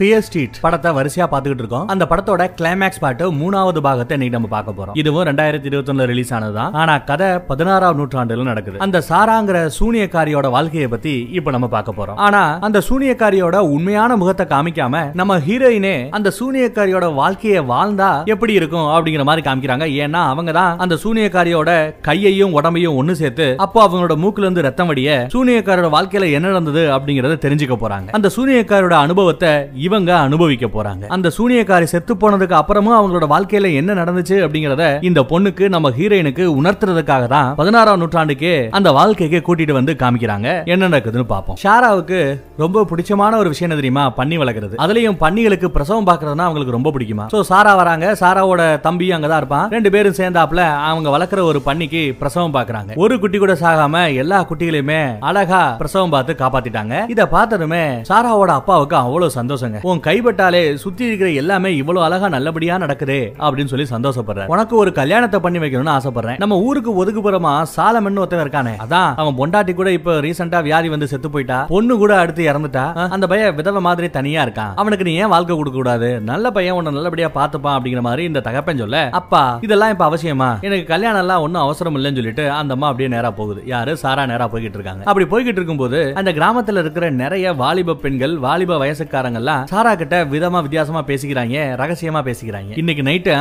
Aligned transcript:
Fear 0.00 0.24
street 0.24 0.56
படத்தை 0.62 0.88
வரிசையா 0.96 1.26
பாத்துக்கிட்டு 1.32 1.62
இருக்கோம். 1.62 1.84
அந்த 1.92 2.04
படத்தோட 2.08 2.42
கிளைமேக்ஸ் 2.56 3.00
பாட்டு 3.02 3.26
மூணாவது 3.38 3.80
பாகத்தை 3.86 4.14
இன்னைக்கு 4.16 4.34
நம்ம 4.34 4.48
பார்க்க 4.54 4.74
போறோம். 4.78 4.96
இதுவும் 5.00 5.24
ரெண்டாயிரத்தி 5.28 5.68
இருபத்தி 5.70 5.90
ஒண்ணுல 5.92 6.06
ரிலீஸ் 6.10 6.32
ஆனதுதான். 6.36 6.74
ஆனா 6.80 6.94
கதை 7.10 7.28
பதினாறாம் 7.50 7.96
நூற்றாண்டுல 8.00 8.44
நடக்குது. 8.48 8.80
அந்த 8.86 8.98
சாராங்கிற 9.08 9.60
சூனியக்காரியோட 9.76 10.48
வாழ்க்கையை 10.56 10.88
பத்தி 10.94 11.14
இப்ப 11.38 11.54
நம்ம 11.56 11.68
பார்க்க 11.76 11.94
போறோம். 12.00 12.18
ஆனா 12.26 12.42
அந்த 12.68 12.82
சூனியக்காரியோட 12.88 13.62
உண்மையான 13.76 14.18
முகத்தை 14.22 14.46
காமிக்காம 14.52 15.00
நம்ம 15.20 15.38
ஹீரோயினே 15.46 15.94
அந்த 16.18 16.32
சூனியக்காரியோட 16.40 17.08
வாழ்க்கையை 17.20 17.62
வாழ்ந்தா 17.72 18.10
எப்படி 18.34 18.54
இருக்கும் 18.60 18.90
அப்படிங்கிற 18.96 19.26
மாதிரி 19.30 19.46
காமிக்கிறாங்க. 19.48 19.88
ஏன்னா 20.04 20.22
அவங்க 20.34 20.54
தான் 20.60 20.76
அந்த 20.86 21.00
சூனியக்காரியோட 21.06 21.70
கையையும் 22.10 22.58
உடம்பையும் 22.58 22.98
ஒண்ணு 23.02 23.16
சேர்த்து 23.22 23.48
அப்போ 23.68 23.86
அவங்களோட 23.86 24.18
மூக்குல 24.26 24.48
இருந்து 24.48 24.66
ரத்தம் 24.68 24.92
வடிய 24.92 25.16
சூனியக்காரோட 25.36 25.90
வாழ்க்கையில 25.96 26.30
என்ன 26.36 26.52
நடந்தது 26.54 26.84
அப்படிங்கறத 26.98 27.40
தெரிஞ்சுக்க 27.46 27.78
போறாங்க. 27.86 28.08
அந்த 28.20 28.34
சூனியக்காரோட 28.38 28.96
அனுபவத்தை 29.08 29.54
இவங்க 29.86 30.10
அனுபவிக்க 30.26 30.66
போறாங்க. 30.76 31.04
அந்த 31.16 31.28
சூனியக்காரி 31.38 31.86
செத்து 31.94 32.14
போனதுக்கு 32.22 32.54
அப்புறமும் 32.60 32.96
அவங்களோட 32.98 33.26
வாழ்க்கையில 33.34 33.72
என்ன 33.80 33.96
நடந்துச்சு 34.00 34.36
அப்படிங்கறத 34.44 34.84
இந்த 35.08 35.20
பொண்ணுக்கு 35.30 35.64
நம்ம 35.74 35.90
ஹீரோயினுக்கு 35.98 36.44
உணர்த்துறதுக்காக 36.60 37.24
தான் 37.34 37.48
பதினாறாம் 37.60 38.00
நூற்றாண்டுக்கே 38.02 38.54
அந்த 38.78 38.88
வாழ்க்கைக்கு 38.98 39.40
கூட்டிட்டு 39.46 39.74
வந்து 39.78 39.92
காமிக்கிறாங்க. 40.02 40.48
என்ன 40.74 40.88
நடக்குதுன்னு 40.92 41.26
பார்ப்போம். 41.34 41.58
ஷாராவுக்கு 41.64 42.18
ரொம்ப 42.62 42.84
பிடிச்சமான 42.90 43.36
ஒரு 43.42 43.48
விஷயம் 43.54 43.74
தெரியுமா? 43.78 44.04
பண்ணி 44.18 44.36
வளர்க்கறது. 44.42 44.74
அதுலயும் 44.84 45.18
பன்னிகளுக்கு 45.22 45.68
பிரசவம் 45.76 46.08
பாக்குறதுனா 46.10 46.46
அவங்களுக்கு 46.48 46.76
ரொம்ப 46.76 46.90
பிடிக்குமா? 46.96 47.24
சோ 47.34 47.40
சாரா 47.50 47.72
வராங்க. 47.80 48.06
சாராவோட 48.20 48.62
தம்பி 48.86 49.08
அங்கதான் 49.16 49.40
இருப்பான். 49.42 49.66
ரெண்டு 49.76 49.90
பேரும் 49.94 50.18
சேர்ந்தாப்புல 50.20 50.62
அவங்க 50.90 51.08
வளர்க்குற 51.16 51.42
ஒரு 51.50 51.60
பன்னிக்கு 51.68 52.02
பிரசவம் 52.22 52.54
பாக்குறாங்க 52.56 52.96
ஒரு 53.04 53.14
குட்டி 53.22 53.38
கூட 53.38 53.54
சாகாம 53.62 54.04
எல்லா 54.22 54.38
குட்டிகளையுமே 54.50 55.00
அழகா 55.30 55.62
பிரசவம் 55.82 56.14
பார்த்து 56.16 56.32
காப்பாத்திட்டாங்க. 56.42 56.94
இத 57.14 57.28
பார்த்ததுமே 57.34 57.84
சாராவோட 58.10 58.52
அப்பாவுக்கு 58.60 58.96
அவ்வளவு 59.04 59.36
சந்தோஷங்க. 59.38 59.75
உன் 59.82 60.00
கைப்பட்டாலே 60.00 60.74
சுத்தி 60.74 61.04
இருக்கிற 61.04 61.30
எல்லாமே 61.30 61.76
இவ்வளவு 61.76 62.04
அழகா 62.04 62.28
நல்லபடியா 62.28 62.76
நடக்குதே 62.76 63.20
அப்படின்னு 63.38 63.64
சொல்லி 63.64 63.86
சந்தோஷப்படுறேன். 63.90 64.46
உனக்கு 64.46 64.76
ஒரு 64.76 64.92
கல்யாணத்தை 64.92 65.40
பண்ணி 65.40 65.58
வைக்கணும்னு 65.58 65.94
ஆசைப்படுறேன். 65.96 66.38
நம்ம 66.38 66.58
ஊருக்கு 66.58 67.04
ஒதுக்குப்புறமா 67.04 67.62
சாலமன் 67.76 68.18
ஒருத்தன் 68.18 68.44
இருக்கானே. 68.46 68.74
அதான் 68.86 69.12
அவன் 69.16 69.36
பொண்டாட்டி 69.38 69.74
கூட 69.74 69.92
இப்ப 69.92 70.12
ரீசெண்டா 70.12 70.62
வியாதி 70.62 70.88
வந்து 70.88 71.06
செத்து 71.06 71.30
போயிட்டா. 71.30 71.62
பொண்ணு 71.62 71.96
கூட 71.96 72.18
அடுத்து 72.18 72.52
இறந்துட்டா. 72.52 73.08
அந்த 73.08 73.26
பையன் 73.26 73.54
விதவை 73.54 73.80
மாதிரி 73.80 74.10
தனியா 74.10 74.44
இருக்கான். 74.44 74.72
அவனுக்கு 74.74 75.04
நீ 75.04 75.14
ஏன் 75.14 75.28
வாழ்க்கை 75.28 75.56
கொடுக்க 75.56 75.78
கூடாது? 75.78 76.20
நல்ல 76.20 76.50
பையன் 76.50 76.74
உன்னை 76.74 76.92
நல்லபடியா 76.92 77.28
பாத்துப்பான் 77.34 77.76
அப்படிங்கிற 77.78 78.00
மாதிரி 78.00 78.24
இந்த 78.24 78.40
தகப்பன் 78.40 78.76
சொல்ல 78.76 79.08
அப்பா 79.10 79.58
இதெல்லாம் 79.60 79.90
இப்ப 79.90 80.04
அவசியமா? 80.10 80.60
எனக்கு 80.60 80.84
கல்யாணம் 80.84 81.20
எல்லாம் 81.20 81.42
ஒன்னும் 81.42 81.62
அவசரம் 81.62 81.96
இல்லைன்னு 81.96 82.14
சொல்லிட்டு 82.14 82.50
அந்த 82.50 82.74
அம்மா 82.74 82.88
அப்படியே 82.88 83.16
நேரா 83.16 83.30
போகுது. 83.30 83.62
யாரு? 83.66 83.96
சாரா 83.96 84.26
நேரா 84.26 84.48
போய்கிட்டு 84.48 84.78
இருக்காங்க. 84.78 85.04
அப்படி 85.04 85.26
போய்கிட்டு 85.32 85.60
இருக்கும்போது 85.60 86.12
அந்த 86.14 86.32
கிராமத்துல 86.32 86.78
இருக்கிற 86.78 87.10
நிறைய 87.10 87.52
வாலிப 87.52 87.94
பெண்கள் 87.94 88.38
வாலிப 88.38 88.78
வயசுக்காரங்க 88.84 89.40
எல்லாம் 89.42 89.65
சாரா 89.70 89.92
கிட்ட 90.00 90.16
விதமா 90.32 90.58
வித்தியாசமா 90.64 91.00
பேசிக்கிறாங்க 91.08 91.62
ரகசியமா 91.80 92.20
பேசிக்கிறாங்க. 92.28 92.72
இன்னைக்கு 92.80 93.02
நைட்டு 93.08 93.32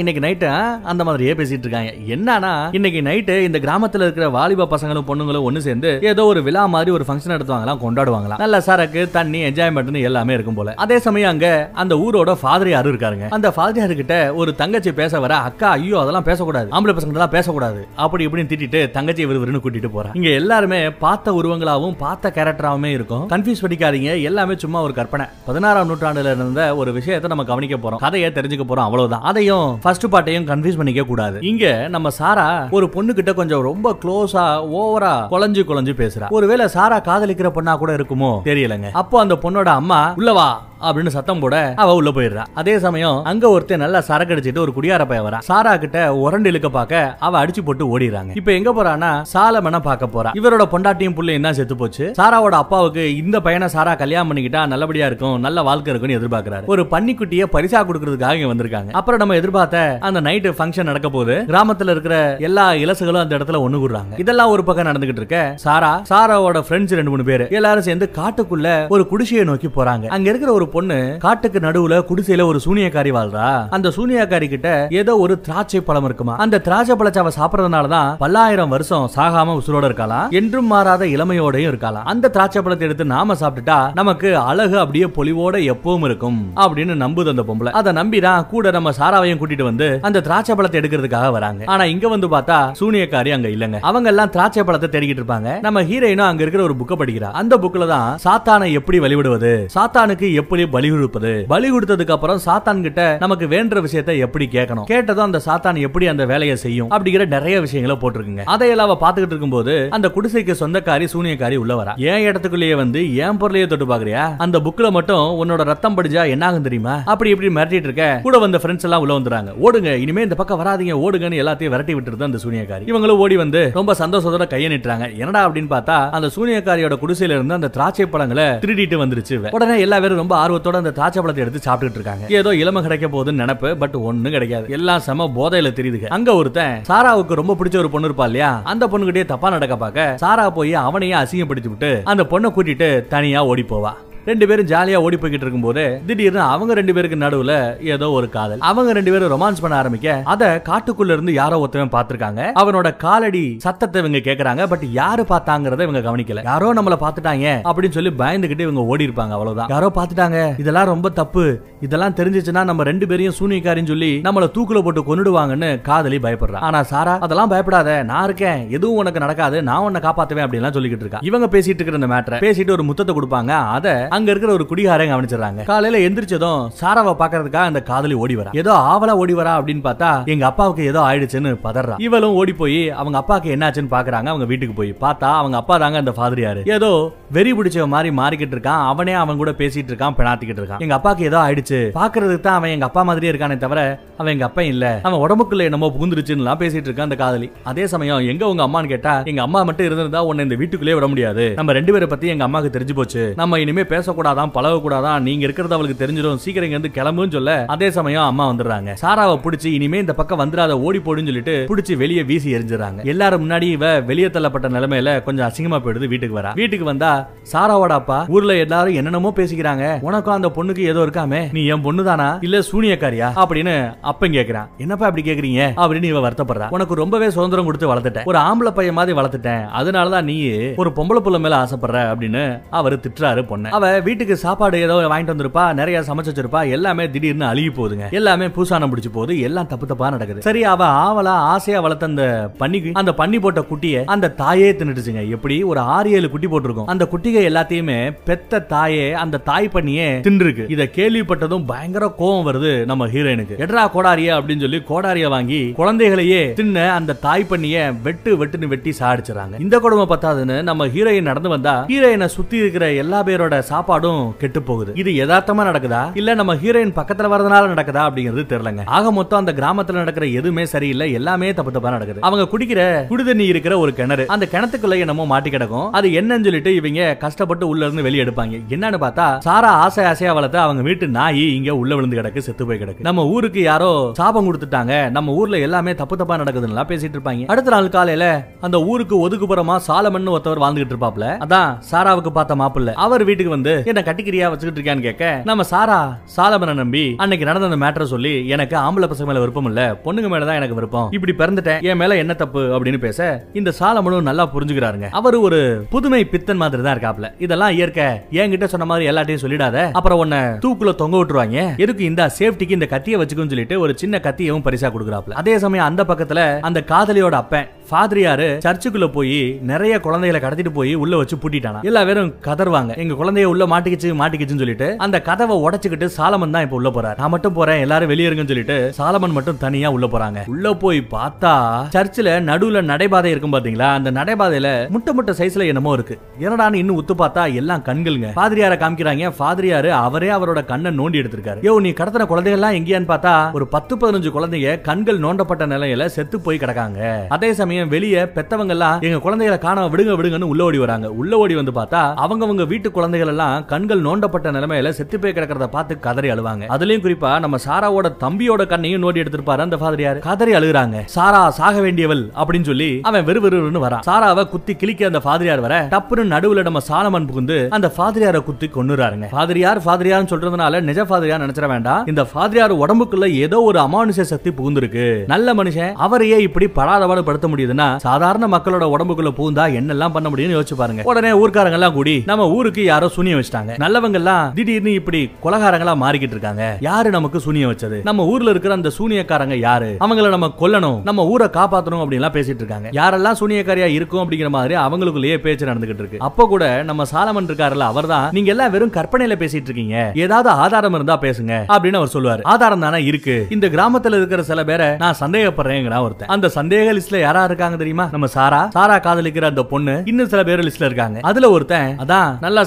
இன்னைக்கு 0.00 0.22
நைட்டு 0.24 0.48
அந்த 0.90 1.02
மாதிரியே 1.08 1.32
பேசிட்டு 1.38 1.64
இருக்காங்க. 1.66 1.92
என்னன்னா 2.14 2.52
இன்னைக்கு 2.78 3.00
நைட்டு 3.08 3.34
இந்த 3.48 3.58
கிராமத்துல 3.64 4.06
இருக்கிற 4.06 4.26
வாலிப 4.36 4.68
பசங்களும் 4.72 5.06
பொண்ணுங்களும் 5.08 5.46
ஒண்ணு 5.48 5.62
சேர்ந்து 5.66 5.90
ஏதோ 6.10 6.24
ஒரு 6.32 6.42
விழா 6.48 6.64
மாதிரி 6.74 6.92
ஒரு 6.96 7.06
ஃபங்க்ஷன் 7.08 7.34
நடத்துவாங்களாம் 7.34 7.82
கொண்டாடுவாங்களாம். 7.84 8.42
நல்ல 8.44 8.60
சரக்கு 8.68 9.02
தண்ணி 9.16 9.40
என்ஜாய்மெண்ட்னு 9.48 10.02
எல்லாமே 10.10 10.34
இருக்கும் 10.38 10.58
போல. 10.58 10.74
அதே 10.84 10.98
சமயம் 11.06 11.32
அங்க 11.34 11.48
அந்த 11.84 11.96
ஊரோட 12.04 12.34
ஃபாதரியாரு 12.42 12.92
இருக்காருங்க. 12.92 13.28
அந்த 13.38 13.50
ஃபாதரியாரு 13.56 13.96
கிட்ட 14.02 14.16
ஒரு 14.42 14.52
தங்கச்சி 14.62 14.92
பேச 15.00 15.20
வர 15.26 15.34
அக்கா 15.48 15.70
ஐயோ 15.78 15.98
அதெல்லாம் 16.04 16.28
பேசக்கூடாது. 16.30 16.70
ஆம்பளை 16.76 16.94
பசங்க 16.98 17.18
எல்லாம் 17.18 17.34
பேசக்கூடாது. 17.36 17.82
அப்படி 18.04 18.28
இப்படின்னு 18.28 18.52
திட்டிட்டு 18.52 18.82
தங்கச்சி 18.98 19.26
விறுவிறுன்னு 19.30 19.62
கூட்டிட்டு 19.66 19.92
போறாங்க 19.96 20.20
இங்க 20.20 20.32
எல்லாருமே 20.42 20.80
பார்த்த 21.04 21.36
உருவங்களாவும் 21.40 21.98
பார்த்த 22.04 22.32
கேரக்டராவுமே 22.38 22.92
இருக்கும். 22.98 23.26
கன்ஃபியூஸ் 23.34 23.64
பண்ணிக்காதீங்க. 23.64 24.12
எல்லாமே 24.30 24.56
சும்மா 24.66 24.80
ஒரு 24.88 24.94
கற்பனை. 25.00 25.26
பதினாறாம் 25.64 25.90
நூற்றாண்டுல 25.90 26.32
இருந்த 26.36 26.62
ஒரு 26.76 26.90
விஷயத்தை 26.92 27.28
நம்ம 27.28 27.44
கவனிக்க 27.50 27.76
போறோம். 27.76 28.00
கதையை 28.04 28.30
தெரிஞ்சுக்க 28.30 28.64
போறோம் 28.68 28.86
அவ்வளவுதான். 28.86 29.22
அதையும் 29.30 29.68
ஃபர்ஸ்ட் 29.84 30.06
பார்ட்டையும் 30.06 30.46
கன்ஃபியூஸ் 30.50 30.76
பண்ணிக்க 30.76 31.02
கூடாது. 31.02 31.38
இங்க 31.50 31.64
நம்ம 31.94 32.10
சாரா 32.18 32.46
ஒரு 32.70 32.86
பொண்ணு 32.88 33.14
கிட்ட 33.14 33.32
கொஞ்சம் 33.34 33.62
ரொம்ப 33.68 33.92
க்ளோஸா 34.02 34.44
ஓவரா 34.80 35.14
குழஞ்சு 35.34 35.62
குழஞ்சு 35.70 35.94
பேசுறா. 36.00 36.28
ஒருவேளை 36.28 36.68
சாரா 36.68 36.98
காதலிக்கிற 37.08 37.50
பொண்ணா 37.56 37.78
கூட 37.78 37.92
இருக்குமோ? 37.96 38.30
தெரியலங்க. 38.50 38.90
அப்போ 38.92 39.20
அந்த 39.20 39.38
பொண்ணோட 39.44 39.70
அம்மா 39.80 40.00
உள்ளவா 40.16 40.48
அப்படின்னு 40.86 41.14
சத்தம் 41.16 41.42
போட 41.44 41.56
அவ 41.82 41.94
உள்ள 42.00 42.10
போயிடுறா. 42.10 42.44
அதே 42.60 42.74
சமயம் 42.84 43.18
அங்க 43.32 43.44
ஒருத்தன் 43.54 43.82
நல்லா 43.84 44.00
சரக்கு 44.08 44.34
அடிச்சிட்டு 44.34 44.62
ஒரு 44.64 44.72
குடியார 44.76 45.02
பைய 45.10 45.22
வரா 45.26 45.38
சாரா 45.50 45.72
கிட்ட 45.84 45.98
உரண்டு 46.24 46.50
இழுக்க 46.52 46.68
பார்க்க 46.78 47.02
அவ 47.26 47.38
அடிச்சு 47.42 47.62
போட்டு 47.66 47.84
ஓடிடுறாங்க. 47.92 48.32
இப்ப 48.40 48.52
எங்க 48.58 48.70
போறானா 48.78 49.10
சாலமன 49.34 49.80
பார்க்க 49.88 50.12
போறா. 50.14 50.32
இவரோட 50.40 50.66
பொண்டாட்டியும் 50.74 51.16
புள்ளையும் 51.18 51.40
என்ன 51.40 51.52
செத்து 51.58 51.76
போச்சு? 51.82 52.04
சாராவோட 52.20 52.54
அப்பாவுக்கு 52.64 53.04
இந்த 53.22 53.36
பையனை 53.46 53.68
சாரா 53.76 53.94
கல்யாணம் 54.02 54.30
பண்ணிக்கிட்டா 54.30 54.62
நல்லபடியா 54.72 55.06
இருக்கும் 55.10 55.36
நல்ல 55.46 55.62
வாழ்க்கை 55.68 55.90
இருக்கும்னு 55.92 56.18
எதிர்பார்க்கிறாரு. 56.20 56.66
ஒரு 56.74 56.84
பன்னிக்குட்டிய 56.94 57.46
பரிசா 57.54 57.82
கொடுக்கறதுக்காக 57.88 58.38
இங்க 58.40 58.50
வந்திருக்காங்க. 58.52 58.90
அப்புறம் 59.00 59.22
நம்ம 59.22 59.36
எதிர்பார்த்த 59.40 59.82
அந்த 60.08 60.20
நைட்டு 60.28 60.54
ஃபங்க்ஷன் 60.58 60.90
நடக்க 60.90 61.10
போகுது. 61.16 61.36
கிராமத்துல 61.52 61.94
இருக்கிற 61.96 62.16
எல்லா 62.48 62.66
இலசுகளும் 62.84 63.22
அந்த 63.24 63.38
இடத்துல 63.38 63.60
ஒண்ணு 63.66 63.80
கூடுறாங்க. 63.82 64.14
இதெல்லாம் 64.24 64.52
ஒரு 64.54 64.64
பக்கம் 64.68 64.88
நடந்துகிட்டு 64.90 65.22
இருக்க 65.22 65.40
சாரா 65.64 65.92
சாராவோட 66.10 66.64
ஃப்ரெண்ட்ஸ் 66.68 66.96
ரெண்டு 66.98 67.12
மூணு 67.14 67.26
பேர் 67.30 67.46
எல்லாரும் 67.58 67.86
சேர்ந்து 67.88 68.08
காட்டுக்குள்ள 68.20 68.68
ஒரு 68.94 69.04
குடிசையை 69.12 69.44
நோக்கி 69.50 69.70
போறாங்க. 69.76 70.06
அங்க 70.16 70.28
இருக்கிற 70.32 70.52
ஒரு 70.58 70.68
பொண்ணு 70.76 70.98
காட்டுக்கு 71.24 71.58
நடுவுல 71.66 71.94
குடிசையில 72.10 72.46
ஒரு 72.50 72.58
சூனியக்காரி 72.66 73.10
வாழ்றா. 73.16 73.48
அந்த 73.76 73.92
சூனியக்காரி 73.96 74.48
கிட்ட 74.54 74.68
ஏதோ 75.00 75.12
ஒரு 75.24 75.34
திராட்சை 75.46 75.80
பழம் 75.88 76.06
இருக்குமா. 76.08 76.36
அந்த 76.44 76.62
திராட்சை 76.68 76.96
பழத்தை 76.96 77.22
அவ 77.24 78.00
பல்லாயிரம் 78.22 78.72
வருஷம் 78.74 79.06
சாகாம 79.16 79.54
உசுரோட 79.60 79.84
இருக்கலாம் 79.90 80.30
என்றும் 80.40 80.68
மாறாத 80.72 81.04
இளமையோடையும் 81.14 81.70
இருக்கலாம் 81.72 82.06
அந்த 82.12 82.30
திராட்சை 82.34 82.60
பழத்தை 82.62 82.86
எடுத்து 82.88 83.04
நாம 83.12 83.36
சாப்பிட்டுட்டா 83.40 83.78
நமக்கு 84.00 84.28
அழகு 84.50 84.76
அப்படியே 84.82 85.06
பொலிவோட 85.16 85.56
எப்பவும் 85.72 86.06
இருக்கும் 86.08 86.38
அப்படின்னு 86.64 86.94
நம்புது 87.04 87.32
அந்த 87.34 87.44
பொம்பளை. 87.48 87.72
அதை 87.80 87.90
நம்பிதான் 88.00 88.46
கூட 88.52 88.70
நம்ம 88.76 88.92
சாராவையும் 88.98 89.40
கூட்டிட்டு 89.40 89.68
வந்து 89.70 89.88
அந்த 90.08 90.22
திராட்சை 90.28 90.56
பழத்தை 90.58 90.80
எடுக்கிறதுக்காக 90.80 91.30
வராங்க. 91.36 91.64
ஆனா 91.74 91.84
இங்க 91.94 92.06
வந்து 92.14 92.28
பார்த்தா 92.34 92.58
சூனியக்காரி 92.80 93.32
அங்க 93.36 93.48
இல்லங்க. 93.56 93.80
அவங்க 93.90 94.08
எல்லாம் 94.14 94.32
திராட்சை 94.36 94.64
பழத்தை 94.68 94.90
தேடிக்கிட்டு 94.90 95.22
இருப்பாங்க. 95.22 95.50
நம்ம 95.66 95.82
ஹீரோயினும் 95.90 96.28
அங்க 96.30 96.44
இருக்கிற 96.44 96.64
ஒரு 96.68 96.76
புக்கை 96.80 96.98
படிக்கிறா. 97.02 97.30
அந்த 97.42 97.54
புக்ல 97.64 97.86
தான் 97.94 98.08
சாத்தானை 98.26 98.68
எப்படி 98.80 99.00
வழிவிடுவது 99.04 99.52
சாத்தானுக்கு 99.76 100.28
எப்படி 100.42 100.53
பலி 100.62 100.90
கொடுப்பது. 100.90 101.44
பலி 101.48 101.72
கொடுத்ததுக்கு 101.72 102.10
அப்புறம் 102.10 102.40
சாத்தான் 102.46 102.80
கிட்ட 102.80 103.16
நமக்கு 103.20 103.48
வேண்ட 103.48 103.80
விஷயத்த 103.80 104.18
எப்படி 104.18 104.48
கேட்கணும்? 104.52 104.84
கேட்டதும் 104.84 105.24
அந்த 105.24 105.40
சாத்தான் 105.46 105.78
எப்படி 105.78 106.06
அந்த 106.06 106.26
வேலையை 106.26 106.56
செய்யும்? 106.56 106.90
அப்படிங்கிற 106.90 107.26
நிறைய 107.26 107.60
விஷயங்களை 107.60 107.96
போட்டிருக்குங்க. 108.00 108.44
அதையெல்லாம் 108.44 108.88
அவ 108.88 109.10
பாத்துக்கிட்டு 109.10 109.34
இருக்கும்போது 109.34 109.88
அந்த 109.90 110.08
குடிசைக்கு 110.08 110.54
சொந்தக்காரி 110.60 111.08
சூனியக்காரி 111.14 111.56
உள்ள 111.56 111.82
வரா. 111.82 112.00
ஏன் 112.00 112.32
இடத்துக்குள்ளேயே 112.32 112.76
வந்து 112.76 113.14
ஏன் 113.16 113.36
பொருளையே 113.36 113.66
தொட்டு 113.66 113.86
பாக்குறியா 113.86 114.36
அந்த 114.36 114.58
புக்ல 114.58 114.90
மட்டும் 114.90 115.24
உன்னோட 115.42 115.64
ரத்தம் 115.64 115.96
படிஞ்சா 115.96 116.28
என்ன 116.28 116.46
ஆகும் 116.46 116.62
தெரியுமா? 116.62 117.02
அப்படி 117.04 117.30
இப்படி 117.30 117.54
மிரட்டிட்டு 117.54 117.88
இருக்க. 117.90 118.20
கூட 118.22 118.38
வந்த 118.38 118.60
ஃப்ரெண்ட்ஸ் 118.62 118.82
எல்லாம் 118.82 119.00
உள்ள 119.00 119.14
வந்துறாங்க. 119.14 119.52
ஓடுங்க 119.60 119.96
இனிமே 119.96 120.22
இந்த 120.22 120.34
பக்கம் 120.34 120.60
வராதீங்க 120.64 120.94
ஓடுங்கன்னு 121.04 121.42
எல்லாத்தையும் 121.44 121.68
விரட்டி 121.68 121.94
விட்டுருது 121.94 122.22
அந்த 122.22 122.38
சூனியக்காரி. 122.44 122.86
இவங்களும் 122.92 123.22
ஓடி 123.26 123.36
வந்து 123.36 123.70
ரொம்ப 123.74 123.94
சந்தோஷத்தோட 123.98 124.46
கையை 124.46 124.72
நிட்டுறாங்க. 124.72 125.16
என்னடா 125.16 125.50
அப்படின்னு 125.50 125.72
பார்த்தா 125.76 126.10
அந்த 126.10 126.30
சூனியக்காரியோட 126.36 126.96
குடிசையில 127.04 127.36
இருந்து 127.38 127.54
அந்த 127.54 127.68
திராட்சை 127.68 128.06
பழங்களை 128.06 128.44
திருடிட்டு 128.44 128.96
வந்துருச்சு 129.02 129.50
உடனே 129.50 129.80
எல்லா 129.80 130.00
பேரும் 130.00 130.16
ரொம்ப 130.16 130.36
ஆர்வத்தோட 130.44 130.82
அந்த 130.82 130.92
திராட்சை 130.98 131.22
பழத்தை 131.22 131.42
எடுத்து 131.44 131.64
சாப்பிட்டுட்டு 131.66 132.00
இருக்காங்க. 132.00 132.24
ஏதோ 132.40 132.52
இளம 132.62 132.82
கிடைக்க 132.86 133.06
போகுதுன்னு 133.14 133.42
நினைப்பு 133.44 133.70
பட் 133.82 133.98
ஒண்ணும் 134.08 134.34
கிடைக்காது. 134.36 134.66
எல்லாம் 134.78 135.04
செம 135.08 135.28
போதையில 135.38 135.72
தெரியுது 135.80 136.12
அங்க 136.18 136.30
ஒருத்தன் 136.40 136.80
சாராவுக்கு 136.90 137.40
ரொம்ப 137.42 137.56
பிடிச்ச 137.60 137.76
ஒரு 137.82 137.90
பொண்ணு 137.94 138.08
இருப்பா 138.10 138.26
இல்லையா? 138.30 138.50
அந்த 138.72 138.86
பொண்ணுகிட்டயே 138.94 139.26
தப்பா 139.34 139.50
நடக்க 139.56 139.76
பார்க்க 139.84 140.08
சாரா 140.24 140.46
போய் 140.58 140.74
அவனையே 140.86 141.16
அசிங்கப்படுத்தி 141.22 141.70
விட்டு 141.72 141.92
அந்த 142.12 142.24
பொண்ணை 142.32 142.50
கூட்டிட்டு 142.56 142.90
தனியா 143.14 143.42
ஓடி 143.52 143.64
போவா. 143.70 143.92
ரெண்டு 144.28 144.44
பேரும் 144.48 144.68
ஜாலியா 144.72 144.98
ஓடி 145.04 145.16
போய்கிட்டு 145.22 145.46
இருக்கும்போது 145.46 145.82
திடீர்னு 146.08 146.40
அவங்க 146.52 146.74
ரெண்டு 146.78 146.92
பேருக்கு 146.96 147.16
நடுவுல 147.24 147.54
ஏதோ 147.94 148.06
ஒரு 148.18 148.26
காதல். 148.36 148.60
அவங்க 148.68 148.90
ரெண்டு 148.98 149.12
பேரும் 149.12 149.32
ரொமான்ஸ் 149.32 149.62
பண்ண 149.64 149.74
ஆரம்பிக்க 149.80 150.14
அத 150.32 150.44
காட்டுக்குள்ள 150.68 151.16
இருந்து 151.16 151.32
யாரோ 151.40 151.56
ஒருத்தவன் 151.64 151.92
பார்த்திருக்காங்க. 151.96 152.42
அவனோட 152.60 152.88
காலடி 153.04 153.42
சத்தத்தை 153.64 154.00
இவங்க 154.02 154.20
கேக்குறாங்க 154.28 154.62
பட் 154.72 154.84
யாரு 155.00 155.24
பார்த்தாங்கறத 155.32 155.86
இவங்க 155.86 156.02
கவனிக்கல. 156.06 156.44
யாரோ 156.50 156.70
நம்மள 156.78 156.96
பார்த்துட்டாங்க 157.04 157.46
அப்படின்னு 157.68 157.96
சொல்லி 157.98 158.12
பயந்துகிட்டு 158.22 158.66
இவங்க 158.66 158.84
ஓடி 158.92 159.08
இருப்பாங்க 159.08 159.36
அவ்வளவுதான். 159.38 159.70
யாரோ 159.74 159.90
பாத்துட்டாங்க 159.98 160.38
இதெல்லாம் 160.62 160.88
ரொம்ப 160.92 161.10
தப்பு. 161.20 161.44
இதெல்லாம் 161.88 162.16
தெரிஞ்சிச்சுன்னா 162.20 162.64
நம்ம 162.70 162.88
ரெண்டு 162.90 163.08
பேரையும் 163.12 163.36
சூனியக்காரின்னு 163.40 163.92
சொல்லி 163.92 164.10
நம்மள 164.28 164.48
தூக்குல 164.56 164.82
போட்டு 164.86 165.04
கொன்னுடுவாங்கன்னு 165.10 165.70
காதலி 165.90 166.20
பயப்படுறான் 166.28 166.66
ஆனா 166.70 166.82
சாரா 166.94 167.16
அதெல்லாம் 167.26 167.52
பயப்படாத. 167.54 167.90
நான் 168.12 168.26
இருக்கேன். 168.30 168.60
எதுவும் 168.78 169.00
உனக்கு 169.04 169.24
நடக்காது. 169.26 169.56
நான் 169.70 169.84
உன்னை 169.88 170.02
காப்பாத்துவேன் 170.08 170.46
அப்படின்னு 170.46 170.74
சொல்லிக்கிட்டு 170.78 171.06
இருக்கா. 171.06 171.22
இவங்க 171.30 171.48
பேசிட்டு 171.56 171.80
இருக்கிற 171.80 172.02
இந்த 172.02 172.12
மேட்டரை 172.14 172.40
பேசிட்டு 172.46 172.76
ஒரு 172.78 172.86
முத்தத்தை 172.90 173.14
கொடுப்பாங்க. 173.20 173.52
அத 173.76 173.88
அங்க 174.14 174.28
இருக்கிற 174.32 174.50
ஒரு 174.56 174.64
குடிகாரங்க 174.70 175.12
கவனிச்சிடறாங்க. 175.14 175.62
காலையில 175.70 176.00
எந்திரிச்சதும் 176.06 176.62
சாராவை 176.80 177.12
பாக்குறதுக்காக 177.20 177.70
அந்த 177.70 177.80
காதலி 177.90 178.16
ஓடி 178.24 178.34
வரா. 178.38 178.50
ஏதோ 178.62 178.72
ஆவலா 178.92 179.14
ஓடி 179.22 179.34
வரா 179.40 179.52
அப்படின்னு 179.58 179.84
பார்த்தா 179.88 180.10
எங்க 180.34 180.44
அப்பாவுக்கு 180.50 180.82
ஏதோ 180.90 181.00
ஆயிடுச்சுன்னு 181.08 181.52
பதறா. 181.66 181.96
இவளும் 182.06 182.36
ஓடி 182.40 182.52
போய் 182.62 182.80
அவங்க 183.00 183.16
அப்பாவுக்கு 183.22 183.52
என்னாச்சுன்னு 183.56 183.92
பாக்குறாங்க 183.94 184.28
அவங்க 184.32 184.46
வீட்டுக்கு 184.52 184.76
போய் 184.80 184.92
பார்த்தா 185.04 185.30
அவங்க 185.40 185.56
அப்பா 185.62 185.76
தாங்க 185.84 186.02
அந்த 186.02 186.14
ஃபாதரியாரு 186.18 186.62
ஏதோ 186.76 186.90
வெறி 187.36 187.52
பிடிச்ச 187.58 187.86
மாதிரி 187.94 188.10
மாறிக்கிட்டு 188.20 188.56
இருக்கான். 188.56 188.82
அவனே 188.90 189.14
அவன் 189.22 189.40
கூட 189.42 189.52
பேசிட்டு 189.62 189.90
இருக்கான் 189.92 190.16
பிணாத்திக்கிட்டு 190.18 190.62
இருக்கான். 190.62 190.82
எங்க 190.86 190.96
அப்பாவுக்கு 190.98 191.28
ஏதோ 191.30 191.38
ஆயிடுச்சு. 191.44 191.80
பாக்குறதுக்கு 192.00 192.46
தான் 192.48 192.58
அவன் 192.60 192.74
எங்க 192.76 192.88
அப்பா 192.90 193.04
மாதிரியே 193.10 193.32
இருக்கானே 193.32 193.58
தவிர 193.64 193.80
அவன் 194.20 194.32
எங்க 194.34 194.46
அப்பா 194.48 194.62
இல்ல. 194.72 194.84
அவன் 195.08 195.22
உடம்புக்குள்ள 195.24 195.68
என்னமோ 195.70 195.90
புகுந்துருச்சுன்னு 195.96 196.58
பேசிட்டு 196.62 196.88
இருக்கான் 196.88 197.08
அந்த 197.08 197.18
காதலி. 197.22 197.48
அதே 197.70 197.84
சமயம் 197.92 198.26
எங்க 198.32 198.44
உங்க 198.52 198.62
அம்மான்னு 198.66 198.92
கேட்டா 198.94 199.14
எங்க 199.30 199.42
அம்மா 199.46 199.60
மட்டும் 199.68 199.86
இருந்திருந்தா 199.88 200.22
உன்னை 200.28 200.44
இந்த 200.46 200.56
வீட்டுக்குள்ளே 200.60 200.96
விட 200.98 201.06
முடியாது. 201.12 201.46
நம்ம 201.60 201.72
ரெண்டு 201.78 201.92
பேரை 201.94 202.08
பத்தி 202.12 202.32
எங்க 202.34 202.46
அம்மாக்கு 202.48 202.74
தெரிஞ்சு 202.76 202.96
போச்சு. 203.00 203.24
நம்ம 203.42 203.60
இனிமே 203.64 203.84
பேச 203.92 204.03
பேசக்கூடாதான் 204.04 204.50
பழகக்கூடாதான் 204.54 205.20
நீங்க 205.20 205.44
இருக்கிறது 205.44 205.74
அவளுக்கு 205.74 206.06
தெரிஞ்சிடும் 206.06 206.34
சீக்கிரம் 206.34 206.70
இங்க 206.70 206.88
இருந்து 206.88 207.00
கிளம்புன்னு 207.02 207.32
சொல்ல 207.32 207.64
அதே 207.66 207.90
சமயம் 207.90 208.22
அம்மா 208.22 208.50
வந்துடுறாங்க. 208.50 208.96
சாராவை 209.02 209.38
பிடிச்சி 209.38 209.66
இனிமே 209.66 209.98
இந்த 209.98 210.14
பக்கம் 210.14 210.40
வந்துடாத 210.40 210.70
ஓடி 210.70 210.98
போடுன்னு 210.98 211.24
சொல்லிட்டு 211.24 211.66
பிடிச்சி 211.68 211.96
வெளியே 211.96 212.22
வீசி 212.22 212.54
எரிஞ்சிடறாங்க 212.54 213.04
எல்லாரும் 213.04 213.50
முன்னாடி 213.50 213.62
இவ 213.62 214.00
வெளியே 214.00 214.26
தள்ளப்பட்ட 214.26 214.68
நிலைமையில 214.68 215.22
கொஞ்சம் 215.22 215.48
அசிங்கமா 215.48 215.74
போயிடுது 215.74 216.08
வீட்டுக்கு 216.08 216.38
வரா. 216.38 216.54
வீட்டுக்கு 216.54 216.84
வந்தா 216.84 217.28
சாராவோட 217.52 217.92
அப்பா 218.00 218.26
ஊர்ல 218.28 218.56
எல்லாரும் 218.56 218.94
என்னென்னமோ 218.94 219.32
பேசிக்கிறாங்க. 219.36 220.00
உனக்கும் 220.00 220.34
அந்த 220.34 220.48
பொண்ணுக்கு 220.48 220.78
ஏதோ 220.78 221.00
இருக்காமே 221.00 221.52
நீ 221.52 221.66
என் 221.66 221.84
பொண்ணுதானா? 221.84 222.38
இல்ல 222.40 222.58
சூனியக்காரியா? 222.58 223.28
அப்படின்னு 223.36 223.96
அப்பன் 224.00 224.30
கேக்குறான். 224.30 224.68
என்னப்பா 224.78 225.06
அப்படி 225.06 225.30
கேக்குறீங்க? 225.30 225.60
அப்படின்னு 225.60 226.02
இவ 226.02 226.28
வருத்தப்படுறா. 226.28 226.66
உனக்கு 226.70 226.94
ரொம்பவே 226.94 227.30
சுதந்திரம் 227.30 227.64
கொடுத்து 227.64 227.94
வளர்த்துட்டேன். 227.94 228.24
ஒரு 228.24 228.38
ஆம்பளை 228.38 228.70
பையன் 228.70 228.94
மாதிரி 228.94 229.18
வளர்த்துட்டேன். 229.18 229.66
அதனாலதான் 229.80 230.22
நீ 230.22 230.50
ஒரு 230.76 230.90
பொம்பளை 230.90 231.20
புள்ள 231.24 231.40
மேல 231.40 231.56
ஆசைப்படுற 231.56 231.94
அப்படின்னு 231.94 232.62
அவரு 232.70 233.00
திட்டுறாரு 233.02 233.46
பொண்ணு. 233.46 233.70
அவ 233.70 233.93
வீட்டுக்கு 234.06 234.36
சாப்பாடு 234.36 234.80
ஏதோ 234.86 234.94
வாங்கிட்டு 235.12 235.34
வந்திருப்பா 235.34 235.64
நிறைய 235.80 236.00
சமைச்சு 236.08 236.32
வச்சிருப்பா 236.32 236.60
எல்லாமே 236.76 237.04
திடீர்னு 237.10 237.46
அழுகி 237.50 237.70
போகுதுங்க. 237.78 238.06
எல்லாமே 238.10 238.46
பூசானம் 238.56 238.92
பிடிச்சு 238.92 239.10
போகுது 239.16 239.40
எல்லாம் 239.40 239.66
தப்பு 239.66 239.86
தப்பா 239.86 240.10
நடக்குது. 240.10 240.44
சரி 240.48 240.64
அவ 240.64 240.84
ஆவலா 241.04 241.34
ஆசையா 241.52 241.80
வளர்த்த 241.80 242.10
அந்த 242.12 242.26
பண்ணிக்கு 242.60 242.92
அந்த 243.02 243.14
பண்ணி 243.20 243.38
போட்ட 243.38 243.60
குட்டியை 243.70 244.04
அந்த 244.14 244.32
தாயே 244.42 244.70
தின்னுடுச்சுங்க. 244.72 245.22
எப்படி? 245.36 245.62
ஒரு 245.62 245.80
ஆறு 245.96 246.10
ஏழு 246.10 246.30
குட்டி 246.30 246.46
போட்டிருக்கும். 246.46 246.86
அந்த 246.86 247.08
குட்டிக 247.12 247.42
எல்லாத்தையுமே 247.50 247.98
பெத்த 248.30 248.62
தாயே 248.74 249.12
அந்த 249.24 249.42
தாய் 249.50 249.68
பண்ணியே 249.68 250.08
தின்றுருக்கு. 250.28 250.66
இதை 250.76 250.88
கேள்விப்பட்டதும் 250.98 251.66
பயங்கர 251.72 252.08
கோபம் 252.20 252.46
வருது 252.48 252.72
நம்ம 252.92 253.06
ஹீரோயினுக்கு. 253.06 253.60
எட்ரா 253.64 253.84
கோடாரியா 253.94 254.32
அப்படின்னு 254.38 254.64
சொல்லி 254.66 254.82
கோடாரிய 254.90 255.28
வாங்கி 255.28 255.62
குழந்தைகளையே 255.80 256.42
தின்ன 256.60 256.86
அந்த 256.98 257.18
தாய் 257.26 257.48
பண்ணிய 257.50 257.92
வெட்டு 258.02 258.30
வெட்டுன்னு 258.40 258.70
வெட்டி 258.72 258.90
சாடிச்சுறாங்க 258.98 259.60
இந்த 259.64 259.76
குடும்பம் 259.84 260.10
பத்தாதுன்னு 260.12 260.56
நம்ம 260.68 260.86
ஹீரோயின் 260.94 261.28
நடந்து 261.30 261.48
வந்தா 261.48 261.74
ஹீரோயினை 261.90 262.28
சுத்தி 262.34 262.56
இருக்கிற 262.56 262.84
எல்லா 263.02 263.18
பேரோட 263.22 263.58
சாப்பாடு 263.58 263.83
சாப்பாடும் 263.84 264.36
கெட்டு 264.42 264.60
போகுது 264.68 264.92
இது 265.02 265.10
யதார்த்தமா 265.20 265.62
நடக்குதா? 265.68 266.00
இல்ல 266.20 266.34
நம்ம 266.40 266.52
ஹீரோயின் 266.62 266.94
பக்கத்துல 266.98 267.28
வரதுனால 267.32 267.64
நடக்குதா 267.72 268.02
அப்படிங்கிறது 268.08 268.42
தெரியலங்க. 268.52 268.82
ஆக 268.96 269.10
மொத்தம் 269.18 269.40
அந்த 269.42 269.52
கிராமத்துல 269.58 270.00
நடக்கிற 270.02 270.26
எதுவுமே 270.40 270.64
சரியில்லை. 270.72 271.06
எல்லாமே 271.18 271.48
தப்பு 271.58 271.72
தப்பா 271.72 271.90
நடக்குது. 271.90 272.22
அவங்க 272.28 272.44
குடிக்கிற 272.52 272.80
குடிதண்ணி 273.10 273.46
இருக்கிற 273.52 273.74
ஒரு 273.78 273.92
கிணறு. 273.98 274.24
அந்த 274.34 274.46
கிணத்துக்குள்ள 274.52 274.98
என்னமோ 275.04 275.26
மாட்டி 275.32 275.50
கிடக்கும். 275.50 275.88
அது 275.98 276.08
என்னன்னு 276.20 276.46
சொல்லிட்டு 276.48 276.72
இவங்க 276.74 277.10
கஷ்டப்பட்டு 277.24 277.68
உள்ள 277.72 277.82
இருந்து 277.84 278.06
வெளியே 278.08 278.24
எடுப்பாங்க. 278.24 278.60
என்னன்னு 278.76 279.00
பார்த்தா 279.04 279.26
சாரா 279.48 279.72
ஆசை 279.84 280.04
ஆசையா 280.12 280.32
வளர்த்த 280.38 280.62
அவங்க 280.62 280.84
வீட்டு 280.88 281.08
நாய் 281.18 281.44
இங்க 281.56 281.76
உள்ள 281.82 281.94
விழுந்து 281.94 282.18
கிடக்கு 282.20 282.44
செத்து 282.48 282.66
போய் 282.66 282.80
கிடக்கு. 282.82 283.06
நம்ம 283.08 283.26
ஊருக்கு 283.34 283.62
யாரோ 283.70 283.90
சாபம் 284.20 284.48
கொடுத்துட்டாங்க. 284.48 285.10
நம்ம 285.18 285.34
ஊர்ல 285.40 285.62
எல்லாமே 285.68 285.94
தப்பு 286.02 286.16
தப்பா 286.22 286.40
நடக்குதுன்னு 286.44 286.88
பேசிட்டு 286.92 287.18
இருப்பாங்க. 287.18 287.50
அடுத்த 287.54 287.70
நாள் 287.70 287.94
காலையில 287.98 288.24
அந்த 288.60 288.76
ஊருக்கு 288.90 289.14
ஒதுக்குப்புறமா 289.28 289.76
சாலமன் 289.88 290.32
ஒருத்தவர் 290.36 290.64
வாழ்ந்துகிட்டு 290.64 290.94
இருப்பாப்ல. 290.94 291.28
அதான் 291.46 291.70
சாராவுக்கு 291.90 292.30
பார்த்த 292.38 292.60
மாப்பிள்ள. 292.62 292.90
அவர் 293.04 293.22
வீட்டுக்கு 293.24 293.56
வந்து 293.56 293.73
என்ன 293.90 294.02
கட்டிக்கிரியா 294.08 294.48
வச்சுக்கிட்டு 294.50 294.80
இருக்கான்னு 294.80 295.06
கேட்க 295.08 295.32
நம்ம 295.50 295.66
சாரா 295.72 295.98
சாலமனை 296.36 296.74
நம்பி 296.82 297.04
அன்னைக்கு 297.24 297.48
நடந்த 297.50 297.70
அந்த 297.70 297.80
மேட்டரை 297.84 298.06
சொல்லி 298.14 298.34
எனக்கு 298.56 298.76
ஆம்பளை 298.84 299.08
பசங்க 299.12 299.28
மேல 299.30 299.42
விருப்பம் 299.44 299.68
இல்ல 299.70 299.82
பொண்ணுங்க 300.04 300.28
மேலதான் 300.34 300.58
எனக்கு 300.60 300.78
விருப்பம். 300.78 301.08
இப்படி 301.16 301.34
பிறந்துட்டேன் 301.40 301.82
என் 301.90 302.00
மேல 302.02 302.16
என்ன 302.22 302.32
தப்பு 302.42 302.62
அப்படின்னு 302.76 303.00
பேச 303.06 303.28
இந்த 303.60 303.72
சாலமனும் 303.80 304.28
நல்லா 304.30 304.46
புரிஞ்சுக்கிறாருங்க. 304.54 305.08
அவர் 305.20 305.36
ஒரு 305.46 305.60
புதுமை 305.94 306.22
பித்தன் 306.32 306.60
மாதிரி 306.62 306.82
தான் 306.86 306.96
இருக்காப்ல. 306.96 307.28
இதெல்லாம் 307.46 307.74
இயற்கை 307.78 308.08
என்கிட்ட 308.40 308.68
சொன்ன 308.74 308.88
மாதிரி 308.92 309.10
எல்லாத்தையும் 309.12 309.44
சொல்லிடாத. 309.44 309.76
அப்புறம் 310.00 310.20
உன்னை 310.24 310.40
தூக்குல 310.64 310.94
தொங்க 311.02 311.16
விட்டுருவாங்க. 311.20 311.60
எதுக்கு 311.84 312.04
இந்த 312.10 312.22
சேஃப்டிக்கு 312.38 312.78
இந்த 312.78 312.88
கத்தியை 312.94 313.18
வச்சுக்கணும் 313.20 313.52
சொல்லிட்டு 313.54 313.78
ஒரு 313.84 313.94
சின்ன 314.02 314.20
கத்தியவும் 314.26 314.66
பரிசா 314.68 314.90
கொடுக்குறாப்ல. 314.94 315.38
அதே 315.42 315.56
சமயம் 315.64 315.88
அந்த 315.90 316.04
பக்கத்துல 316.10 316.42
அந்த 316.70 316.82
காதலியோட 316.92 317.36
அப்பன் 317.42 317.70
ஃபாதரியாரு 317.88 318.48
சர்ச்சுக்குள்ள 318.66 319.06
போய் 319.16 319.38
நிறைய 319.70 319.94
குழந்தைகளை 320.04 320.38
கடத்திட்டு 320.44 320.72
போய் 320.78 320.92
உள்ள 321.02 321.14
வச்சு 321.20 321.36
பூட்டிட்டானா. 321.42 321.80
எல்லா 321.90 322.02
பேரும் 322.08 322.30
கதர்வாங்க 322.46 322.92
எங்க 323.02 323.14
குழந்தைய 323.20 323.48
உள்ள 323.54 323.66
மாட்டிக்கிச்சு 323.74 324.10
மாட்டிக்கிச்சுன்னு 324.20 324.64
சொல்லிட்டு 324.64 324.88
அந்த 325.06 325.16
கதவை 325.28 325.56
உடைச்சுக்கிட்டு 325.64 326.08
சாலமன் 326.18 326.54
தான் 326.56 326.66
இப்ப 326.66 326.78
உள்ள 326.80 326.90
போறாரு. 326.96 327.18
நான் 327.22 327.32
மட்டும் 327.34 327.56
போறேன் 327.58 327.82
எல்லாரும் 327.84 328.10
வெளியேறுங்கன்னு 328.12 328.52
சொல்லிட்டு 328.52 328.78
சாலமன் 328.98 329.36
மட்டும் 329.38 329.60
தனியா 329.64 329.88
உள்ள 329.96 330.06
போறாங்க. 330.14 330.40
உள்ள 330.54 330.74
போய் 330.84 331.00
பார்த்தா 331.16 331.52
சர்ச்சில் 331.96 332.32
நடுவுல 332.50 332.82
நடைபாதை 332.92 333.30
இருக்கும் 333.34 333.54
பாத்தீங்களா? 333.56 333.88
அந்த 333.98 334.10
நடைபாதையில 334.18 334.68
முட்டை 334.94 335.12
முட்டை 335.16 335.34
சைஸ்ல 335.40 335.66
என்னமோ 335.72 335.92
இருக்கு. 335.98 336.14
என்னடான்னு 336.44 336.80
இன்னும் 336.82 336.98
உத்து 337.00 337.16
பார்த்தா 337.22 337.42
எல்லாம் 337.60 337.84
கண்களுங்க. 337.88 338.28
ஃபாதரியார 338.36 338.74
காமிக்கிறாங்க. 338.82 339.32
ஃபாதரியாரு 339.38 339.90
அவரே 340.04 340.30
அவரோட 340.36 340.60
கண்ணை 340.70 340.92
நோண்டி 341.00 341.20
எடுத்திருக்காரு. 341.22 341.60
யோ 341.68 341.74
நீ 341.86 341.92
கடத்தின 342.00 342.26
குழந்தைகள்லாம் 342.32 342.76
எங்கேயான்னு 342.78 343.10
பார்த்தா 343.12 343.34
ஒரு 343.58 343.66
பத்து 343.74 343.94
பதினஞ்சு 344.02 344.32
குழந்தைங்க 344.36 344.70
கண்கள் 344.88 345.22
நோண்டப்பட்ட 345.24 345.66
நிலையில 345.74 346.06
செத்து 346.16 346.36
போய் 346.46 346.62
கிடக்காங்க. 346.62 347.00
அதே 347.36 347.50
சமயம் 347.60 347.92
வெளியே 347.94 348.22
பெத்தவங்க 348.36 348.74
எல்லாம் 348.76 349.00
எங்க 349.08 349.18
குழந்தைகளை 349.26 349.58
காண 349.66 349.86
விடுங்க 349.94 350.12
விடுங்கன்னு 350.18 350.50
உள்ள 350.52 350.62
ஓடி 350.68 350.78
வராங்க. 350.84 351.06
உள்ள 351.20 351.32
ஓடி 351.42 351.54
வந்து 351.60 351.72
பார்த்தா 351.78 352.02
அவங்கவங்க 352.24 352.64
வீட்டு 352.72 352.88
குழந்தைகள் 352.96 353.32
எல்லாம் 353.32 353.43
எல்லாம் 353.44 353.66
கண்கள் 353.70 354.04
நோண்டப்பட்ட 354.06 354.48
நிலைமையில 354.56 354.90
செத்து 354.98 355.16
போய் 355.22 355.34
கிடக்கிறத 355.36 355.66
பார்த்து 355.74 355.94
கதறி 356.06 356.28
அழுவாங்க. 356.34 356.64
அதுலயும் 356.74 357.02
குறிப்பா 357.04 357.30
நம்ம 357.44 357.56
சாராவோட 357.66 358.06
தம்பியோட 358.22 358.62
கண்ணையும் 358.72 359.02
நோண்டி 359.04 359.22
எடுத்திருப்பாரு. 359.22 359.62
அந்த 359.66 359.76
ஃபாதரியார் 359.80 360.18
கதறி 360.26 360.52
அழுகுறாங்க. 360.58 360.96
சாரா 361.16 361.42
சாக 361.58 361.76
வேண்டியவள் 361.86 362.22
அப்படின்னு 362.40 362.68
சொல்லி 362.70 362.88
அவன் 363.08 363.26
வெறு 363.28 363.40
வெறுன்னு 363.44 363.82
வரான். 363.86 364.04
சாராவை 364.08 364.44
குத்தி 364.52 364.74
கிளிக்க 364.82 365.10
அந்த 365.10 365.20
ஃபாதரியார் 365.24 365.64
வர? 365.66 365.74
டப்புன்னு 365.94 366.24
நடுவுல 366.34 366.64
நம்ம 366.68 366.82
சாலமன் 366.90 367.28
புகுந்து 367.30 367.58
அந்த 367.78 367.90
ஃபாதரியாரை 367.96 368.42
குத்தி 368.48 368.68
கொன்னுறாருங்க. 368.76 369.28
ஃபாதரியார் 369.34 369.82
ஃபாதரியார்னு 369.86 370.32
சொல்றதுனால 370.32 370.82
நிஜ 370.88 371.00
ஃபாதரியார் 371.10 371.44
நினைச்சிட 371.44 371.68
வேண்டாம். 371.74 372.06
இந்த 372.12 372.24
ஃபாதரியார் 372.32 372.74
உடம்புக்குள்ள 372.84 373.28
ஏதோ 373.44 373.60
ஒரு 373.70 373.80
அமானுஷ 373.86 374.26
சக்தி 374.32 374.52
புகுந்திருக்கு. 374.60 375.06
நல்ல 375.34 375.54
மனுஷன் 375.60 375.94
அவரையே 376.06 376.40
இப்படி 376.48 376.68
படாதபாடு 376.80 377.24
படுத்த 377.30 377.48
முடியுதுன்னா 377.54 377.90
சாதாரண 378.06 378.44
மக்களோட 378.56 378.84
உடம்புக்குள்ள 378.96 379.32
பூந்தா 379.40 379.66
என்னெல்லாம் 379.80 380.16
பண்ண 380.16 380.28
முடியும்னு 380.32 380.58
யோசிச்சு 380.58 380.80
பாருங்க. 380.82 381.08
உடனே 381.12 381.32
ஊர்க்காரங்க 381.42 381.78
எல்லாம் 381.80 381.96
கூடி 381.98 382.16
நம்ம 382.30 382.42
ஊருக்கு 382.56 382.82
யாரோ 382.92 383.06
சுனி 383.16 383.32
சூனியம் 383.34 383.42
வச்சிட்டாங்க. 383.42 383.72
நல்லவங்க 383.80 384.12
எல்லாம் 384.12 384.52
திடீர்னு 384.54 384.92
இப்படி 384.92 385.30
கொலகாரங்களா 385.44 385.94
மாறிக்கிட்டு 386.02 386.34
இருக்காங்க. 386.36 386.76
யாரு 386.80 387.10
நமக்கு 387.10 387.40
சூனியம் 387.40 387.72
வச்சது? 387.72 388.02
நம்ம 388.04 388.24
ஊர்ல 388.24 388.50
இருக்கிற 388.50 388.74
அந்த 388.74 388.90
சூனியக்காரங்க 388.98 389.54
யாரு? 389.54 389.96
அவங்கள 390.00 390.28
நம்ம 390.28 390.54
கொல்லணும் 390.60 391.02
நம்ம 391.02 391.26
ஊரை 391.26 391.48
காப்பாத்தணும் 391.48 392.02
அப்படின்லாம் 392.04 392.34
பேசிட்டு 392.36 392.62
இருக்காங்க. 392.62 392.88
யாரெல்லாம் 392.90 393.40
சூனியக்காரியா 393.40 393.84
இருக்கும் 393.84 394.30
அப்படிங்கிற 394.30 394.48
மாதிரி 394.48 394.74
அவங்களுக்குள்ளேயே 394.74 395.36
பேச்சு 395.36 395.66
நடந்துகிட்டு 395.66 396.02
இருக்கு. 396.02 396.16
அப்ப 396.18 396.46
கூட 396.46 396.82
நம்ம 396.82 397.02
சாலமன் 397.12 397.48
இருக்காருல்ல 397.50 397.78
அவர்தான் 397.78 398.28
நீங்க 398.32 398.50
எல்லாம் 398.50 398.70
வெறும் 398.70 398.92
கற்பனையில 398.92 399.36
பேசிட்டு 399.42 399.68
இருக்கீங்க. 399.68 400.12
ஏதாவது 400.14 400.48
ஆதாரம் 400.48 400.94
இருந்தா 400.94 401.18
பேசுங்க 401.20 401.52
அப்படின்னு 401.52 401.96
அவர் 401.96 402.12
சொல்லுவாரு. 402.12 402.42
ஆதாரம் 402.42 402.80
தானே 402.80 403.04
இருக்கு. 403.04 403.46
இந்த 403.50 403.66
கிராமத்துல 403.68 404.16
இருக்கிற 404.16 404.42
சில 404.42 404.64
பேரை 404.64 404.96
நான் 404.96 405.20
சந்தேகப்படுறேன் 405.20 406.00
ஒருத்தன். 406.00 406.28
அந்த 406.28 406.50
சந்தேக 406.54 407.00
லிஸ்ட்ல 407.00 407.20
யாரா 407.20 407.44
இருக்காங்க 407.44 407.76
தெரியுமா? 407.76 408.08
நம்ம 408.10 408.26
சாரா. 408.26 408.68
சாரா 408.70 408.96
காதலிக்கிற 408.96 409.44
அந்த 409.44 409.62
பொண்ணு 409.62 410.02
இன்னும் 410.04 410.28
சில 410.28 410.44
பேர் 410.44 410.58
லிஸ்ட்ல 410.58 410.84
இருக்காங்க. 410.84 411.18
அதுல 411.22 411.50
ஒருத்தன் 411.50 411.98
அதான் 411.98 412.36
நல்லா 412.40 412.62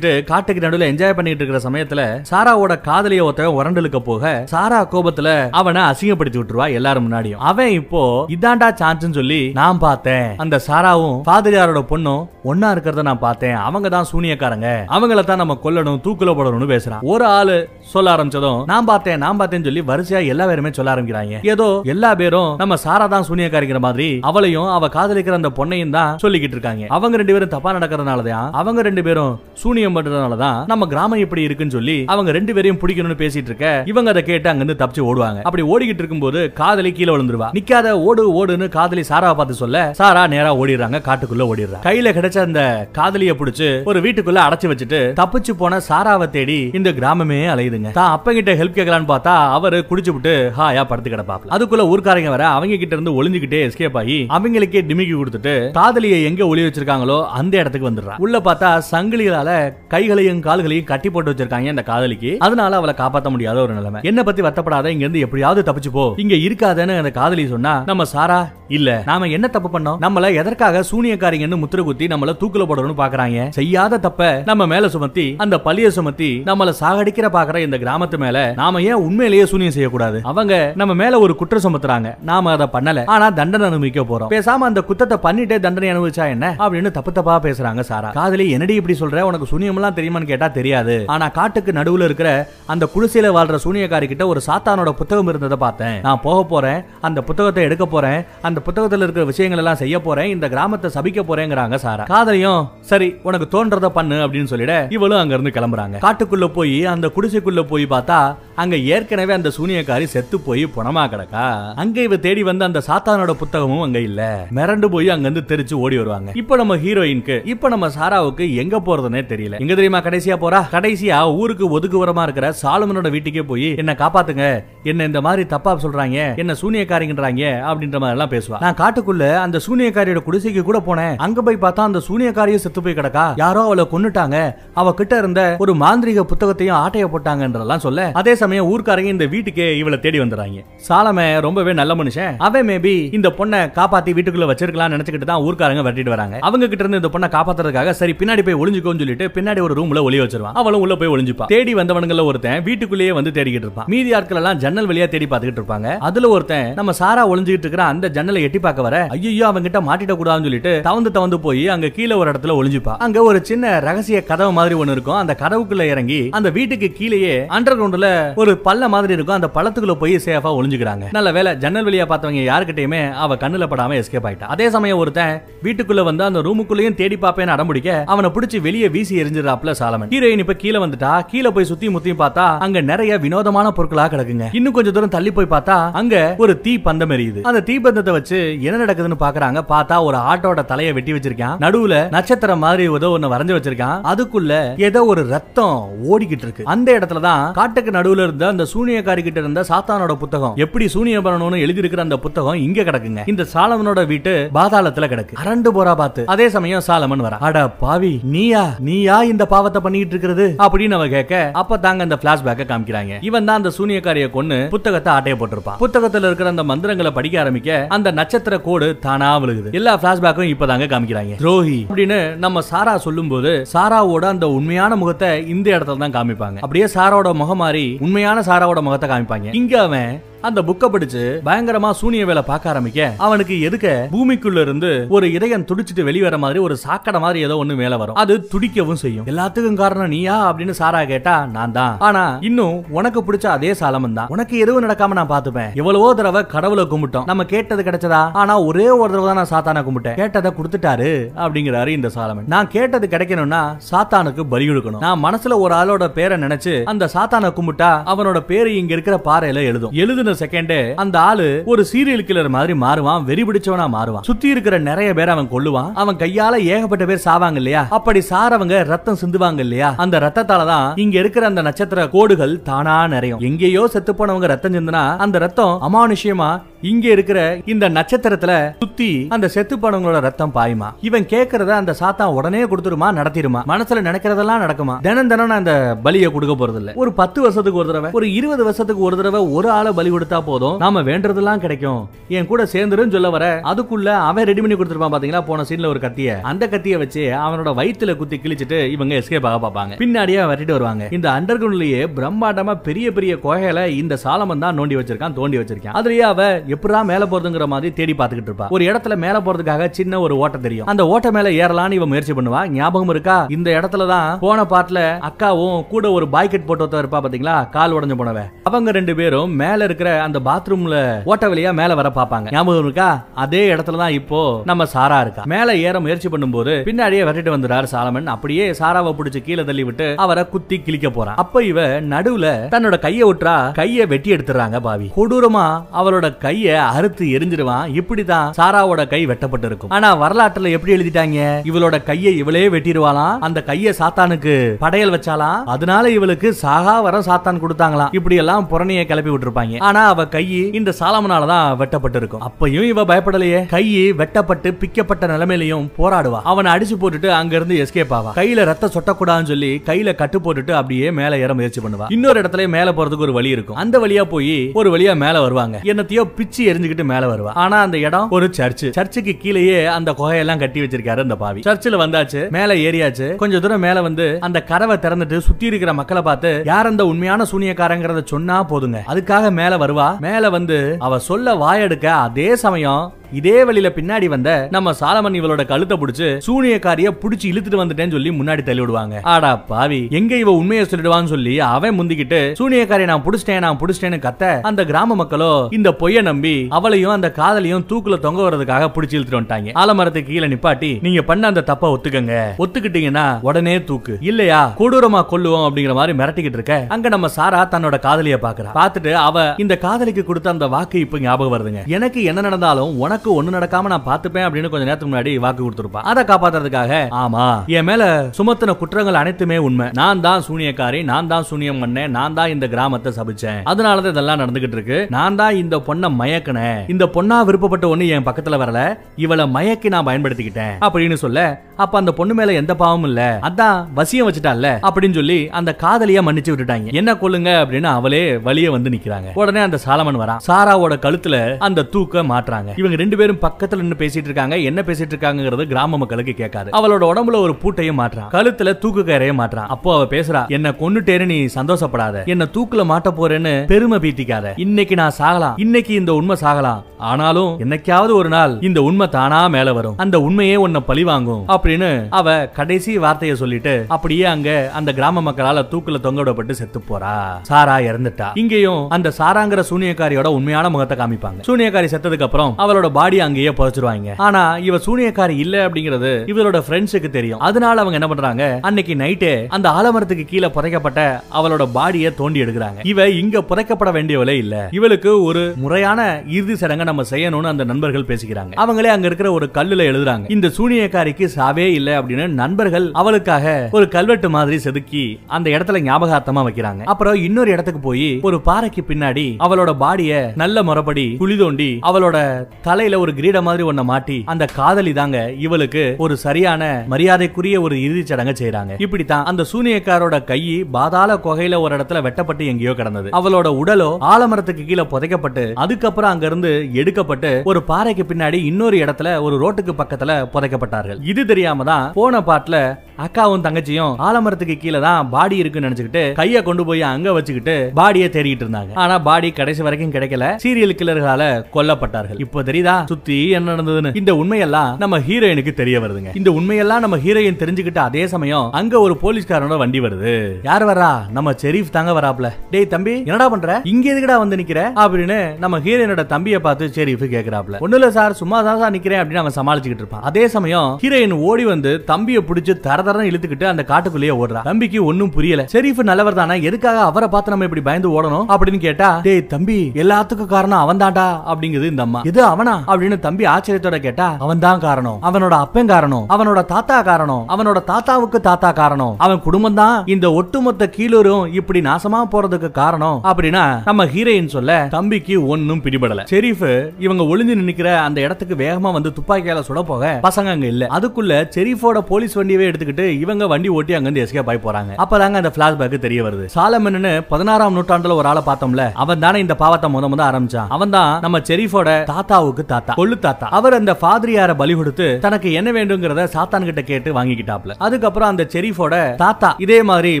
சரக்கடிச்சிட்டு 0.04 0.30
காட்டுக்கு 0.30 0.64
நடுவில் 0.64 0.88
என்ஜாய் 0.90 1.16
பண்ணிட்டு 1.18 1.42
இருக்கிற 1.42 1.60
சமயத்துல 1.66 2.02
சாராவோட 2.30 2.72
காதலிய 2.86 3.24
ஒருத்தன் 3.26 3.56
உரண்டலுக்க 3.58 3.98
போக 4.08 4.32
சாரா 4.52 4.80
கோபத்துல 4.92 5.28
அவனை 5.60 5.82
அசிங்கப்படுத்தி 5.90 6.38
விட்டுருவா 6.40 6.66
எல்லாரும் 6.78 7.04
முன்னாடியும். 7.06 7.42
அவன் 7.50 7.72
இப்போ 7.80 8.02
இதாண்டா 8.36 8.68
சான்ஸ்னு 8.80 9.18
சொல்லி 9.20 9.40
நான் 9.60 9.82
பார்த்தேன். 9.86 10.28
அந்த 10.44 10.56
சாராவும் 10.68 11.18
பாதிரியாரோட 11.30 11.82
பொண்ணும் 11.92 12.22
ஒன்னா 12.50 12.68
இருக்கிறத 12.74 13.04
நான் 13.10 13.24
பார்த்தேன். 13.26 13.56
அவங்க 13.66 13.88
தான் 13.96 14.08
சூனியக்காரங்க. 14.12 14.70
அவங்கள 14.96 15.22
தான் 15.30 15.42
நம்ம 15.42 15.56
கொல்லணும் 15.64 16.00
தூக்குல 16.06 16.32
போடணும்னு 16.38 16.70
பேசுறான். 16.74 17.04
ஒரு 17.12 17.26
ஆளு 17.38 17.56
சொல்ல 17.92 18.14
ஆரம்பிச்சதும் 18.14 18.60
நான் 18.72 18.88
பார்த்தேன் 18.90 19.22
நான் 19.24 19.38
பார்த்தேன்னு 19.40 19.68
சொல்லி 19.70 19.84
வரிசையா 19.92 20.20
எல்லா 20.32 20.46
பேருமே 20.50 20.72
சொல்ல 20.78 20.94
ஆரம்பிக்கிறாங்க. 20.94 21.40
ஏதோ 21.54 21.68
எல்லா 21.94 22.10
பேரும் 22.22 22.50
நம்ம 22.62 22.78
சாரா 22.86 23.06
தான் 23.14 23.28
சூனியக்காரிக்கிற 23.30 23.80
மாதிரி 23.86 24.08
அவளையும் 24.30 24.70
அவ 24.76 24.88
காதலிக்கிற 24.98 25.40
அந்த 25.40 25.52
பொண்ணையும் 25.60 25.96
தான் 25.98 26.12
சொல்லிக்கிட்டு 26.24 26.56
இருக்காங்க. 26.58 26.84
அவங்க 26.96 27.22
ரெண்டு 27.22 27.36
பேரும் 27.36 27.54
தப்பா 27.56 27.72
நடக்கிறதுனாலதான் 27.78 28.48
அவங்க 28.60 28.80
ரெண்டு 28.88 29.02
பேரும் 29.08 29.32
சூனியம் 29.62 29.93
பண்றதுனாலதான் 29.96 30.58
நம்ம 30.72 30.88
கிராமம் 30.92 31.22
இப்படி 31.24 31.42
இருக்குன்னு 31.48 31.76
சொல்லி 31.78 31.96
அவங்க 32.14 32.30
ரெண்டு 32.38 32.54
பேரையும் 32.56 32.80
பிடிக்கணும்னு 32.82 33.18
பேசிட்டு 33.22 33.50
இருக்க 33.52 33.68
இவங்க 33.92 34.10
அதை 34.14 34.22
கேட்டு 34.30 34.50
அங்கிருந்து 34.52 34.78
தப்பிச்சு 34.82 35.04
ஓடுவாங்க. 35.10 35.40
அப்படி 35.48 35.64
ஓடிக்கிட்டு 35.72 36.02
இருக்கும்போது 36.04 36.40
காதலி 36.60 36.92
கீழே 36.98 37.10
விழுந்துருவா. 37.14 37.48
நிக்காத 37.58 37.92
ஓடு 38.08 38.22
ஓடுன்னு 38.40 38.68
காதலி 38.76 39.04
சாராவை 39.10 39.34
பார்த்து 39.40 39.60
சொல்ல 39.62 39.82
சாரா 40.00 40.22
நேரா 40.34 40.50
ஓடிடுறாங்க 40.60 41.00
காட்டுக்குள்ள 41.08 41.44
ஓடிடுறா. 41.52 41.80
கையில 41.88 42.14
கிடைச்ச 42.18 42.38
அந்த 42.46 42.62
காதலிய 42.98 43.34
புடிச்சு 43.40 43.68
ஒரு 43.90 44.00
வீட்டுக்குள்ள 44.06 44.40
அடைச்சு 44.46 44.70
வச்சுட்டு 44.72 45.00
தப்பிச்சு 45.20 45.54
போன 45.62 45.80
சாராவை 45.88 46.28
தேடி 46.36 46.58
இந்த 46.80 46.90
கிராமமே 46.98 47.40
அலையுதுங்க. 47.54 47.90
தான் 48.00 48.12
அப்ப 48.16 48.32
கிட்ட 48.38 48.52
ஹெல்ப் 48.60 48.78
கேட்கலான்னு 48.78 49.10
பார்த்தா 49.12 49.34
அவரு 49.56 49.80
குடிச்சு 49.90 50.12
விட்டு 50.14 50.34
ஹாயா 50.58 50.84
படுத்து 50.90 51.14
கிடப்பாப்ல. 51.14 51.52
அதுக்குள்ள 51.56 51.84
ஊர்க்காரங்க 51.92 52.30
வர 52.34 52.44
அவங்க 52.56 52.76
கிட்ட 52.82 52.94
இருந்து 52.96 53.16
ஒளிஞ்சுக்கிட்டே 53.18 53.60
எஸ்கேப் 53.68 53.98
ஆகி 54.02 54.18
அவங்களுக்கே 54.36 54.82
டிமிக்கி 54.90 55.14
கொடுத்துட்டு 55.16 55.54
காதலியை 55.78 56.18
எங்க 56.30 56.42
ஒளி 56.52 56.62
வச்சிருக்காங்களோ 56.66 57.18
அந்த 57.40 57.54
இடத்துக்கு 57.62 57.90
வந்துடுறா. 57.90 58.16
உள்ள 58.26 58.38
பார்த்தா 58.48 58.70
சங்கிலிகளால 58.92 59.50
கைகளையும் 59.88 60.40
கால்களையும் 60.40 60.84
கட்டி 60.84 61.10
போட்டு 61.10 61.30
வச்சிருக்காங்க 61.32 61.68
இந்த 61.74 61.82
காதலிக்கு. 61.82 62.36
அதனால 62.38 62.76
அவளை 62.76 62.94
காப்பாத்த 62.98 63.30
முடியாத 63.30 63.60
ஒரு 63.60 63.74
நிலைமை. 63.74 64.00
என்ன 64.04 64.22
பத்தி 64.22 64.42
வருத்தப்படாத 64.42 64.86
இங்க 64.86 65.04
இருந்து 65.06 65.20
எப்படியாவது 65.20 65.72
தப்பிச்சு 65.72 65.90
போ. 65.92 66.14
இங்க 66.16 66.34
இருக்காதன்னு 66.34 66.96
அந்த 66.98 67.10
காதலி 67.10 67.46
சொன்னா 67.46 67.82
நம்ம 67.86 68.04
சாரா 68.04 68.48
இல்ல 68.68 69.02
நாம 69.06 69.26
என்ன 69.26 69.48
தப்பு 69.48 69.80
பண்ணோம்? 69.80 69.98
நம்மள 70.00 70.34
எதற்காக 70.34 70.84
சூனியக்காரிங்கன்னு 70.90 71.60
முத்திர 71.64 71.82
குத்தி 71.82 72.06
நம்மள 72.06 72.34
தூக்குல 72.40 72.64
போடணும்னு 72.66 73.00
பாக்குறாங்க? 73.02 73.48
செய்யாத 73.48 73.98
தப்ப 73.98 74.42
நம்ம 74.44 74.66
மேல 74.66 74.88
சுமத்தி 74.88 75.34
அந்த 75.38 75.56
பழிய 75.64 75.88
சுமத்தி 75.88 76.42
நம்மள 76.46 76.72
சாகடிக்கிற 76.80 77.28
பாக்குற 77.36 77.56
இந்த 77.56 77.78
கிராமத்து 77.78 78.18
மேல 78.18 78.52
நாம 78.56 78.82
ஏன் 78.82 79.02
உண்மையிலேயே 79.06 79.46
சூனியம் 79.46 79.72
செய்யக்கூடாது? 79.72 80.20
அவங்க 80.24 80.72
நம்ம 80.76 80.94
மேல 80.94 81.18
ஒரு 81.18 81.36
குற்றம் 81.36 81.64
சுமத்துறாங்க. 81.66 82.14
நாம 82.22 82.52
அதை 82.52 82.66
பண்ணல. 82.72 83.04
ஆனா 83.06 83.30
தண்டனை 83.30 83.66
அனுபவிக்க 83.66 84.00
போறோம். 84.00 84.30
பேசாம 84.30 84.66
அந்த 84.70 84.80
குத்தத்தை 84.88 85.16
பண்ணிட்டே 85.22 85.60
தண்டனை 85.60 85.92
அனுபவிச்சா 85.92 86.28
என்ன? 86.28 86.56
அப்படின்னு 86.58 86.90
தப்பு 86.90 87.12
தப்பா 87.12 87.40
பேசுறாங்க 87.42 87.80
சாரா. 87.80 88.10
காதலி 88.10 88.50
என்னடி 88.50 88.74
இப்படி 88.74 88.98
சொல்ற? 88.98 89.20
உனக்கு 89.20 89.46
சூனியம் 89.46 89.72
விஷயம்லாம் 89.74 89.96
தெரியுமான்னு 89.98 90.30
கேட்டா 90.30 90.48
தெரியாது. 90.58 90.94
ஆனா 91.14 91.26
காட்டுக்கு 91.38 91.70
நடுவுல 91.78 92.06
இருக்கிற 92.08 92.28
அந்த 92.72 92.84
குடிசையில 92.94 93.30
வாழ்ற 93.36 93.56
சூனியக்காரி 93.64 94.06
கிட்ட 94.12 94.24
ஒரு 94.32 94.40
சாத்தானோட 94.46 94.90
புத்தகம் 95.00 95.30
இருந்ததை 95.32 95.58
பார்த்தேன். 95.64 95.98
நான் 96.06 96.22
போக 96.26 96.38
போறேன் 96.52 96.80
அந்த 97.08 97.20
புத்தகத்தை 97.28 97.62
எடுக்க 97.68 97.84
போறேன் 97.86 98.18
அந்த 98.48 98.58
புத்தகத்துல 98.66 99.06
இருக்கிற 99.06 99.24
விஷயங்கள் 99.32 99.62
எல்லாம் 99.62 99.80
செய்ய 99.82 99.96
போறேன் 100.00 100.30
இந்த 100.34 100.48
கிராமத்தை 100.54 100.90
சபிக்க 100.96 101.22
போறேங்கிறாங்க 101.30 101.78
சாரா. 101.84 102.04
காதலியும் 102.12 102.62
சரி 102.90 103.08
உனக்கு 103.22 103.48
தோன்றத 103.54 103.88
பண்ணு 103.98 104.18
அப்படின்னு 104.24 104.52
சொல்லிட 104.52 104.74
இவளும் 104.96 105.20
அங்க 105.22 105.34
இருந்து 105.36 105.54
கிளம்புறாங்க. 105.58 105.96
காட்டுக்குள்ள 106.06 106.48
போய் 106.58 106.76
அந்த 106.94 107.06
குடிசைக்குள்ள 107.16 107.62
போய் 107.72 107.86
பார்த்தா 107.94 108.20
அங்க 108.62 108.76
ஏற்கனவே 108.94 109.32
அந்த 109.38 109.50
சூனியக்காரி 109.58 110.06
செத்து 110.14 110.36
போய் 110.40 110.64
புணமா 110.76 111.04
கிடக்கா. 111.12 111.46
அங்க 111.82 111.98
இவ 112.08 112.16
தேடி 112.26 112.42
வந்த 112.50 112.64
அந்த 112.64 112.80
சாத்தானோட 112.88 113.32
புத்தகமும் 113.42 113.84
அங்க 113.86 113.98
இல்ல. 114.08 114.22
மிரண்டு 114.58 114.86
போய் 114.94 115.08
அங்க 115.14 115.28
இருந்து 115.28 115.44
தெரிச்சு 115.52 115.74
ஓடி 115.84 115.96
வருவாங்க. 116.02 116.30
இப்ப 116.42 116.56
நம்ம 116.60 116.76
ஹீரோயின்க்கு 116.84 117.36
இப்ப 117.54 117.68
நம்ம 117.74 117.88
சாராவுக்கு 117.98 118.44
எங்க 118.62 118.76
போறதுன்னே 118.86 119.22
தெரியல. 119.32 119.60
எங்க 119.64 119.74
தெரியுமா 119.74 119.98
கடைசியா 119.98 120.34
போறா? 120.40 120.58
கடைசியா 120.72 121.18
ஊருக்கு 121.40 121.66
ஒதுக்குவரமா 121.76 122.22
இருக்கிற 122.22 122.46
சாலமனோட 122.62 123.10
வீட்டுக்கே 123.14 123.42
போய் 123.50 123.68
என்ன 123.76 123.92
காப்பாத்துங்க. 124.00 124.46
என்ன 124.90 125.04
இந்த 125.04 125.20
மாதிரி 125.26 125.46
தப்பா 125.52 125.72
சொல்றாங்க. 125.84 126.36
என்ன 126.42 126.52
சூனியக்காரிங்கன்றாங்க. 126.62 127.44
அப்படின்ற 127.68 127.98
மாதிரி 128.02 128.14
எல்லாம் 128.16 128.32
பேசுவா. 128.34 128.58
நான் 128.64 128.76
காட்டுக்குள்ள 128.80 129.36
அந்த 129.44 129.60
சூனியக்காரியோட 129.66 130.20
குடிசைக்கு 130.26 130.62
கூட 130.62 130.78
போனேன். 130.88 131.14
அங்க 131.26 131.42
போய் 131.42 131.56
பார்த்தா 131.62 131.86
அந்த 131.90 132.00
சூனியக்காரியும் 132.08 132.62
செத்து 132.64 132.82
போய் 132.82 132.96
கிடக்கா. 132.98 133.24
யாரோ 133.36 133.62
அவளை 133.68 133.86
கொன்னுட்டாங்க. 133.92 134.36
அவ 134.74 134.92
கிட்ட 135.00 135.14
இருந்த 135.18 135.56
ஒரு 135.58 135.74
மாந்திரிக 135.84 136.24
புத்தகத்தையும் 136.32 136.76
ஆட்டைய 136.82 137.06
போட்டாங்கன்றதெல்லாம் 137.14 137.84
சொல்ல 137.86 138.10
அதே 138.22 138.34
சமயம் 138.42 138.68
ஊர்க்காரங்க 138.72 139.14
இந்த 139.16 139.26
வீட்டுக்கே 139.36 139.68
இவளை 139.78 140.00
தேடி 140.00 140.20
வந்துறாங்க 140.24 140.60
சாலமே 140.88 141.26
ரொம்பவே 141.46 141.74
நல்ல 141.80 141.94
மனுஷன். 142.02 142.36
அவன் 142.48 142.68
மேபி 142.72 142.94
இந்த 143.20 143.30
பொண்ணை 143.40 143.62
காப்பாத்தி 143.80 144.16
வீட்டுக்குள்ள 144.18 144.50
வச்சிருக்கலாம் 144.52 144.94
நினைச்சுக்கிட்டு 144.96 145.30
தான் 145.32 145.42
ஊர்க்காரங்க 145.46 145.86
விரட்டிட்டு 145.88 146.16
வராங்க. 146.16 146.36
அவங்க 146.50 146.68
கிட்ட 146.68 146.84
இருந்து 146.86 147.02
இந்த 147.02 147.12
பொண்ணை 147.16 147.30
காப்பாத்துறதுக்காக 147.38 147.96
சரி 148.02 148.16
பின்னாடி 148.20 148.44
போய் 148.50 148.60
ஒளிஞ்சுக்கோன்னு 148.62 149.04
சொல்லிட்டு 149.06 149.32
பின்னாடி 149.36 149.52
பின்னாடி 149.54 149.66
ஒரு 149.66 149.74
ரூம்ல 149.78 150.00
ஒளி 150.06 150.18
வச்சிருவான். 150.20 150.56
அவளும் 150.60 150.82
உள்ள 150.84 150.94
போய் 151.00 151.10
ஒளிஞ்சுப்பா. 151.14 151.46
தேடி 151.52 151.72
வந்தவனுங்கள 151.80 152.22
ஒருத்தன் 152.30 152.62
வீட்டுக்குள்ளேயே 152.68 153.12
வந்து 153.18 153.30
தேடிக்கிட்டு 153.36 153.66
இருப்பான். 153.68 153.88
மீதி 153.92 154.10
ஆட்கள் 154.18 154.38
எல்லாம் 154.40 154.58
ஜன்னல் 154.62 154.88
வழியா 154.90 155.06
தேடி 155.12 155.26
பார்த்துக்கிட்டு 155.30 155.60
இருப்பாங்க. 155.62 155.88
அதுல 156.08 156.28
ஒருத்தன் 156.34 156.68
நம்ம 156.78 156.92
சாரா 157.00 157.22
ஒளிஞ்சுக்கிட்டு 157.32 157.66
இருக்கிற 157.66 157.84
அந்த 157.92 158.06
ஜன்னலை 158.16 158.42
எட்டி 158.46 158.60
பார்க்க 158.66 158.86
வர 158.86 158.96
ஐயோ 159.16 159.44
அவங்க 159.50 159.64
கிட்ட 159.68 159.80
மாட்டிட 159.88 160.14
கூடாதுன்னு 160.20 160.48
சொல்லிட்டு 160.48 160.72
தவந்து 160.88 161.12
தவந்து 161.16 161.38
போய் 161.46 161.64
அங்க 161.74 161.90
கீழே 161.98 162.16
ஒரு 162.22 162.28
இடத்துல 162.32 162.56
ஒளிஞ்சுப்பா. 162.60 162.94
அங்க 163.06 163.18
ஒரு 163.30 163.38
சின்ன 163.50 163.74
ரகசிய 163.88 164.20
கதவு 164.30 164.52
மாதிரி 164.58 164.76
ஒண்ணு 164.82 164.96
இருக்கும். 164.96 165.20
அந்த 165.22 165.36
கதவுக்குள்ள 165.42 165.86
இறங்கி 165.92 166.20
அந்த 166.38 166.48
வீட்டுக்கு 166.58 166.90
கீழேயே 166.98 167.36
அண்டர் 167.58 167.78
கிரவுண்ட்ல 167.78 168.10
ஒரு 168.42 168.54
பள்ள 168.66 168.88
மாதிரி 168.96 169.12
இருக்கும். 169.18 169.38
அந்த 169.38 169.50
பள்ளத்துக்குள்ள 169.56 169.96
போய் 170.02 170.16
சேஃபா 170.26 170.52
ஒளிஞ்சுக்கிறாங்க. 170.58 171.06
நல்ல 171.18 171.28
வேலை 171.38 171.52
ஜன்னல் 171.64 171.88
வழியா 171.88 172.06
பார்த்தவங்க 172.12 172.42
யாருக்கிட்டயுமே 172.50 173.02
அவ 173.24 173.38
கண்ணுல 173.44 173.66
படாம 173.72 173.98
எஸ்கேப் 174.02 174.28
ஆயிட்டா. 174.30 174.48
அதே 174.56 174.68
சமயம் 174.76 175.00
ஒருத்தன் 175.04 175.34
வீட்டுக்குள்ள 175.66 176.02
வந்து 176.10 176.22
அந்த 176.28 176.40
ரூமுக்குள்ளேயும் 176.48 176.98
தேடி 177.02 177.18
பாப்பேன்னு 177.24 177.54
அடம்பிடிக்க 177.56 177.90
அவனை 178.12 178.28
பிடிச்சி 178.36 178.58
வெளியே 178.66 178.88
வீசி 178.94 179.14
எரிஞ்சிடறாப்ல 179.44 179.72
சாலமன். 179.80 180.10
ஹீரோயின் 180.14 180.42
இப்ப 180.44 180.54
கீழே 180.62 180.78
வந்துட்டா 180.84 181.12
கீழே 181.30 181.50
போய் 181.56 181.68
சுத்தி 181.70 181.86
முத்தியும் 181.94 182.20
பார்த்தா 182.22 182.44
அங்க 182.64 182.78
நிறைய 182.90 183.12
வினோதமான 183.24 183.66
பொருட்களா 183.76 184.06
கிடக்குங்க. 184.12 184.46
இன்னும் 184.58 184.76
கொஞ்சம் 184.76 184.94
தூரம் 184.96 185.14
தள்ளி 185.16 185.30
போய் 185.38 185.52
பார்த்தா 185.54 185.76
அங்க 186.00 186.14
ஒரு 186.44 186.52
தீ 186.64 186.72
பந்தம் 186.86 187.12
எரியுது. 187.16 187.40
அந்த 187.50 187.62
தீ 187.68 187.74
பந்தத்தை 187.86 188.12
வச்சு 188.18 188.38
என்ன 188.66 188.76
நடக்குதுன்னு 188.84 189.18
பாக்குறாங்க 189.24 189.62
பார்த்தா 189.72 189.96
ஒரு 190.08 190.18
ஆட்டோட 190.30 190.62
தலையை 190.72 190.92
வெட்டி 190.98 191.14
வச்சிருக்கான். 191.16 191.56
நடுவுல 191.64 191.96
நட்சத்திரம் 192.16 192.62
மாதிரி 192.66 192.84
ஏதோ 192.98 193.10
ஒண்ணு 193.16 193.32
வரைஞ்சு 193.34 193.56
வச்சிருக்கான். 193.58 193.98
அதுக்குள்ள 194.12 194.52
ஏதோ 194.88 195.02
ஒரு 195.12 195.24
ரத்தம் 195.34 195.78
ஓடிக்கிட்டு 196.12 196.46
இருக்கு. 196.48 196.68
அந்த 196.74 196.88
இடத்துல 196.98 197.22
தான் 197.28 197.44
காட்டுக்கு 197.60 197.90
நடுவுல 197.98 198.26
இருந்த 198.28 198.44
அந்த 198.54 198.66
சூனியக்காரி 198.74 199.22
கிட்ட 199.28 199.38
இருந்த 199.44 199.64
சாத்தானோட 199.70 200.14
புத்தகம் 200.24 200.56
எப்படி 200.64 200.88
சூனியம் 200.96 201.26
பண்ணணும்னு 201.26 201.62
எழுதி 201.66 201.82
இருக்கிற 201.84 202.02
அந்த 202.06 202.18
புத்தகம் 202.26 202.60
இங்க 202.66 202.80
கிடக்குங்க. 202.88 203.22
இந்த 203.32 203.42
சாலமனோட 203.54 204.00
வீட்டு 204.12 204.34
பாதாளத்துல 204.58 205.08
கிடக்கு. 205.12 205.38
அரண்டு 205.42 205.70
போரா 205.76 205.94
பார்த்து. 206.02 206.22
அதே 206.34 206.48
சமயம் 206.56 206.86
சாலமன் 206.88 207.24
வரா. 207.26 207.38
அட 207.48 207.58
பாவி 207.82 208.12
நீயா? 208.34 208.64
நீயா 208.88 209.16
இந்த 209.34 209.46
பாவத்தை 209.54 209.82
பண்ணிட்டு 209.86 210.14
இருக்கிறது 210.14 210.46
அப்படின்னு 210.66 210.96
அவ 210.98 211.06
கேட்க 211.16 211.34
அப்ப 211.62 211.78
தாங்க 211.86 212.06
அந்த 212.08 212.18
பிளாஷ்பேக்க 212.22 212.68
காமிக்கிறாங்க. 212.72 213.12
இவன் 213.28 213.46
தான் 213.48 213.60
அந்த 213.60 213.72
சூனியக்காரிய 213.78 214.26
கொண்டு 214.36 214.58
புத்தகத்தை 214.74 215.10
ஆட்டைய 215.16 215.36
போட்டிருப்பான். 215.40 215.78
புத்தகத்துல 215.84 216.28
இருக்கிற 216.30 216.48
அந்த 216.54 216.64
மந்திரங்களை 216.70 217.12
படிக்க 217.18 217.42
ஆரம்பிக்க 217.44 217.78
அந்த 217.96 218.08
நட்சத்திர 218.20 218.54
கோடு 218.68 218.88
தானா 219.06 219.30
விழுகுது. 219.44 219.72
எல்லா 219.80 219.94
பிளாஷ்பேக்கும் 220.02 220.50
இப்பதாங்க 220.54 220.88
காமிக்கிறாங்க. 220.94 221.34
துரோகி 221.42 221.78
அப்படின்னு 221.88 222.20
நம்ம 222.44 222.62
சாரா 222.70 222.96
சொல்லும்போது 223.06 223.52
சாராவோட 223.74 224.24
அந்த 224.34 224.48
உண்மையான 224.58 224.92
முகத்தை 225.02 225.30
இந்த 225.54 225.66
இடத்துல 225.76 226.02
தான் 226.04 226.16
காமிப்பாங்க. 226.18 226.58
அப்படியே 226.66 226.88
சாராவோட 226.96 227.32
முகம் 227.42 227.62
மாறி 227.64 227.86
உண்மையான 228.06 228.44
சாராவோட 228.50 228.82
முகத்தை 228.88 229.08
காமிப்பாங்க. 229.14 229.50
இங்க 229.62 229.74
அவன் 229.88 230.12
அந்த 230.48 230.60
புக்கை 230.68 230.88
படிச்சு 230.94 231.22
பயங்கரமா 231.46 231.90
சூனிய 231.98 232.22
வேலை 232.28 232.42
பார்க்க 232.48 232.70
ஆரம்பிக்க. 232.72 233.00
அவனுக்கு 233.26 233.54
எதுக்க? 233.68 233.86
பூமிக்குள்ள 234.14 234.58
இருந்து 234.66 234.90
ஒரு 235.16 235.26
இதயம் 235.36 235.64
துடிச்சிட்டு 235.68 236.02
வெளிவர 236.08 236.38
மாதிரி 236.42 236.58
ஒரு 236.66 236.74
சாக்கடை 236.82 237.20
மாதிரி 237.24 237.38
ஏதோ 237.46 237.54
ஒண்ணு 237.62 237.74
மேல 237.80 237.96
வரும். 238.00 238.18
அது 238.22 238.34
துடிக்கவும் 238.52 239.00
செய்யும். 239.02 239.26
எல்லாத்துக்கும் 239.32 239.78
காரணம் 239.82 240.12
நீயா 240.14 240.36
அப்படின்னு 240.48 240.74
சாரா 240.80 241.00
கேட்டா 241.12 241.36
நான் 241.54 241.74
தான். 241.78 241.94
ஆனா 242.08 242.24
இன்னும் 242.48 242.76
உனக்கு 242.98 243.22
பிடிச்ச 243.28 243.46
அதே 243.54 243.70
சாலமன் 243.80 244.18
தான். 244.18 244.28
உனக்கு 244.36 244.58
எதுவும் 244.64 244.84
நடக்காம 244.86 245.18
நான் 245.20 245.32
பாத்துப்பேன் 245.32 245.70
எவ்வளவோ 245.82 246.10
தடவை 246.20 246.42
கடவுளை 246.54 246.84
கும்பிட்டோம். 246.92 247.26
நம்ம 247.30 247.46
கேட்டது 247.54 247.82
கிடைச்சதா? 247.88 248.20
ஆனா 248.42 248.56
ஒரே 248.68 248.86
ஒரு 249.00 249.10
தடவை 249.12 249.26
தான் 249.30 249.40
நான் 249.40 249.52
சாத்தான 249.54 249.84
கும்பிட்டேன். 249.88 250.18
கேட்டதை 250.20 250.52
கொடுத்துட்டாரு 250.58 251.10
அப்படிங்கிறாரு 251.44 251.96
இந்த 251.98 252.10
சாலமன். 252.18 252.50
நான் 252.54 252.72
கேட்டது 252.76 253.08
கிடைக்கணும்னா 253.14 253.62
சாத்தானுக்கு 253.90 254.44
பலி 254.52 254.68
கொடுக்கணும். 254.68 255.02
நான் 255.06 255.24
மனசுல 255.26 255.58
ஒரு 255.64 255.74
ஆளோட 255.80 256.10
பேரை 256.20 256.38
நினைச்சு 256.44 256.76
அந்த 256.94 257.10
சாத்தானை 257.16 257.52
கும்பிட்டா 257.60 257.90
அவனோட 258.14 258.38
பேரு 258.52 258.70
இங்க 258.82 258.94
இருக்கிற 258.98 259.18
பாறையில 259.30 259.66
எழுதும். 259.72 259.92
எழுதுன 260.04 260.32
செகண்ட் 260.40 260.76
அந்த 261.02 261.16
ஆளு 261.20 261.46
ஒரு 261.72 261.82
சீரியல் 261.92 262.26
கில்லர் 262.28 262.50
மாதிரி 262.56 262.74
மாறுவான் 262.84 263.24
வெறி 263.30 263.42
பிடிச்சவனா 263.42 263.86
மாறுவான். 263.96 264.26
சுத்தி 264.28 264.48
இருக்கிற 264.54 264.78
நிறைய 264.88 265.14
பேர் 265.18 265.32
அவன் 265.34 265.50
கொல்லுவான். 265.54 265.90
அவன் 266.02 266.20
கையால 266.22 266.60
ஏகப்பட்ட 266.74 267.04
பேர் 267.10 267.24
சாவாங்க 267.26 267.60
இல்லையா? 267.62 267.82
அப்படி 267.98 268.22
சாரவங்க 268.30 268.82
ரத்தம் 268.92 269.20
சிந்துவாங்க 269.22 269.58
இல்லையா? 269.58 269.90
அந்த 270.04 270.18
ரத்தத்தால 270.26 270.66
தான் 270.72 270.86
இங்க 271.04 271.18
இருக்கிற 271.22 271.46
அந்த 271.46 271.62
நட்சத்திர 271.68 272.08
கோடுகள் 272.16 272.54
தானா 272.70 272.96
நிறையும். 273.14 273.42
எங்கேயோ 273.50 273.82
செத்து 273.96 274.12
போனவங்க 274.12 274.46
ரத்தம் 274.54 274.76
சிந்துனா 274.78 275.04
அந்த 275.26 275.38
ரத்தம் 275.46 275.74
அமானுஷ்யமா 275.88 276.50
இங்க 276.90 277.06
இருக்கிற 277.08 277.38
இந்த 277.72 277.88
நட்சத்திரத்துல 277.88 278.52
சுத்தி 278.82 279.10
அந்த 279.34 279.46
செத்து 279.54 279.74
போனவங்களோட 279.76 280.18
ரத்தம் 280.28 280.54
பாயுமா? 280.56 280.88
இவன் 281.08 281.26
கேக்குறத 281.32 281.70
அந்த 281.80 281.92
சாத்தான் 282.00 282.34
உடனே 282.38 282.62
கொடுத்துருமா 282.64 283.08
நடத்திடுமா 283.18 283.60
மனசுல 283.72 284.02
நினைக்கிறதெல்லாம் 284.08 284.62
நடக்குமா? 284.64 284.96
தினம் 285.06 285.30
தினம் 285.32 285.56
அந்த 285.58 285.72
பலியை 286.04 286.28
கொடுக்க 286.32 286.54
போறது 286.54 286.80
இல்ல 286.80 286.92
ஒரு 287.02 287.12
பத்து 287.20 287.38
வருஷத்துக்கு 287.44 287.80
ஒரு 287.82 287.88
தடவை 287.90 288.10
ஒரு 288.18 288.26
இருபது 288.38 288.62
வருஷத்துக்கு 288.64 289.02
ஒரு 289.08 289.16
தடவை 289.16 289.40
ஒரு 289.56 289.70
ஆளை 289.70 289.92
பலி 289.92 290.10
கொடுத்தா 290.10 290.23
கொடுத்தா 290.24 290.38
போதும். 290.50 290.76
நாம 290.82 291.00
வேண்டதெல்லாம் 291.08 291.62
கிடைக்கும். 291.64 292.00
என் 292.36 292.48
கூட 292.50 292.62
சேர்ந்துருன்னு 292.72 293.14
சொல்ல 293.16 293.28
வர 293.34 293.46
அதுக்குள்ள 293.70 294.08
அவன் 294.28 294.46
ரெடி 294.50 294.60
பண்ணி 294.62 294.76
கொடுத்துருப்பான் 294.76 295.14
பாத்தீங்களா? 295.14 295.42
போன 295.48 295.64
சீன்ல 295.68 295.86
ஒரு 295.92 296.00
கத்திய. 296.04 296.36
அந்த 296.50 296.64
கத்திய 296.72 296.98
வச்சு 297.02 297.22
அவனோட 297.44 297.70
வயித்துல 297.80 298.12
குத்தி 298.20 298.36
கிழிச்சிட்டு 298.44 298.78
இவங்க 298.94 299.14
எஸ்கேப் 299.20 299.48
ஆக 299.50 299.58
பாப்பாங்க 299.64 299.98
பின்னாடியே 300.02 300.40
வரட்டிட்டு 300.50 300.76
வருவாங்க. 300.76 301.04
இந்த 301.16 301.26
அண்டர் 301.36 301.60
கிரவுண்ட்லயே 301.62 302.00
பிரம்மாண்டமா 302.18 302.74
பெரிய 302.88 303.06
பெரிய 303.18 303.34
கோகையில 303.44 303.82
இந்த 304.02 304.18
சாலமன் 304.24 304.64
தான் 304.64 304.78
நோண்டி 304.80 304.98
வச்சிருக்கான் 305.00 305.36
தோண்டி 305.40 305.58
வச்சிருக்கான். 305.60 305.96
அதுலயே 306.00 306.24
அவ 306.32 306.48
எப்படா 306.76 307.02
மேல 307.10 307.22
போறதுங்கிற 307.32 307.66
மாதிரி 307.74 307.90
தேடி 308.00 308.16
பாத்துக்கிட்டு 308.20 308.52
இருப்பா. 308.52 308.68
ஒரு 308.76 308.84
இடத்துல 308.90 309.16
மேல 309.26 309.36
போறதுக்காக 309.48 309.90
சின்ன 310.00 310.20
ஒரு 310.26 310.36
ஓட்ட 310.44 310.58
தெரியும். 310.66 310.88
அந்த 310.94 311.02
ஓட்ட 311.14 311.30
மேல 311.38 311.48
ஏறலான்னு 311.62 311.98
இவன் 312.00 312.12
முயற்சி 312.14 312.36
பண்ணுவா. 312.40 312.62
ஞாபகம் 312.78 313.12
இருக்கா? 313.16 313.38
இந்த 313.58 313.68
இடத்துல 313.78 314.06
தான் 314.14 314.30
போன 314.44 314.66
பாட்டுல 314.74 315.00
அக்காவும் 315.30 315.78
கூட 315.92 316.04
ஒரு 316.18 316.28
பாய்கெட் 316.36 316.68
போட்டு 316.68 316.84
ஒருத்தன் 316.84 317.02
இருப்பா 317.04 317.20
பாத்தீங்களா? 317.24 317.56
கால் 317.76 317.96
உடஞ்சு 317.96 318.18
போனவ 318.20 318.40
அவங்க 318.68 318.90
ரெண்டு 318.98 319.12
பேரும் 319.18 319.52
மேல 319.62 319.84
இருக்கிற 319.88 320.03
அந்த 320.26 320.38
பாத்ரூம்ல 320.48 320.96
ஓட்ட 321.32 321.44
வழியா 321.52 321.72
மேல 321.80 321.94
வர 322.00 322.08
பாப்பாங்க 322.18 322.52
ஞாபகம் 322.56 322.84
இருக்கா? 322.84 323.08
அதே 323.44 323.62
இடத்துல 323.74 324.00
தான் 324.02 324.16
இப்போ 324.20 324.40
நம்ம 324.70 324.86
சாரா 324.94 325.20
இருக்கா. 325.24 325.42
மேல 325.54 325.76
ஏற 325.86 326.00
முயற்சி 326.04 326.28
பண்ணும்போது 326.28 326.74
பின்னாடியே 326.88 327.22
விரட்டிட்டு 327.26 327.54
வந்துறாரு 327.56 327.88
சாலமன். 327.94 328.30
அப்படியே 328.34 328.66
சாராவை 328.80 329.12
பிடிச்சு 329.18 329.42
கீழே 329.46 329.64
தள்ளி 329.70 329.84
விட்டு 329.88 330.08
அவரை 330.24 330.44
குத்தி 330.54 330.78
கிழிக்க 330.86 331.10
போறான். 331.10 331.38
அப்ப 331.44 331.62
இவ 331.70 331.86
நடுவுல 332.12 332.46
தன்னோட 332.74 332.98
கைய 333.06 333.20
விட்டுறா 333.30 333.56
கைய 333.80 334.06
வெட்டி 334.12 334.32
எடுத்துறாங்க 334.36 334.80
பாவி. 334.86 335.08
கொடூரமா 335.18 335.66
அவரோட 336.00 336.26
கைய 336.46 336.76
அறுத்து 336.96 337.26
எரிஞ்சிருவான் 337.38 337.92
இப்படிதான் 338.00 338.52
சாராவோட 338.60 339.02
கை 339.12 339.22
வெட்டப்பட்டு 339.32 339.68
இருக்கும் 339.70 339.92
ஆனா 339.98 340.10
வரலாற்றுல 340.22 340.70
எப்படி 340.76 340.94
எழுதிட்டாங்க? 340.96 341.38
இவளோட 341.70 341.96
கையை 342.10 342.32
இவளே 342.42 342.64
வெட்டிடுவாளாம். 342.74 343.38
அந்த 343.48 343.62
கைய 343.70 343.92
சாத்தானுக்கு 344.00 344.54
படையல் 344.84 345.14
வச்சாலாம் 345.14 345.60
அதனால 345.74 346.10
இவளுக்கு 346.16 346.48
சாகா 346.64 346.94
வர 347.06 347.18
சாத்தான் 347.28 347.60
கொடுத்தாங்களாம். 347.62 348.12
இப்படி 348.18 348.36
எல்லாம் 348.42 348.68
புறணிய 348.70 349.00
கிளப்பி 349.10 349.30
விட்டுருப்பாங்க. 349.32 349.80
ஆனா 349.94 350.06
அவ 350.12 350.22
கை 350.28 350.44
இந்த 350.78 350.92
சாலமனால 351.00 351.46
தான் 351.46 351.76
வெட்டப்பட்டு 351.80 352.18
இருக்கும் 352.20 352.40
அப்பயும் 352.46 352.86
இவ 352.92 353.02
பயப்படலையே. 353.10 353.58
கை 353.72 353.82
வெட்டப்பட்டு 354.12 354.68
பிக்கப்பட்ட 354.80 355.24
நிலைமையிலையும் 355.32 355.84
போராடுவா. 355.98 356.38
அவனை 356.52 356.68
அடிச்சு 356.72 356.96
போட்டுட்டு 357.02 357.28
அங்க 357.28 357.52
இருந்து 357.56 357.76
எஸ்கேப் 357.82 358.14
ஆவா. 358.18 358.30
கையில 358.38 358.64
ரத்தம் 358.70 358.90
சொட்டக்கூடாதுன்னு 358.94 359.50
சொல்லி 359.50 359.70
கையில 359.86 360.14
கட்டு 360.14 360.38
போட்டுட்டு 360.38 360.72
அப்படியே 360.78 361.10
மேல 361.18 361.38
ஏற 361.38 361.54
முயற்சி 361.54 361.80
பண்ணுவா. 361.80 362.06
இன்னொரு 362.08 362.40
இடத்துல 362.40 362.66
மேல 362.68 362.92
போறதுக்கு 362.92 363.26
ஒரு 363.26 363.32
வழி 363.32 363.48
இருக்கும். 363.56 363.76
அந்த 363.76 363.98
வழியா 363.98 364.24
போய் 364.24 364.70
ஒரு 364.74 364.90
வழியா 364.94 365.14
மேல 365.24 365.40
வருவாங்க. 365.40 365.80
என்னத்தையோ 365.92 366.24
பிச்சு 366.38 366.62
எரிஞ்சுக்கிட்டு 366.72 367.06
மேல 367.12 367.30
வருவா. 367.34 367.52
ஆனா 367.64 367.78
அந்த 367.80 367.98
இடம் 367.98 368.30
ஒரு 368.30 368.48
சர்ச் 368.60 368.84
சர்ச்சுக்கு 368.98 369.34
கீழேயே 369.36 369.78
அந்த 369.98 370.12
குகையெல்லாம் 370.18 370.62
கட்டி 370.64 370.80
வச்சிருக்காரு 370.80 371.24
அந்த 371.26 371.36
பாவி. 371.44 371.62
சர்ச்சில் 371.68 372.00
வந்தாச்சு 372.04 372.42
மேல 372.58 372.74
ஏறியாச்சு. 372.86 373.28
கொஞ்ச 373.44 373.60
தூரம் 373.60 373.84
மேல 373.86 374.02
வந்து 374.08 374.28
அந்த 374.40 374.64
கதவை 374.72 374.98
திறந்துட்டு 375.06 375.38
சுத்தி 375.38 375.66
இருக்கிற 375.72 375.94
மக்களை 376.02 376.24
பார்த்து 376.30 376.52
யார் 376.72 376.92
அந்த 376.92 377.06
உண்மையான 377.12 377.46
சூனியக்காரங்கிறத 377.52 378.26
சொன்னா 378.34 378.58
போதுங்க. 378.74 379.00
அதுக்காக 379.14 379.52
மேல 379.62 379.82
வருவா? 379.84 380.08
மேல 380.18 380.50
வந்து 380.50 380.78
அவ 381.00 381.18
சொல்ல 381.18 381.54
வாயெடுக்க 381.54 382.06
அதே 382.20 382.56
சமயம் 382.56 383.02
இதே 383.40 383.56
வழியில 383.64 383.88
பின்னாடி 383.96 384.26
வந்த 384.34 384.50
நம்ம 384.70 384.94
சாலமன் 385.00 385.38
இவளோட 385.38 385.62
கழுத்தை 385.66 385.96
புடிச்சு 386.02 386.28
சூனியக்காரிய 386.46 387.08
புடிச்சு 387.22 387.46
இழுத்துட்டு 387.52 387.80
வந்துட்டேன்னு 387.82 388.14
சொல்லி 388.16 388.30
முன்னாடி 388.30 388.62
தள்ளி 388.62 388.80
விடுவாங்க. 388.80 389.20
ஆடா 389.34 389.52
பாவி 389.70 390.00
எங்க 390.18 390.32
இவ 390.36 390.52
உண்மையை 390.60 390.84
சொல்லிடுவான்னு 390.90 391.32
சொல்லி 391.34 391.54
அவன் 391.60 391.98
முந்திக்கிட்டு 392.00 392.40
சூனியக்காரிய 392.60 393.06
நான் 393.12 393.24
புடிச்சிட்டேன் 393.26 393.64
நான் 393.66 393.78
புடிச்சிட்டேன்னு 393.82 394.18
கத்த 394.26 394.52
அந்த 394.70 394.84
கிராம 394.84 395.14
மக்களோ 395.14 395.52
இந்த 395.78 395.90
பொய்ய 396.00 396.22
நம்பி 396.22 396.54
அவளையும் 396.78 397.14
அந்த 397.16 397.28
காதலையும் 397.40 397.86
தூக்குல 397.90 398.18
தொங்க 398.26 398.40
வர்றதுக்காக 398.42 398.90
புடிச்சு 398.94 399.16
இழுத்துட்டு 399.16 399.40
வந்துட்டாங்க. 399.40 399.72
ஆலமரத்துக்கு 399.82 400.30
கீழே 400.32 400.48
நிப்பாட்டி 400.54 400.90
நீங்க 401.06 401.22
பண்ண 401.22 401.46
அந்த 401.46 401.64
தப்ப 401.70 401.92
ஒத்துக்கங்க. 401.96 402.34
ஒத்துக்கிட்டீங்கன்னா 402.64 403.26
உடனே 403.40 403.74
தூக்கு. 403.84 404.16
இல்லையா? 404.30 404.60
கொடூரமா 404.78 405.22
கொல்லுவோம் 405.32 405.66
அப்படிங்கிற 405.66 405.94
மாதிரி 406.00 406.18
மிரட்டிக்கிட்டு 406.18 406.58
இருக்க 406.60 406.76
அங்க 406.88 407.08
நம்ம 407.08 407.28
சாரா 407.28 407.68
தன்னோட 407.72 407.98
காதலிய 407.98 408.38
பாக்குறா. 408.42 408.70
பாத்துட்டு 408.80 409.12
அவ 409.26 409.44
இந்த 409.64 409.74
காதலிக்கு 409.78 410.24
கொடுத்த 410.24 410.50
அந்த 410.50 410.66
வாக்கு 410.66 410.98
இப்ப 410.98 411.18
ஞாபகம் 411.18 411.54
வருதுங்க. 411.54 411.82
எனக்கு 411.96 412.22
என்ன 412.22 412.40
நடந்தாலும் 412.40 412.92
உனக்கு 412.98 413.23
ஒண்ணு 413.32 413.54
நடக்காம 413.56 413.90
நான் 413.92 414.06
பாத்துப்பேன் 414.08 414.46
அப்படின்னு 414.46 414.70
கொஞ்ச 414.72 414.84
நேரத்துக்கு 414.86 415.12
முன்னாடி 415.12 415.32
வாக்கு 415.44 415.62
கொடுத்திருப்பா. 415.64 416.00
அதை 416.10 416.22
காப்பாத்துறதுக்காக 416.30 416.92
ஆமா 417.22 417.44
என் 417.66 417.84
மேல 417.84 418.04
சுமத்தின 418.38 418.76
குற்றங்கள் 418.76 419.20
அனைத்துமே 419.22 419.58
உண்மை. 419.58 419.86
நான் 419.92 420.20
தான் 420.20 420.44
சூனியக்காரி 420.48 421.04
நான் 421.04 421.30
தான் 421.32 421.46
சூனியம் 421.50 421.82
பண்ணேன் 421.82 422.12
நான் 422.18 422.34
தான் 422.34 422.52
இந்த 422.54 422.68
கிராமத்தை 422.74 423.12
சபிச்சேன். 423.18 423.60
அதனாலதான் 423.72 424.14
இதெல்லாம் 424.14 424.40
நடந்துகிட்டு 424.42 424.78
இருக்கு. 424.78 425.06
நான் 425.16 425.36
தான் 425.40 425.54
இந்த 425.62 425.76
பொண்ணை 425.88 426.10
மயக்கினேன். 426.20 426.80
இந்த 426.94 427.04
பொண்ணா 427.16 427.38
விருப்பப்பட்ட 427.50 427.86
ஒண்ணு 427.94 428.08
என் 428.08 428.26
பக்கத்துல 428.28 428.58
வரல. 428.64 428.80
இவளை 429.16 429.46
மயக்கி 429.56 429.88
நான் 429.88 430.08
பயன்படுத்திக்கிட்டேன். 430.10 430.74
அப்படின்னு 430.88 431.12
சொல்ல 431.12 431.62
அப்ப 431.76 431.98
அந்த 431.98 432.12
பொண்ணு 432.12 432.34
மேல 432.34 432.52
எந்த 432.52 432.72
பாவமும் 432.74 433.08
இல்ல. 433.08 433.22
அதான் 433.48 433.78
வசியம் 433.96 434.26
வச்சுட்டால 434.28 434.68
அப்படின்னு 434.88 435.18
சொல்லி 435.20 435.38
அந்த 435.58 435.70
காதலிய 435.74 436.22
மன்னிச்சு 436.22 436.50
விட்டுட்டாங்க. 436.52 436.92
என்ன 437.00 437.14
கொள்ளுங்க 437.22 437.50
அப்படின்னு 437.62 437.88
அவளே 437.98 438.36
வழிய 438.36 438.70
வந்து 438.70 438.90
நிக்கிறாங்க. 438.90 439.30
உடனே 439.34 439.60
அந்த 439.60 439.78
சாலமன் 439.86 440.20
வரான். 440.22 440.40
சாராவோட 440.48 440.96
கழுத்துல 441.06 441.58
அந்த 441.58 441.84
தூக்க 441.94 442.22
மாட்டுறாங்க. 442.22 442.70
இவங்க 442.76 442.96
ரெண்டு 442.96 443.13
ரெண்டு 443.14 443.26
பேரும் 443.26 443.42
பக்கத்துல 443.44 443.80
நின்று 443.80 443.96
பேசிட்டு 444.00 444.28
இருக்காங்க. 444.28 444.56
என்ன 444.68 444.80
பேசிட்டு 444.86 445.14
இருக்காங்கிறது 445.14 445.64
கிராம 445.72 445.98
மக்களுக்கு 446.02 446.32
கேட்காது. 446.32 446.70
அவளோட 446.78 447.02
உடம்புல 447.10 447.36
ஒரு 447.46 447.54
பூட்டையும் 447.62 447.98
மாற்றான் 448.00 448.30
கழுத்துல 448.32 448.72
தூக்கு 448.78 449.02
கயிறையும் 449.02 449.38
மாற்றான் 449.40 449.68
அப்போ 449.74 449.90
அவ 449.96 450.04
பேசுறா 450.14 450.40
என்ன 450.56 450.70
கொண்டுட்டேன்னு 450.80 451.26
நீ 451.32 451.38
சந்தோஷப்படாத. 451.58 452.24
என்ன 452.32 452.46
தூக்குல 452.54 452.84
மாட்ட 452.90 453.10
போறேன்னு 453.18 453.52
பெருமை 453.72 453.98
பீத்திக்காத. 454.04 454.46
இன்னைக்கு 454.64 454.94
நான் 455.00 455.16
சாகலாம். 455.18 455.54
இன்னைக்கு 455.64 455.92
இந்த 456.00 456.14
உண்மை 456.20 456.36
சாகலாம். 456.40 456.80
ஆனாலும் 457.10 457.52
என்னைக்காவது 457.64 458.12
ஒரு 458.20 458.30
நாள் 458.34 458.52
இந்த 458.68 458.82
உண்மை 458.88 459.08
தானா 459.16 459.40
மேல 459.56 459.72
வரும். 459.78 459.96
அந்த 460.04 460.16
உண்மையே 460.26 460.56
உன்னை 460.64 460.82
பழி 460.88 461.04
வாங்கும். 461.10 461.44
அப்படின்னு 461.56 461.90
அவ 462.20 462.36
கடைசி 462.58 462.92
வார்த்தையை 463.06 463.36
சொல்லிட்டு 463.42 463.74
அப்படியே 463.96 464.24
அங்க 464.34 464.70
அந்த 464.80 464.92
கிராம 464.98 465.24
மக்களால 465.28 465.64
தூக்குல 465.72 466.00
தொங்க 466.06 466.22
விடப்பட்டு 466.22 466.56
செத்து 466.60 466.82
போறா. 466.90 467.14
சாரா 467.50 467.76
இறந்துட்டா. 467.90 468.30
இங்கேயும் 468.42 468.82
அந்த 468.96 469.12
சாராங்கிற 469.18 469.64
சூனியக்காரியோட 469.70 470.28
உண்மையான 470.38 470.68
முகத்தை 470.74 470.98
காமிப்பாங்க. 471.02 471.40
சூனியக்காரி 471.50 471.88
செத்ததுக்கு 471.94 472.28
அப்புறம் 472.28 472.52
அவளோட 472.64 472.88
பாடி 472.98 473.20
அங்கேயே 473.26 473.52
புதைச்சிருவாங்க. 473.58 474.10
ஆனா 474.26 474.42
இவ 474.68 474.76
சூனியக்காரி 474.86 475.36
இல்ல 475.44 475.54
அப்படிங்கிறது 475.68 476.12
இவளோட 476.32 476.58
ஃப்ரெண்ட்ஸுக்கு 476.66 477.10
தெரியும். 477.16 477.40
அதனால 477.48 477.80
அவங்க 477.80 477.98
என்ன 478.00 478.08
பண்றாங்க? 478.12 478.44
அன்னைக்கு 478.62 478.94
நைட்டே 478.94 479.32
அந்த 479.48 479.68
ஆலமரத்துக்கு 479.78 480.24
கீழே 480.24 480.48
புதைக்கப்பட்ட 480.56 481.00
அவளோட 481.38 481.64
பாடியை 481.74 482.10
தோண்டி 482.14 482.42
எடுக்கிறாங்க. 482.42 482.80
இவ 482.92 483.08
இங்க 483.22 483.42
புதைக்கப்பட 483.50 483.92
வேண்டியவளே 483.96 484.36
இல்ல. 484.42 484.54
இவளுக்கு 484.78 485.10
ஒரு 485.22 485.42
முறையான 485.56 486.00
இறுதி 486.36 486.56
சடங்கை 486.56 486.86
நம்ம 486.90 487.04
செய்யணும்னு 487.10 487.52
அந்த 487.52 487.64
நண்பர்கள் 487.64 488.08
பேசிக்கிறாங்க. 488.10 488.52
அவங்களே 488.64 488.92
அங்க 488.96 489.06
இருக்கிற 489.06 489.32
ஒரு 489.32 489.48
கல்லுல 489.54 489.86
எழுதுறாங்க. 489.90 490.30
இந்த 490.36 490.50
சூனியக்காரிக்கு 490.58 491.28
சாவே 491.36 491.66
இல்ல 491.78 491.90
அப்படின்னு 492.00 492.26
நண்பர்கள் 492.42 492.88
அவளுக்காக 492.92 493.68
ஒரு 493.72 493.88
கல்வெட்டு 493.88 494.30
மாதிரி 494.30 494.58
செதுக்கி 494.58 495.04
அந்த 495.26 495.50
இடத்துல 495.50 495.80
ஞாபகார்த்தமா 495.88 496.44
வைக்கிறாங்க. 496.48 496.82
அப்புறம் 496.84 497.14
இன்னொரு 497.14 497.50
இடத்துக்கு 497.50 497.80
போய் 497.80 498.08
ஒரு 498.22 498.40
பாறைக்கு 498.40 498.84
பின்னாடி 498.88 499.26
அவளோட 499.46 499.72
பாடிய 499.84 500.32
நல்ல 500.36 500.62
முறைப்படி 500.62 501.06
குழி 501.22 501.36
தோண்டி 501.36 501.70
அவளோட 501.82 502.16
தலை 502.62 502.83
தலையில 502.84 503.04
ஒரு 503.04 503.12
கிரீட 503.18 503.38
மாதிரி 503.46 503.62
ஒன்ன 503.70 503.82
மாட்டி 503.90 504.16
அந்த 504.32 504.44
காதலி 504.56 504.92
தாங்க 504.98 505.18
இவளுக்கு 505.44 505.82
ஒரு 506.04 506.14
சரியான 506.24 506.62
மரியாதைக்குரிய 506.92 507.56
ஒரு 507.66 507.76
இறுதி 507.84 508.02
சடங்கு 508.10 508.34
செய்யறாங்க 508.40 508.72
இப்படித்தான் 508.84 509.28
அந்த 509.30 509.42
சூனியக்காரோட 509.52 510.16
கை 510.30 510.40
பாதாள 510.74 511.16
குகையில 511.26 511.60
ஒரு 511.64 511.72
இடத்துல 511.76 512.00
வெட்டப்பட்டு 512.06 512.42
எங்கேயோ 512.52 512.72
கிடந்தது. 512.80 513.08
அவளோட 513.18 513.48
உடலோ 513.62 513.88
ஆலமரத்துக்கு 514.12 514.64
கீழே 514.70 514.84
புதைக்கப்பட்டு 514.92 515.44
அதுக்கப்புறம் 515.64 516.12
அங்க 516.12 516.26
இருந்து 516.30 516.50
எடுக்கப்பட்டு 516.80 517.30
ஒரு 517.50 517.62
பாறைக்கு 517.70 518.06
பின்னாடி 518.10 518.40
இன்னொரு 518.50 518.78
இடத்துல 518.84 519.08
ஒரு 519.26 519.38
ரோட்டுக்கு 519.44 519.74
பக்கத்துல 519.80 520.18
புதைக்கப்பட்டார்கள். 520.34 521.00
இது 521.12 521.24
தெரியாம 521.32 521.64
தான் 521.70 521.86
போன 521.98 522.22
பாட்டுல 522.28 522.56
அக்காவும் 523.02 523.44
தங்கச்சியும் 523.44 523.94
ஆலமரத்துக்கு 524.06 524.56
கீழே 524.56 524.80
தான் 524.80 525.08
பாடி 525.10 525.36
இருக்குன்னு 525.36 525.68
நினைச்சுக்கிட்டு 525.68 526.02
கைய 526.18 526.42
கொண்டு 526.42 526.64
போய் 526.64 526.82
அங்க 526.82 527.12
வச்சுக்கிட்டு 527.12 527.54
பாடியை 527.76 528.08
தேடிட்டு 528.16 528.44
இருந்தாங்க. 528.44 528.72
ஆனா 528.74 528.98
பாடி 528.98 529.30
கடைசி 529.30 529.62
வரைக்கும் 529.62 529.92
கிடைக்கல. 529.92 530.26
சீரியல் 530.42 530.74
கில்லர்களால 530.80 531.22
கொல்லப்பட்டார்கள். 531.54 532.20
இப்போ 532.24 532.42
தெரியுதா? 532.42 532.84
சுத்தி 532.84 533.28
என்ன 533.28 533.54
நடந்ததுன்னு? 533.54 533.96
இந்த 533.96 534.14
உண்மையெல்லாம் 534.14 534.78
நம்ம 534.78 534.98
ஹீரோயினுக்கு 534.98 535.52
தெரிய 535.52 535.80
வருதுங்க. 535.80 536.12
இந்த 536.14 536.30
உண்மையெல்லாம் 536.30 536.84
நம்ம 536.84 536.96
ஹீரோயின் 536.96 537.40
தெரிஞ்சுக்கிட்ட 537.42 537.78
அதே 537.78 538.06
சமயம் 538.06 538.50
அங்க 538.52 538.80
ஒரு 538.80 538.96
போலீஸ்காரனோட 539.02 539.56
வண்டி 539.56 539.80
வருது. 539.80 540.14
யார் 540.42 540.64
வரா? 540.64 541.10
நம்ம 541.10 541.32
செரீஃப் 541.32 541.74
தாங்க 541.78 541.92
வராப்ல. 542.00 542.30
டேய் 542.50 542.66
தம்பி 542.66 542.98
என்னடா 542.98 543.28
பண்ற? 543.28 543.60
இங்க 543.64 543.92
எதுக்குடா 543.94 544.18
வந்து 544.18 544.36
நிக்கிற? 544.36 544.72
அப்படின்னு 544.84 545.38
நம்ம 545.38 545.58
ஹீரோயினோட 545.58 546.06
தம்பியை 546.06 546.38
பார்த்து 546.38 546.70
செரீஃப் 546.76 547.04
கேக்குறாப்ல. 547.16 547.58
ஒண்ணு 547.60 547.74
இல்ல 547.74 547.90
சார் 547.90 548.12
சும்மா 548.12 548.42
தான் 548.42 548.58
சார் 548.58 548.72
நிக்கிறேன் 548.72 549.02
அப்படின்னு 549.02 549.24
அவன் 549.24 549.38
சமாளிச்சுக்கிட்டு 549.40 549.84
இருப்பான். 549.86 550.02
அதே 550.02 550.28
சமயம் 550.28 550.78
ஹீரோயின் 550.82 551.18
ஓடி 551.30 551.44
வந்து 551.44 551.84
தம்பியை 551.84 552.22
பிடிச்சு 552.30 552.60
தர 552.60 552.82
தரன்னு 552.84 553.10
இழுத்துக்கிட்டு 553.10 553.44
அந்த 553.44 553.64
காட்டுக்குள்ளேயே 553.68 554.14
ஓடுறா. 554.22 554.42
தம்பிக்கு 554.42 554.84
ஒன்னும் 554.84 555.10
புரியல. 555.10 555.48
ஷெரீஃப் 555.52 555.82
நல்லவர் 555.82 556.14
தானே 556.14 556.42
எதுக்காக 556.42 556.80
அவரை 556.80 557.08
பார்த்து 557.08 557.30
நம்ம 557.30 557.44
இப்படி 557.44 557.62
பயந்து 557.64 557.90
ஓடணும் 557.94 558.24
அப்படின்னு 558.28 558.58
கேட்டா 558.58 559.00
டேய் 559.02 559.26
தம்பி 559.26 559.70
எல்லாத்துக்கும் 559.74 560.26
காரணம் 560.26 560.58
அவன் 560.58 560.76
தான்டா 560.76 561.06
அப்படிங்குது 561.26 561.66
இந்த 561.66 561.82
அம்மா. 561.82 562.00
இது 562.04 562.24
அவனா? 562.24 562.62
அப்படின்னு 562.66 562.98
தம்பி 562.98 563.24
ஆச்சரியத்தோட 563.24 563.78
கேட்டா 563.78 564.16
அவன் 564.18 564.38
தான் 564.38 564.60
காரணம். 564.60 564.98
அவனோட 565.02 565.30
அப்பன் 565.30 565.66
காரணம். 565.66 566.06
அவனோட 566.08 566.44
தாத்தா 566.44 566.82
காரணம். 566.82 567.24
அவனோட 567.28 567.64
தாத்தாவுக்கு 567.64 568.20
தாத்தா 568.20 568.52
காரணம். 568.52 568.94
அவன் 568.98 569.20
குடும்பம் 569.20 569.54
தான் 569.54 569.82
இந்த 569.86 570.12
ஒட்டுமொத்த 570.12 570.70
கீழூரும் 570.76 571.34
இப்படி 571.34 571.60
நாசமா 571.60 572.00
போறதுக்கு 572.12 572.50
காரணம். 572.50 573.00
அப்படின்னா 573.04 573.60
நம்ம 573.64 573.84
ஹீரோயின் 573.84 574.26
சொல்ல 574.26 574.66
தம்பிக்கு 574.70 575.26
ஒன்னும் 575.26 575.60
பிடிபடல. 575.62 576.06
ஷெரீஃப் 576.10 576.70
இவங்க 576.78 577.02
ஒளிஞ்சு 577.02 577.34
நினைக்கிற 577.34 577.80
அந்த 577.80 578.00
இடத்துக்கு 578.00 578.34
வேகமா 578.34 578.72
வந்து 578.72 578.92
துப்பாக்கியால 578.98 579.42
சுட 579.48 579.62
போக 579.62 580.00
பசங்க 580.02 580.26
அங்க 580.26 580.46
இல்ல. 580.46 580.66
அதுக்குள்ள 580.70 581.12
ஷெரீஃபோட 581.36 581.80
போலீஸ் 581.80 582.18
வண்டியவே 582.18 582.46
எடுத்துக்கிட்டு 582.50 582.73
இவங்க 582.82 583.26
வண்டி 583.26 583.48
ஓட்டி 583.48 583.72
அங்க 583.74 583.90
இருந்து 583.90 584.04
எஸ்கேப் 584.04 584.30
ஆகி 584.32 584.40
போறாங்க. 584.46 584.72
அப்பதாங்க 584.84 585.20
அந்த 585.22 585.32
பிளாஷ்பேக் 585.36 585.78
தெரிய 585.78 586.02
வருது. 586.02 586.26
சாலமன்னு 586.36 587.00
பதினாறாம் 587.08 587.56
நூற்றாண்டுல 587.56 587.94
ஒரு 587.94 588.08
ஆளை 588.08 588.22
பார்த்தோம்ல. 588.26 588.72
அவன் 588.72 588.98
தானே 588.98 589.18
இந்த 589.20 589.34
பாவத்தை 589.34 589.72
முத 589.74 589.88
முத 589.92 590.02
ஆரம்பிச்சான். 590.10 590.46
அவன் 590.48 590.70
தான் 590.70 591.00
நம்ம 591.00 591.18
ஷெரீஃபோட 591.18 591.84
தாத்தாவுக்கு 591.84 592.44
தாத்தா 592.44 592.74
கொள்ளு 592.76 592.98
தாத்தா. 592.98 593.28
அவர் 593.28 593.52
அந்த 593.52 593.76
ஃபாதிரியார 593.80 594.34
பலி 594.34 594.54
கொடுத்து 594.54 594.98
தனக்கு 594.98 595.32
என்ன 595.32 595.52
வேண்டுங்கிறத 595.52 596.08
சாத்தான் 596.14 596.44
கிட்ட 596.44 596.62
கேட்டு 596.62 596.92
வாங்கிக்கிட்டாப்ல. 596.98 597.54
அதுக்கப்புறம் 597.58 598.08
அந்த 598.08 598.28
செரிஃபோட 598.34 598.96
தாத்தா 598.96 599.36
இதே 599.38 599.62
மாதிரி 599.62 600.00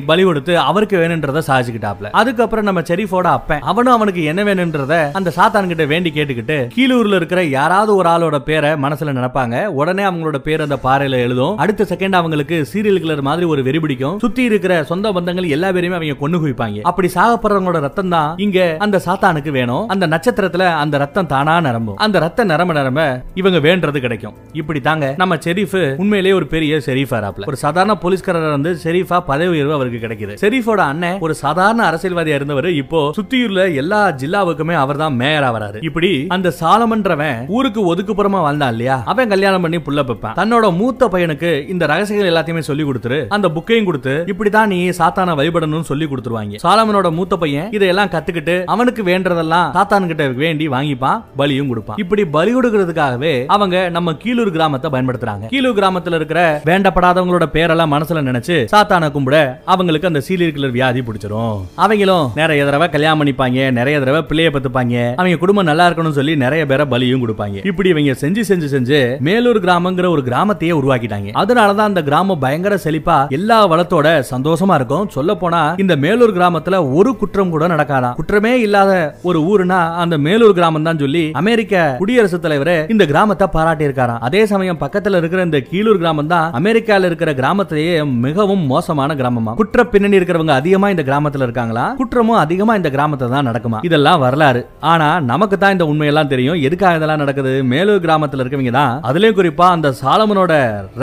பலி 0.00 0.24
கொடுத்து 0.24 0.58
அவருக்கு 0.58 0.96
வேணுன்றத 0.96 1.42
சாதிச்சுக்கிட்டாப்ல. 1.48 2.10
அதுக்கப்புறம் 2.10 2.64
நம்ம 2.64 2.80
ஷெரீஃபோட 2.80 3.22
அப்பன் 3.22 3.60
அவனும் 3.60 3.92
அவனுக்கு 3.92 4.24
என்ன 4.24 4.42
வேணுன்றத 4.44 5.12
அந்த 5.12 5.32
சாத்தான் 5.36 5.66
கிட்ட 5.66 5.84
வேண்டி 5.84 6.12
கேட்டுக்கிட்டு 6.16 6.58
கீழூர்ல 6.76 7.14
இருக்கிற 7.14 7.44
யாராவது 7.44 7.96
ஒரு 7.96 8.08
ஆளோட 8.08 8.38
பேரை 8.38 8.70
மனசுல 8.72 9.14
நினைப்பாங்க. 9.20 9.66
உடனே 9.66 10.02
அவங்களோட 10.02 10.36
பேர் 10.36 10.60
அந்த 10.60 10.78
பாறையில 10.84 11.18
எழுதும். 11.26 11.56
அடுத்த 11.56 11.86
செகண்ட் 11.90 12.18
அவங்களுக்கு 12.20 12.63
சீரியல் 12.72 13.02
கிளர் 13.04 13.22
மாதிரி 13.28 13.46
ஒரு 13.52 13.62
வெறி 13.62 13.78
பிடிக்கும். 13.84 14.18
சுத்தி 14.18 14.42
இருக்கிற 14.50 14.72
சொந்த 14.90 15.12
பந்தங்கள் 15.16 15.48
எல்லா 15.56 15.68
பேரையுமே 15.68 15.98
அவங்க 15.98 16.16
கொண்டு 16.22 16.38
குவிப்பாங்க. 16.42 16.80
அப்படி 16.90 17.10
சாகப்படுறவங்களோட 17.14 17.80
ரத்தம் 17.86 18.12
தான் 18.16 18.38
இங்க 18.46 18.76
அந்த 18.78 19.00
சாத்தானுக்கு 19.06 19.50
வேணும். 19.58 19.88
அந்த 19.88 20.06
நட்சத்திரத்துல 20.06 20.64
அந்த 20.82 20.98
ரத்தம் 21.04 21.30
தானா 21.34 21.56
நிரம்பும். 21.60 21.96
அந்த 22.06 22.18
ரத்த 22.18 22.44
நிரம்ப 22.44 22.74
நிரம்ப 22.80 23.02
இவங்க 23.34 23.58
வேண்டது 23.68 23.98
கிடைக்கும். 24.06 24.34
இப்படி 24.52 24.80
தாங்க 24.80 25.14
நம்ம 25.16 25.36
செரீஃப் 25.46 25.78
உண்மையிலேயே 26.02 26.34
ஒரு 26.40 26.46
பெரிய 26.54 26.80
செரீஃபா 26.86 27.18
ராப்ல 27.24 27.48
ஒரு 27.52 27.58
சாதாரண 27.64 27.94
போலீஸ்காரர் 28.04 28.56
வந்து 28.56 28.72
செரீஃபா 28.84 29.20
பதவி 29.30 29.50
உயர்வு 29.54 29.76
அவருக்கு 29.78 30.02
கிடைக்குது. 30.04 30.34
செரீஃபோட 30.42 30.82
அண்ணன் 30.92 31.18
ஒரு 31.26 31.34
சாதாரண 31.34 31.80
அரசியல்வாதியா 31.90 32.38
இருந்தவர் 32.40 32.68
இப்போ 32.82 33.00
சுத்தியூர்ல 33.18 33.62
எல்லா 33.74 34.00
ஜில்லாவுக்குமே 34.22 34.74
அவர் 34.84 35.00
தான் 35.02 35.18
மேயரா 35.20 35.50
வராரு. 35.56 35.78
இப்படி 35.88 36.10
அந்த 36.36 36.52
சாலமன்றவன் 36.60 37.38
ஊருக்கு 37.56 37.80
ஒதுக்குப்புறமா 37.90 38.40
வாழ்ந்தான் 38.46 38.72
இல்லையா? 38.74 38.96
அவன் 39.12 39.32
கல்யாணம் 39.32 39.64
பண்ணி 39.64 39.78
புள்ள 39.86 40.02
பெப்பான் 40.10 40.36
தன்னோட 40.40 40.70
மூத்த 40.80 41.08
பையனுக்கு 41.12 41.50
இந்த 41.68 41.86
ரகசியங்கள் 41.92 42.30
எல்லாத்தையும் 42.30 42.53
சொல்லி 42.60 42.84
கொடுத்துரு. 42.84 43.18
அந்த 43.28 43.48
புக்கையும் 43.48 43.84
கொடுத்து 43.84 44.14
இப்படிதான் 44.32 44.66
நீ 44.66 44.78
சாத்தான 44.98 45.34
வழிபடணும்னு 45.40 45.88
சொல்லி 45.90 46.06
கொடுத்துருவாங்க. 46.06 46.60
சாலமனோட 46.64 47.10
மூத்த 47.18 47.36
பையன் 47.36 47.68
இதெல்லாம் 47.76 48.12
கத்துக்கிட்டு 48.14 48.56
அவனுக்கு 48.74 49.02
வேண்டதெல்லாம் 49.02 49.68
சாத்தான் 49.76 50.06
கிட்ட 50.06 50.28
வேண்டி 50.28 50.68
வாங்கிப்பான் 50.68 51.22
பலியும் 51.36 51.68
கொடுப்பான். 51.68 51.98
இப்படி 52.04 52.24
பலி 52.36 52.54
கொடுக்கறதுக்காகவே 52.56 53.34
அவங்க 53.56 53.88
நம்ம 53.96 54.12
கீழூர் 54.24 54.52
கிராமத்தை 54.56 54.90
பயன்படுத்துறாங்க. 54.94 55.46
கீழூர் 55.54 55.78
கிராமத்துல 55.80 56.18
இருக்கிற 56.20 56.40
வேண்டப்படாதவங்களோட 56.70 57.46
பேரெல்லாம் 57.56 57.92
மனசுல 57.94 58.24
நினைச்சு 58.30 58.56
சாத்தான 58.74 59.10
கும்பிட 59.16 59.36
அவங்களுக்கு 59.64 60.10
அந்த 60.10 60.22
சீலியர் 60.28 60.56
கிளர் 60.56 60.70
வியாதி 60.70 61.00
பிடிச்சிரும். 61.00 61.58
அவங்களும் 61.74 62.30
நிறைய 62.34 62.64
தடவை 62.64 62.88
கல்யாணம் 62.88 63.20
பண்ணிப்பாங்க 63.20 63.70
நிறைய 63.78 63.98
தடவை 63.98 64.22
பிள்ளைய 64.30 64.50
பத்துப்பாங்க. 64.54 65.14
அவங்க 65.18 65.36
குடும்பம் 65.36 65.68
நல்லா 65.70 65.88
இருக்கணும்னு 65.88 66.18
சொல்லி 66.18 66.36
நிறைய 66.36 66.66
பேரை 66.66 66.86
பலியும் 66.86 67.22
கொடுப்பாங்க. 67.24 67.66
இப்படி 67.70 67.88
இவங்க 67.88 68.12
செஞ்சு 68.22 68.42
செஞ்சு 68.50 68.68
செஞ்சு 68.74 69.00
மேலூர் 69.28 69.60
கிராமங்கிற 69.66 70.08
ஒரு 70.14 70.22
கிராமத்தையே 70.28 70.74
உருவாக்கிட்டாங்க. 70.80 71.30
அதனாலதான் 71.42 71.90
அந்த 71.90 72.02
கிராமம் 72.02 72.42
பயங்கர 72.44 72.78
செழிப்பா 72.84 73.18
எல்லா 73.38 73.58
வளத்தோட 73.72 74.06
சந்தோஷமா 74.32 74.74
இருக்கும். 74.80 75.06
சொல்ல 75.16 75.34
போனா 75.42 75.62
இந்த 75.84 75.96
மேலூர் 76.04 76.36
கிராமத்துல 76.38 76.82
ஒரு 76.98 77.10
குற்றம் 77.20 77.52
கூட 77.54 77.64
நடக்காதான் 77.74 78.16
குற்றமே 78.20 78.54
இல்லாத 78.66 78.92
ஒரு 79.28 79.40
ஊருனா 79.50 79.80
அந்த 80.02 80.18
மேலூர் 80.26 80.56
கிராமம் 80.58 80.86
தான் 80.88 81.00
சொல்லி 81.04 81.24
அமெரிக்க 81.42 81.84
குடியரசுத் 82.02 82.44
தலைவர் 82.44 82.74
இந்த 82.94 83.04
கிராமத்தை 83.12 83.46
பாராட்டி 83.56 83.86
இருக்காராம் 83.88 84.22
அதே 84.28 84.42
சமயம் 84.52 84.80
பக்கத்துல 84.82 85.18
இருக்கிற 85.20 85.42
இந்த 85.48 85.58
கீழூர் 85.70 86.00
கிராமம் 86.02 86.30
தான் 86.32 86.52
அமெரிக்கால 86.58 87.08
இருக்கிற 87.10 87.30
கிராமத்திலேயே 87.40 87.94
மிகவும் 88.26 88.64
மோசமான 88.72 89.14
கிராமமா? 89.20 89.52
குற்ற 89.60 89.84
பின்னணி 89.84 90.18
இருக்கிறவங்க 90.18 90.54
அதிகமா 90.60 90.90
இந்த 90.90 91.02
கிராமத்துல 91.08 91.46
இருக்காங்களா? 91.46 91.84
குற்றமும் 92.00 92.36
அதிகமா 92.36 92.74
இந்த 92.80 92.90
கிராமத்துல 92.96 93.34
தான் 93.36 93.48
நடக்குமா? 93.48 93.78
இதெல்லாம் 93.88 94.20
வரலாறு. 94.24 94.60
ஆனா 94.92 95.08
நமக்கு 95.30 95.58
தான் 95.58 95.74
இந்த 95.76 95.84
உண்மையெல்லாம் 95.84 96.30
தெரியும். 96.32 96.58
எதுக்காக 96.68 96.96
இதெல்லாம் 96.96 97.22
நடக்குது? 97.22 97.52
மேலூர் 97.72 98.04
கிராமத்துல 98.06 98.44
இருக்கவங்க 98.44 98.74
தான். 98.80 98.94
அதுலயும் 99.10 99.38
குறிப்பா 99.38 99.68
அந்த 99.76 99.90
சாலமனோட 100.02 100.52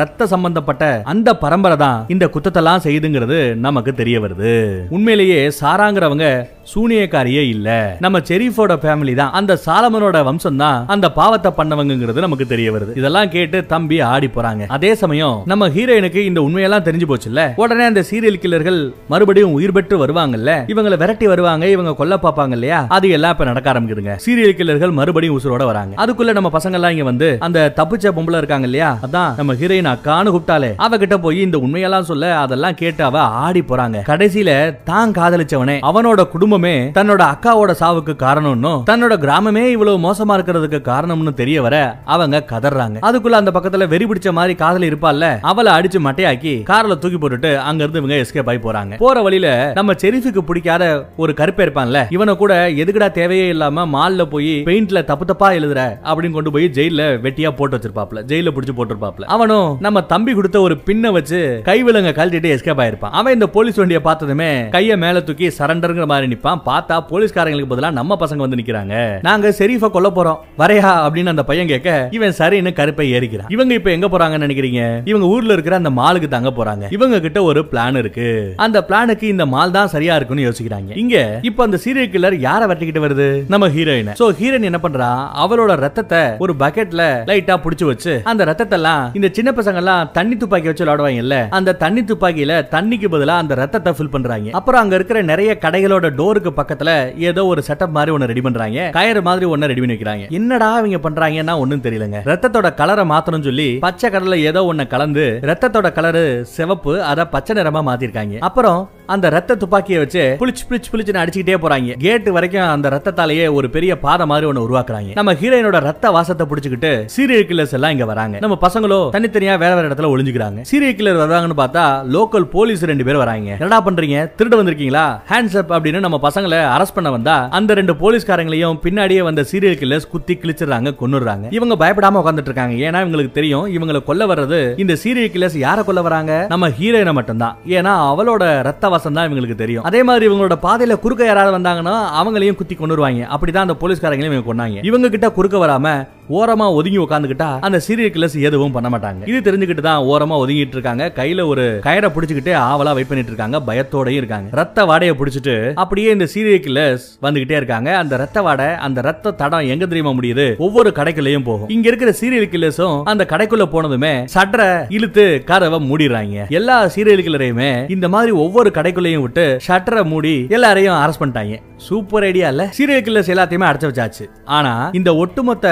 ரத்த 0.01 0.27
சம்பந்தப்பட்ட 0.33 0.83
அந்த 1.13 1.29
பரம்பரை 1.43 1.77
தான் 1.77 2.05
இந்த 2.07 2.25
குத்தத்தெல்லாம் 2.33 2.83
செய்யுதுங்கிறது 2.85 3.55
நமக்கு 3.67 3.93
தெரிய 3.93 4.19
வருது. 4.19 4.53
உண்மையிலேயே 4.89 5.51
சாராங்கிறவங்க 5.61 6.27
சூனியக்காரியே 6.73 7.43
இல்ல. 7.53 7.97
நம்ம 7.99 8.19
செரீஃபோட 8.19 8.73
ஃபேமிலி 8.81 9.13
தான். 9.15 9.31
அந்த 9.31 9.59
சாலமனோட 9.65 10.23
வம்சம் 10.23 10.57
தான் 10.57 10.85
அந்த 10.87 11.11
பாவத்தை 11.11 11.51
பண்ணவங்கிறது 11.57 12.25
நமக்கு 12.25 12.47
தெரிய 12.47 12.71
வருது. 12.71 12.95
இதெல்லாம் 12.95 13.29
கேட்டு 13.29 13.65
தம்பி 13.65 14.01
ஆடி 14.01 14.27
போறாங்க. 14.27 14.65
அதே 14.67 14.95
சமயம் 14.95 15.43
நம்ம 15.45 15.69
ஹீரோயினுக்கு 15.69 16.21
இந்த 16.29 16.41
உண்மையெல்லாம் 16.41 16.85
தெரிஞ்சு 16.87 17.09
போச்சுல்ல? 17.11 17.53
உடனே 17.55 17.83
அந்த 17.83 18.03
சீரியல் 18.11 18.39
கில்லர்கள் 18.43 18.79
மறுபடியும் 19.07 19.53
உயிர் 19.53 19.71
பெற்று 19.71 19.97
வருவாங்கல்ல? 20.05 20.51
இவங்களை 20.73 20.97
விரட்டி 20.97 21.27
வருவாங்க 21.27 21.67
இவங்க 21.67 21.93
கொல்ல 21.93 22.15
பார்ப்பாங்க 22.15 22.51
இல்லையா? 22.51 22.87
அது 22.97 23.09
எல்லாம் 23.09 23.31
இப்ப 23.31 23.45
நடக்க 23.45 23.73
ஆரம்பிக்குதுங்க. 23.73 24.15
சீரியல் 24.25 24.57
கில்லர்கள் 24.59 24.91
மறுபடியும் 24.91 25.39
உசுரோட 25.39 25.65
வராங்க. 25.65 25.95
அதுக்குள்ள 26.05 26.33
நம்ம 26.33 26.51
பசங்க 26.57 26.73
எல்லாம் 26.73 26.91
இங்க 26.91 27.03
வந்து 27.03 27.37
அந்த 27.39 27.73
தப்பிச்ச 27.79 28.13
பொம்பளை 28.17 28.37
இருக்காங்க 28.37 28.65
இல்லையா? 28.65 28.97
அதான் 29.07 29.35
நம்ம 29.37 29.53
ஹீரோயின் 29.53 29.91
அக்கான்னு 29.93 30.33
கூப்பிட்டாலே. 30.35 30.71
அவகிட்ட 30.77 31.17
போய் 31.25 31.39
இந்த 31.45 31.57
உண்மையெல்லாம் 31.65 32.07
சொல்ல 32.09 32.25
அதெல்லாம் 32.43 32.77
கேட்டு 32.81 33.01
அவ 33.07 33.17
ஆடி 33.43 33.61
போறாங்க. 33.69 33.97
கடைசியில 34.09 34.51
தான் 34.89 35.15
காதலிச்சவனே 35.17 35.77
அவனோட 35.89 36.21
குடும்பமே 36.33 36.75
தன்னோட 36.97 37.21
அக்காவோட 37.33 37.71
சாவுக்கு 37.81 38.15
காரணம்னும் 38.25 38.79
தன்னோட 38.89 39.13
கிராமமே 39.25 39.63
இவ்வளவு 39.75 40.03
மோசமா 40.07 40.35
இருக்கிறதுக்கு 40.37 40.81
காரணம்னு 40.91 41.33
தெரிய 41.41 41.57
வர 41.65 41.75
அவங்க 42.15 42.43
கதறாங்க. 42.51 42.97
அதுக்குள்ள 43.09 43.41
அந்த 43.41 43.53
பக்கத்துல 43.57 43.87
வெறி 43.93 44.05
பிடிச்ச 44.09 44.31
மாதிரி 44.39 44.55
காதல் 44.63 44.87
இருப்பால 44.89 45.31
அவளை 45.51 45.71
அடிச்சு 45.77 45.99
மட்டையாக்கி 46.07 46.53
கார்ல 46.71 46.97
தூக்கி 47.03 47.19
போட்டுட்டு 47.19 47.51
அங்க 47.69 47.81
இருந்து 47.83 48.01
இவங்க 48.01 48.17
எஸ்கேப் 48.23 48.51
ஆகி 48.53 48.61
போறாங்க. 48.65 48.93
போற 49.03 49.17
வழியில 49.27 49.47
நம்ம 49.79 49.95
செரிஃபுக்கு 50.03 50.43
பிடிக்காத 50.49 50.83
ஒரு 51.23 51.33
கருப்பை 51.39 51.63
இருப்பான்ல 51.65 51.99
இவனை 52.17 52.35
கூட 52.41 52.53
எதுக்குடா 52.81 53.09
தேவையே 53.19 53.47
இல்லாம 53.55 53.85
மால்ல 53.95 54.25
போய் 54.33 54.53
பெயிண்ட்ல 54.69 55.01
தப்பு 55.11 55.25
தப்பா 55.31 55.49
எழுதுற 55.59 55.81
அப்படின்னு 56.09 56.37
கொண்டு 56.37 56.53
போய் 56.55 56.67
ஜெயில 56.77 57.01
வெட்டியா 57.25 57.51
போட்டு 57.59 57.75
வச்சிருப்பாப்ல 57.77 58.21
ஜெயில 58.31 58.53
பிடிச்சு 58.55 58.75
போட்டிருப்பாப்ல 58.77 59.27
அவனும் 59.35 59.69
நம்ம 59.85 60.01
தம்பி 60.13 60.33
கொடுத்த 60.37 60.61
ஒரு 60.67 60.77
பின்ன 60.87 61.10
வச்சு 61.17 61.39
கைவிலங்க 61.69 62.11
கழட்டிட்டு 62.19 62.51
எஸ்கேப் 62.55 62.81
ஆயிருப்பான். 62.83 63.13
அவன் 63.19 63.35
இந்த 63.37 63.47
போலீஸ் 63.55 63.79
வண்டியை 63.81 64.01
பார்த்ததுமே 64.07 64.49
கையை 64.75 64.97
மேல 65.03 65.21
தூக்கி 65.27 65.47
சரண்டர்ங்கிற 65.59 66.07
மாதிரி 66.13 66.29
நிப்பான். 66.33 66.61
பார்த்தா 66.69 66.97
போலீஸ்காரங்களுக்கு 67.11 67.71
பதிலாக 67.73 67.97
நம்ம 67.99 68.17
பசங்க 68.23 68.45
வந்து 68.45 68.59
நிக்கிறாங்க. 68.61 68.95
நாங்க 69.27 69.53
செரீஃப 69.59 69.89
கொல்ல 69.95 70.11
போறோம். 70.17 70.39
வரையா 70.61 70.91
அப்படின்னு 71.05 71.33
அந்த 71.33 71.45
பையன் 71.49 71.71
கேட்க 71.73 71.89
இவன் 72.17 72.37
சரின்னு 72.39 72.73
கருப்பை 72.79 73.07
ஏறிக்கிறான். 73.17 73.51
இவங்க 73.57 73.73
இப்ப 73.79 73.91
எங்க 73.97 74.07
போறாங்கன்னு 74.13 74.45
நினைக்கிறீங்க? 74.47 74.81
இவங்க 75.11 75.27
ஊர்ல 75.35 75.55
இருக்கிற 75.57 75.77
அந்த 75.81 75.93
மாலுக்கு 75.99 76.29
தங்க 76.35 76.51
போறாங்க. 76.59 76.85
இவங்க 76.97 77.19
கிட்ட 77.25 77.39
ஒரு 77.49 77.63
பிளான் 77.71 77.99
இருக்கு. 78.01 78.29
அந்த 78.65 78.77
பிளானுக்கு 78.89 79.27
இந்த 79.33 79.45
மால் 79.53 79.75
தான் 79.77 79.91
சரியா 79.95 80.15
இருக்கும்னு 80.19 80.47
யோசிக்கிறாங்க. 80.47 80.91
இங்க 81.03 81.15
இப்ப 81.49 81.63
அந்த 81.67 81.79
சீரியல் 81.85 82.11
கில்லர் 82.15 82.37
யார 82.47 82.61
வெட்டிக்கிட்டு 82.71 83.05
வருது? 83.05 83.27
நம்ம 83.53 83.69
ஹீரோயின் 83.75 84.11
சோ 84.21 84.27
ஹீரோயின் 84.39 84.69
என்ன 84.69 84.81
பண்றா? 84.85 85.09
அவளோட 85.43 85.71
ரத்தத்தை 85.85 86.21
ஒரு 86.45 86.55
பக்கெட்ல 86.63 87.03
லைட்டா 87.29 87.57
புடிச்சு 87.63 87.85
வச்சு 87.91 88.13
அந்த 88.31 88.41
ரத்தத்தை 88.49 88.77
எல்லாம் 88.79 89.03
இந்த 89.17 89.27
சின்ன 89.37 89.49
பசங்க 89.59 89.81
எல்லாம் 89.83 90.09
தண்ணி 90.17 90.35
துப்பாக்கி 90.41 90.69
வச்சு 90.71 90.87
விளையாடுவாங்கல்ல? 90.91 91.49
அந்த 91.49 91.75
தண்ணி 91.75 92.01
துப்பாக்கியில 92.01 92.53
தண்ணிக்கு 92.75 93.07
பதிலா 93.13 93.35
அந்த 93.43 93.55
ரத்தத்தை 93.55 93.93
ஃபில் 93.93 94.09
பண்றாங்க. 94.09 94.49
அப்புறம் 94.51 94.81
அங்க 94.81 94.95
இருக்கிற 94.95 95.21
நிறைய 95.21 95.57
கடைகளோட 95.61 96.09
டோருக்கு 96.19 96.51
பக்கத்துல 96.59 97.17
ஏதோ 97.17 97.45
ஒரு 97.45 97.63
செட்டப் 97.67 97.89
மாதிரி 97.89 98.11
ஒன்னு 98.11 98.25
ரெடி 98.25 98.41
பண்றாங்க. 98.41 98.89
கயிறு 98.89 99.21
மாதிரி 99.21 99.45
ஒன்னு 99.45 99.67
ரெடி 99.67 99.79
பண்ணி 99.79 99.95
வைக்கிறாங்க. 99.95 100.29
என்னடா 100.29 100.79
இவங்க 100.79 101.09
பண்றாங்கன்னா 101.09 101.57
ஒண்ணும் 101.57 101.81
தெரியலங்க. 101.81 102.19
ரத்தத்தோட 102.31 102.73
கலரை 102.73 103.05
மாத்தணும் 103.09 103.41
சொல்லி 103.41 103.77
பச்சை 103.77 104.09
கடல்ல 104.09 104.35
ஏதோ 104.35 104.73
ஒண்ணு 104.73 104.87
கலந்து 104.87 105.39
ரத்தத்தோட 105.41 105.89
கலரு 105.97 106.41
சிவப்பு 106.41 107.03
அத 107.03 107.27
பச்சை 107.27 107.55
நிறமா 107.55 107.81
மாத்திருக்காங்க. 107.89 108.37
அப்புறம் 108.39 108.89
அந்த 109.05 109.29
ரத்த 109.29 109.55
துப்பாக்கியை 109.55 109.99
வச்சு 109.99 110.37
புளிச்சு 110.39 110.63
புளிச்சு 110.69 110.89
புளிச்சுன்னு 110.91 111.21
அடிச்சுக்கிட்டே 111.23 111.55
போறாங்க. 111.61 111.97
கேட் 111.97 112.29
வரைக்கும் 112.29 112.69
அந்த 112.69 112.89
ரத்தத்தாலேயே 112.89 113.53
ஒரு 113.53 113.69
பெரிய 113.69 113.99
பாதை 113.99 114.25
மாதிரி 114.25 114.51
ஒண்ணு 114.51 114.65
உருவாக்குறாங்க. 114.67 115.11
நம்ம 115.13 115.33
ஹீரோயினோட 115.33 115.79
ரத்த 115.79 116.11
வாசத்தை 116.11 116.47
புடிச்சுக்கிட்டு 116.47 116.91
சீரியல் 117.17 117.47
கில்லர்ஸ் 117.49 117.73
எல்லாம் 117.73 117.91
இங்க 117.91 118.05
வராங்க. 118.05 118.39
நம்ம 118.39 118.57
பசங்களோ 118.61 118.99
தனித்தனியா 119.17 119.57
வேற 119.57 119.75
வேற 119.75 119.87
இடத்துல 119.87 120.09
ஒளிஞ்சுக்கிறாங்க. 120.13 120.61
சீரியல் 120.71 120.97
கில்லர் 120.99 121.19
வராங்கன்னு 121.23 121.57
பார்த்தா 121.57 121.83
லோக்கல் 122.15 122.43
போலீஸ் 122.43 122.85
ரெண்டு 122.85 123.03
பேர் 123.03 123.15
வராங்க. 123.15 123.51
என்னடா 123.51 123.85
பண்றீங்க? 123.85 124.31
திருட 124.37 124.55
வந்திருக்கீங்களா? 124.61 125.19
ஹேண்ட்ஸ் 125.29 125.57
அப் 125.57 125.71
அப்படின்னு 125.71 125.99
நம்ம 125.99 126.19
பசங்களை 126.29 126.59
அரெஸ்ட் 126.75 126.95
பண்ண 126.95 127.11
வந்தா 127.11 127.47
அந்த 127.49 127.73
ரெண்டு 127.73 127.93
போலீஸ்காரங்களையும் 127.93 128.79
பின்னாடியே 128.83 129.23
வந்த 129.23 129.45
சீரியல் 129.51 129.79
கில்லர்ஸ் 129.81 130.07
குத்தி 130.07 130.39
கிழிச்சிடுறாங்க 130.41 130.95
கொன்னுடுறாங்க. 131.01 131.53
இவங்க 131.53 131.75
பயப்படாம 131.85 132.19
உட்கார்ந்துட்டு 132.21 132.51
இருக்காங்க. 132.51 132.75
ஏன்னா 132.89 133.03
இவங்களுக்கு 133.05 133.31
தெரியும் 133.31 133.67
இவங்களை 133.67 134.03
கொல்ல 134.03 134.25
வர்றது 134.25 134.79
இந்த 134.79 134.93
சீரியல் 135.03 135.31
கில்லர்ஸ் 135.35 135.59
யார 135.65 135.83
கொல்ல 135.83 136.01
வராங்க? 136.01 136.45
நம்ம 136.49 136.69
ஹீரோயினை 136.69 137.13
மட்டும்தான். 137.13 137.57
ஏன்னா 137.67 137.93
அவளோட 138.11 138.63
ரத்த 138.63 138.89
வாசம் 138.93 139.17
தான் 139.17 139.27
இவங்களுக்கு 139.29 139.57
தெரியும். 139.63 139.85
அதே 139.89 140.01
மாதிரி 140.09 140.25
இவங்களோட 140.29 140.57
பாதையில 140.67 140.95
குறுக்க 141.03 141.31
யாராவது 141.31 141.53
வந்தாங்கன்னா 141.57 141.95
அவங்களையும் 142.21 142.57
குத்தி 142.61 142.77
கொண்டுருவாங்க 142.79 143.21
அப்படிதான் 143.35 143.67
அந்த 143.67 143.77
போலீஸ்காரங்களையும் 143.83 144.35
இவங்க 144.35 144.49
கொண்டாங்க 144.51 144.87
இவங்க 144.89 145.09
கிட்ட 145.15 145.29
குறுக்க 145.37 145.57
வராம 145.65 145.87
ஓரமா 146.37 146.65
ஒதுங்கி 146.77 146.99
உட்காந்துக்கிட்டா 147.03 147.49
அந்த 147.67 147.77
சீரியல் 147.85 148.11
கில்லர்ஸ் 148.15 148.37
எதுவும் 148.47 148.75
பண்ண 148.75 148.87
மாட்டாங்க. 148.93 149.21
இது 149.31 149.39
தெரிஞ்சுக்கிட்டு 149.47 149.83
தான் 149.87 150.03
ஓரமா 150.11 150.35
ஒதுங்கிட்டு 150.43 150.75
இருக்காங்க. 150.77 151.05
கையில 151.19 151.45
ஒரு 151.51 151.63
கயரை 151.87 152.09
பிடிச்சிக்கிட்டு 152.15 152.53
ஆவலா 152.67 152.93
வெயிட் 152.97 153.09
பண்ணிட்டு 153.09 153.31
இருக்காங்க. 153.33 153.59
பயத்தோடயும் 153.69 154.19
இருக்காங்க. 154.21 154.49
ரத்த 154.59 154.85
வாடையை 154.89 155.13
பிடிச்சிட்டு 155.21 155.55
அப்படியே 155.83 156.09
இந்த 156.15 156.27
சீரியல் 156.33 156.63
கில்லர்ஸ் 156.67 157.05
வந்துகிட்டே 157.25 157.55
இருக்காங்க. 157.61 157.89
அந்த 158.01 158.17
ரத்த 158.23 158.41
வாடை 158.47 158.69
அந்த 158.87 159.01
ரத்த 159.07 159.33
தடம் 159.41 159.69
எங்க 159.73 159.85
தெரியுமா 159.91 160.13
முடியுது? 160.19 160.45
ஒவ்வொரு 160.67 160.91
கடைக்குள்ளயும் 160.99 161.47
போகும். 161.49 161.69
இங்க 161.77 161.87
இருக்கிற 161.91 162.13
சீரியல் 162.21 162.51
கில்லர்ஸும் 162.53 162.97
அந்த 163.13 163.25
கடைக்குள்ள 163.33 163.67
போனதுமே 163.73 164.13
சட்டரை 164.35 164.69
இழுத்து 164.97 165.25
கதவை 165.51 165.79
மூடிடுறாங்க. 165.89 166.47
எல்லா 166.59 166.77
சீரியல் 166.95 167.25
கில்லரையுமே 167.27 167.71
இந்த 167.97 168.09
மாதிரி 168.15 168.33
ஒவ்வொரு 168.45 168.71
கடைக்குள்ளயும் 168.79 169.25
விட்டு 169.25 169.45
ஷட்டரை 169.67 170.05
மூடி 170.13 170.35
எல்லாரையும் 170.57 170.99
அரெஸ்ட் 171.01 171.23
பண்ணிட்டாங்க. 171.23 171.57
சூப்பர் 171.87 172.25
ஐடியா 172.29 172.47
இல்ல 172.53 172.63
சீரியல் 172.77 173.05
கில்லர்ஸ் 173.05 173.29
எல்லாத்தையுமே 173.33 173.67
அடைச்சு 173.69 173.87
வச்சாச்சு. 173.89 174.25
ஆனா 174.57 174.73
இந்த 174.99 175.09
ஒட்டுமொத்த 175.23 175.67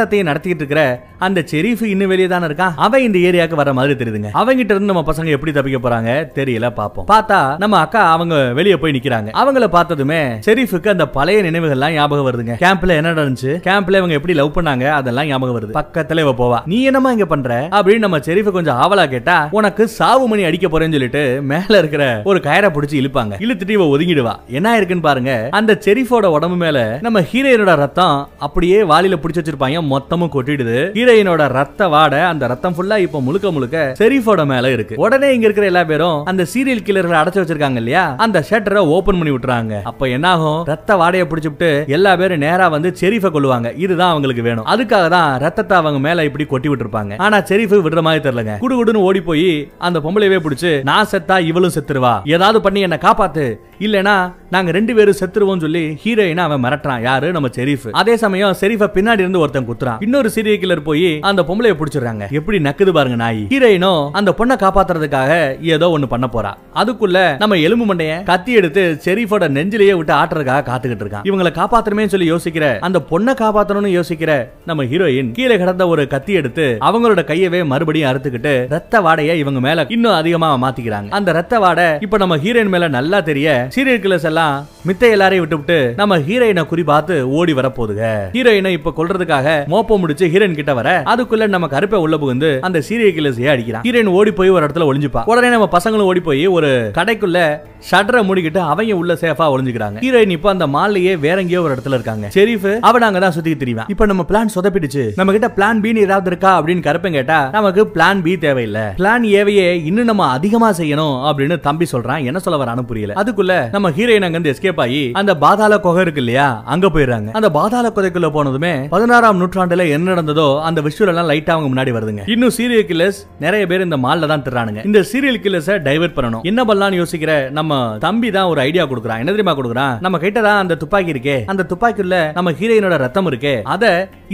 ஆட்டத்தையும் 0.00 0.22
நடத்திட்டு 0.22 0.64
இருக்கிற 0.64 1.06
அந்த 1.18 1.44
செரீஃப் 1.50 1.82
இன்னும் 1.84 2.08
வெளியே 2.08 2.28
தானே 2.28 2.46
இருக்கான் 2.46 2.72
அவன் 2.76 3.02
இந்த 3.02 3.18
ஏரியாக்கு 3.18 3.54
வர 3.54 3.72
மாதிரி 3.72 4.04
தெரியுதுங்க. 4.04 4.28
அவங்கிட்ட 4.34 4.70
இருந்து 4.70 4.92
நம்ம 4.92 5.12
பசங்க 5.12 5.26
எப்படி 5.26 5.52
தப்பிக்க 5.52 5.88
போறாங்க 5.88 6.10
தெரியல 6.38 6.68
பாப்போம் 6.76 7.08
பார்த்தா 7.08 7.58
நம்ம 7.58 7.78
அக்கா 7.78 8.10
அவங்க 8.10 8.52
வெளியே 8.52 8.76
போய் 8.76 8.92
நிக்கிறாங்க. 8.92 9.28
அவங்கள 9.32 9.66
பார்த்ததுமே 9.66 10.22
செரீஃபுக்கு 10.46 10.88
அந்த 10.88 11.08
பழைய 11.08 11.42
நினைவுகள்லாம் 11.42 11.92
ஞாபகம் 11.92 12.26
வருதுங்க. 12.30 12.50
கேம்ப்ல 12.50 12.88
என்ன 12.88 13.12
நடந்துச்சு? 13.12 13.52
கேம்ப்ல 13.68 13.96
இவங்க 13.96 14.14
எப்படி 14.14 14.34
லவ் 14.34 14.58
பண்ணாங்க? 14.58 14.90
அதெல்லாம் 14.90 15.26
ஞாபகம் 15.26 15.60
வருது. 15.60 15.76
பக்கத்துல 15.76 16.20
இவ 16.20 16.30
போவா. 16.30 16.60
நீ 16.66 16.82
என்னமா 16.82 17.10
இங்க 17.10 17.26
பண்ற? 17.26 17.68
அப்படின்னு 17.70 17.98
நம்ம 17.98 18.18
செரீஃப 18.18 18.50
கொஞ்சம் 18.50 18.76
ஆவலா 18.76 19.08
கேட்டா 19.08 19.48
உனக்கு 19.50 19.88
சாவு 19.88 20.28
மணி 20.28 20.44
அடிக்க 20.44 20.68
போறேன்னு 20.68 20.90
சொல்லிட்டு 20.90 21.42
மேல 21.42 21.78
இருக்கிற 21.78 22.22
ஒரு 22.24 22.38
கயரை 22.38 22.70
பிடிச்சி 22.70 22.94
இழுப்பாங்க. 22.94 23.32
இழுத்துட்டு 23.38 23.70
இவ 23.70 23.98
ஒதுங்கிடுவா. 23.98 24.34
என்ன 24.46 24.76
இருக்குன்னு 24.76 25.02
பாருங்க. 25.02 25.48
அந்த 25.50 25.78
செரீஃபோட 25.84 26.26
உடம்பு 26.26 26.56
மேல 26.56 26.98
நம்ம 27.00 27.20
ஹீரோயினோட 27.20 27.76
ரத்தம் 27.76 28.28
அப்படியே 28.38 28.82
வாலியில 28.82 29.18
பிடிச்சி 29.22 29.38
வச்சிருப்பாங்க. 29.40 29.86
மொத்தமும் 29.92 30.32
கொட்டிடுது. 30.34 30.78
ஹீரோயினோட 30.98 31.48
ரத்த 31.58 31.88
வாட 31.94 32.14
அந்த 32.32 32.46
ரத்தம் 32.46 32.74
ஃபுல்லா 32.76 32.96
இப்ப 33.06 33.20
முழுக்க 33.20 33.50
முழுக்க 33.50 33.76
செரீஃபோட 33.98 34.46
மேல 34.46 34.70
இருக்கு. 34.76 34.94
உடனே 35.04 35.28
இங்க 35.34 35.44
இருக்கிற 35.48 35.66
எல்லா 35.66 35.84
பேரும் 35.84 36.24
அந்த 36.24 36.46
சீரியல் 36.54 36.84
கில்லர்களை 36.88 37.18
அடைச்சு 37.20 37.40
வச்சிருக்காங்க 37.42 37.80
இல்லையா? 37.82 38.04
அந்த 38.26 38.44
ஷட்டரை 38.50 38.82
ஓபன் 38.96 39.18
பண்ணி 39.20 39.34
விட்டுறாங்க. 39.36 39.82
அப்ப 39.82 40.08
என்ன 40.08 40.28
ஆகும் 40.28 40.64
ரத்த 40.64 40.96
வாடைய 40.96 41.24
பிடிச்சிட்டு 41.30 41.86
எல்லா 41.86 42.16
பேரும் 42.16 42.38
நேரா 42.38 42.68
வந்து 42.68 42.94
செரீஃப 43.00 43.30
கொள்ளுவாங்க 43.34 43.78
இதுதான் 43.78 44.10
அவங்களுக்கு 44.10 44.42
வேணும். 44.42 44.66
அதுக்காக 44.66 45.08
தான் 45.08 45.38
ரத்தத்தை 45.38 45.76
அவங்க 45.78 46.00
மேல 46.08 46.24
இப்படி 46.24 46.44
கொட்டி 46.44 46.68
விட்டுருப்பாங்க. 46.68 47.14
ஆனா 47.16 47.38
செரீஃப் 47.38 47.74
விடுற 47.86 48.02
மாதிரி 48.02 48.22
தெரியலங்க. 48.26 48.54
குடுகுடுன்னு 48.64 49.04
ஓடி 49.08 49.20
போய் 49.20 49.70
அந்த 49.78 49.98
பொம்பளையவே 49.98 50.38
பிடிச்சு 50.46 50.82
நான் 50.82 51.10
செத்தா 51.12 51.38
இவளும் 51.50 51.74
செத்துருவா. 51.78 52.14
ஏதாவது 52.24 52.60
பண்ணி 52.60 52.80
என்ன 52.80 52.98
காப்பாத்து. 53.02 53.46
இல்லனா 53.78 54.16
நாங்க 54.50 54.70
ரெண்டு 54.70 54.94
பேரும் 54.94 55.18
செத்துருவோம் 55.20 55.60
சொல்லி 55.60 55.98
ஹீரோயினை 56.04 56.44
அவன் 56.46 56.62
மிரட்டுறான். 56.64 57.02
யாரு? 57.02 57.32
நம்ம 57.32 57.48
செரீஃப் 57.56 57.86
அதே 57.90 58.16
சமயம் 58.16 58.56
செரீஃப 58.60 58.88
பின்னாடி 58.96 59.22
இருந்து 59.24 59.38
ஒருத்தன் 59.38 59.66
குத்துறான் 59.70 60.02
இன்னொரு 60.06 60.30
சீரியல் 60.34 60.60
கில்லர் 60.62 60.84
போய் 60.88 61.08
அந்த 61.30 61.42
பொம்பளைய 61.48 61.74
பிடிச்சிடுறாங்க. 61.80 62.24
எப்படி 62.38 62.58
நக்குது 62.68 62.92
பாருங்க 62.98 63.18
நாய். 63.24 63.42
ஹீரோயினும் 63.52 64.02
அந்த 64.20 64.34
பொண்ணை 64.38 64.56
காப்பாத்துறதுக்காக 64.64 65.32
ஏதோ 65.74 65.86
ஒண்ணு 65.96 66.06
பண்ண 66.14 66.28
போறா. 66.34 66.52
அதுக்குள்ள 66.80 67.18
நம்ம 67.42 67.56
எலும்பு 67.66 67.86
மண்டைய 67.90 68.22
கத்தி 68.30 68.52
எடுத்து 68.60 68.82
செரீஃபோட 69.04 69.48
நெஞ்சிலேயே 69.56 69.94
விட்டு 69.98 70.14
ஆட்டுறதுக்காக 70.20 70.64
காத்துக்கிட்டு 70.70 71.04
இருக்கான். 71.04 71.26
இவங்களை 71.30 71.52
காப்பாத்தணுமே 71.60 72.06
சொல்லி 72.06 72.28
யோசிக்கிற 72.32 72.66
அந்த 72.88 72.98
பொண்ணை 73.10 73.34
காப்பாத்தணும்னு 73.42 73.90
யோசிக்கிற 73.98 74.32
நம்ம 74.64 74.84
ஹீரோயின் 74.84 75.30
கீழே 75.38 75.58
கிடந்த 75.58 75.86
ஒரு 75.88 76.06
கத்தி 76.06 76.32
எடுத்து 76.32 76.66
அவங்களோட 76.88 77.22
கையவே 77.30 77.60
மறுபடியும் 77.72 78.10
அறுத்துக்கிட்டு 78.10 78.54
ரத்த 78.74 79.00
வாடைய 79.00 79.34
இவங்க 79.42 79.60
மேல 79.66 79.86
இன்னும் 79.96 80.18
அதிகமா 80.20 80.48
மாத்திக்கிறாங்க. 80.64 81.08
அந்த 81.18 81.32
ரத்த 81.32 81.58
வாடை 81.58 81.86
இப்ப 82.00 82.18
நம்ம 82.24 82.36
ஹீரோயின் 82.44 82.72
மேல 82.74 82.88
நல்லா 82.88 83.20
தெரிய 83.20 83.68
சீரியல் 83.76 84.02
கில்லர்ஸ் 84.04 84.28
எல்லாம் 84.30 84.54
மித்த 84.88 85.10
எல்லாரையும் 85.14 85.44
விட்டு 85.44 85.58
விட்டு 85.60 85.78
நம்ம 86.00 86.18
ஹீரோயினை 86.28 86.64
குறி 86.66 86.82
பார்த்து 86.90 87.14
ஓடி 87.38 87.52
வரப்போகுதுங்க. 87.52 88.06
ஹீரோயினை 88.36 88.72
இப்ப 88.78 88.92
கொல்றதுக்காக 88.98 89.48
மோப்பம் 89.66 90.00
முடிச்சு 90.00 90.26
ஹீரோயின் 90.26 90.54
கிட்ட 90.54 90.74
வர 90.74 91.02
அதுக்குள்ள 91.06 91.46
நம்ம 91.46 91.66
கருப்பை 91.66 91.94
உள்ள 91.94 92.18
புகுந்து 92.18 92.58
அந்த 92.60 92.82
சீரியல் 92.88 93.16
கில்லர்ஸையே 93.16 93.50
அடிக்கிறான். 93.54 93.82
ஹீரோயின் 93.82 94.06
ஓடி 94.06 94.30
போய் 94.30 94.48
ஒரு 94.48 94.66
இடத்துல 94.66 94.86
ஒளிஞ்சுப்பா 94.90 95.22
உடனே 95.24 95.48
நம்ம 95.48 95.68
பசங்களும் 95.72 96.08
ஓடி 96.10 96.20
போய் 96.20 96.46
ஒரு 96.46 96.90
கடைக்குள்ள 96.94 97.58
ஷட்டரை 97.90 98.22
மூடிக்கிட்டு 98.28 98.58
அவங்க 98.58 98.96
உள்ள 98.96 99.14
சேஃபா 99.14 99.44
ஒளிஞ்சுக்கிறாங்க. 99.54 99.98
ஹீரோயின் 100.00 100.30
இப்ப 100.30 100.50
அந்த 100.50 100.66
மால்லையே 100.66 101.18
வேற 101.18 101.40
எங்கேயோ 101.40 101.62
ஒரு 101.62 101.74
இடத்துல 101.74 101.88
இருக்காங்க. 101.88 102.30
ஷெரீஃப் 102.34 102.78
அவன் 102.80 103.02
அங்கதான் 103.02 103.28
சுத்தி 103.28 103.56
தெரியும் 103.56 103.84
இப்ப 103.88 104.06
நம்ம 104.06 104.24
பிளான் 104.28 104.48
சொதப்பிடுச்சு. 104.54 105.10
நம்ம 105.16 105.32
கிட்ட 105.32 105.52
பிளான் 105.56 105.80
பி 105.80 105.98
ஏதாவது 106.00 106.26
இருக்கா 106.26 106.62
அப்படின்னு 106.62 106.80
கருப்பன் 106.80 107.10
கேட்டா 107.10 107.48
நமக்கு 107.52 107.90
பிளான் 107.94 108.22
பி 108.22 108.38
தேவையில்லை. 108.38 108.80
பிளான் 108.80 109.24
ஏவையே 109.38 109.84
இன்னும் 109.84 110.04
நம்ம 110.04 110.28
அதிகமா 110.28 110.70
செய்யணும் 110.70 111.16
அப்படின்னு 111.28 111.60
தம்பி 111.60 111.86
சொல்றான். 111.92 112.24
என்ன 112.24 112.38
சொல்ல 112.38 112.64
வரான்னு 112.64 112.82
புரியல. 112.82 113.12
அதுக்குள்ள 113.12 113.68
நம்ம 113.70 113.90
ஹீரோயின் 113.90 114.24
அங்க 114.24 114.38
இருந்து 114.38 114.52
எஸ்கேப் 114.52 114.80
ஆகி 114.80 115.10
அந்த 115.12 115.36
பாதாள 115.36 115.80
குகை 115.80 116.02
இருக்கு 116.02 116.20
இல்லையா 116.20 116.62
அங்க 116.64 116.86
போயிடுறாங்க. 116.86 117.30
அந்த 117.32 117.50
பாதாள 117.50 117.92
குகைக்குள்ள 117.94 118.28
போனதுமே 118.34 118.88
பதினாறாம் 118.88 119.36
நூற்று 119.36 119.49
நூற்றாண்டுல 119.50 119.84
என்ன 119.94 120.06
நடந்ததோ 120.12 120.46
அந்த 120.66 120.80
விஷயம் 120.86 121.10
எல்லாம் 121.12 121.28
லைட்டா 121.30 121.52
அவங்க 121.54 121.68
முன்னாடி 121.70 121.92
வருதுங்க. 121.96 122.22
இன்னும் 122.34 122.52
சீரியல் 122.56 122.86
கில்லர்ஸ் 122.90 123.18
நிறைய 123.44 123.62
பேர் 123.70 123.84
இந்த 123.86 123.96
மால்ல 124.04 124.28
தான் 124.32 124.44
திர்றானுங்க 124.46 124.80
இந்த 124.88 125.00
சீரியல் 125.10 125.38
கில்லர்ஸை 125.44 125.74
டைவர்ட் 125.86 126.14
பண்ணணும். 126.18 126.42
என்ன 126.50 126.60
பண்ணலாம்னு 126.68 127.00
யோசிக்கிற 127.00 127.32
நம்ம 127.58 127.78
தம்பி 128.04 128.28
தான் 128.36 128.50
ஒரு 128.52 128.60
ஐடியா 128.66 128.84
கொடுக்குறான். 128.90 129.20
என்ன 129.22 129.32
தெரியுமா 129.34 129.54
கொடுக்குறான்? 129.60 129.94
நம்ம 130.06 130.18
கிட்ட 130.24 130.38
தான் 130.48 130.60
அந்த 130.64 130.74
துப்பாக்கி 130.82 131.12
இருக்கே. 131.14 131.36
அந்த 131.52 131.66
துப்பாக்கிக்குள்ள 131.72 132.18
நம்ம 132.38 132.52
ஹீரோயினோட 132.60 132.98
ரத்தம் 133.04 133.30
இருக்கே. 133.30 133.54
அத 133.74 133.84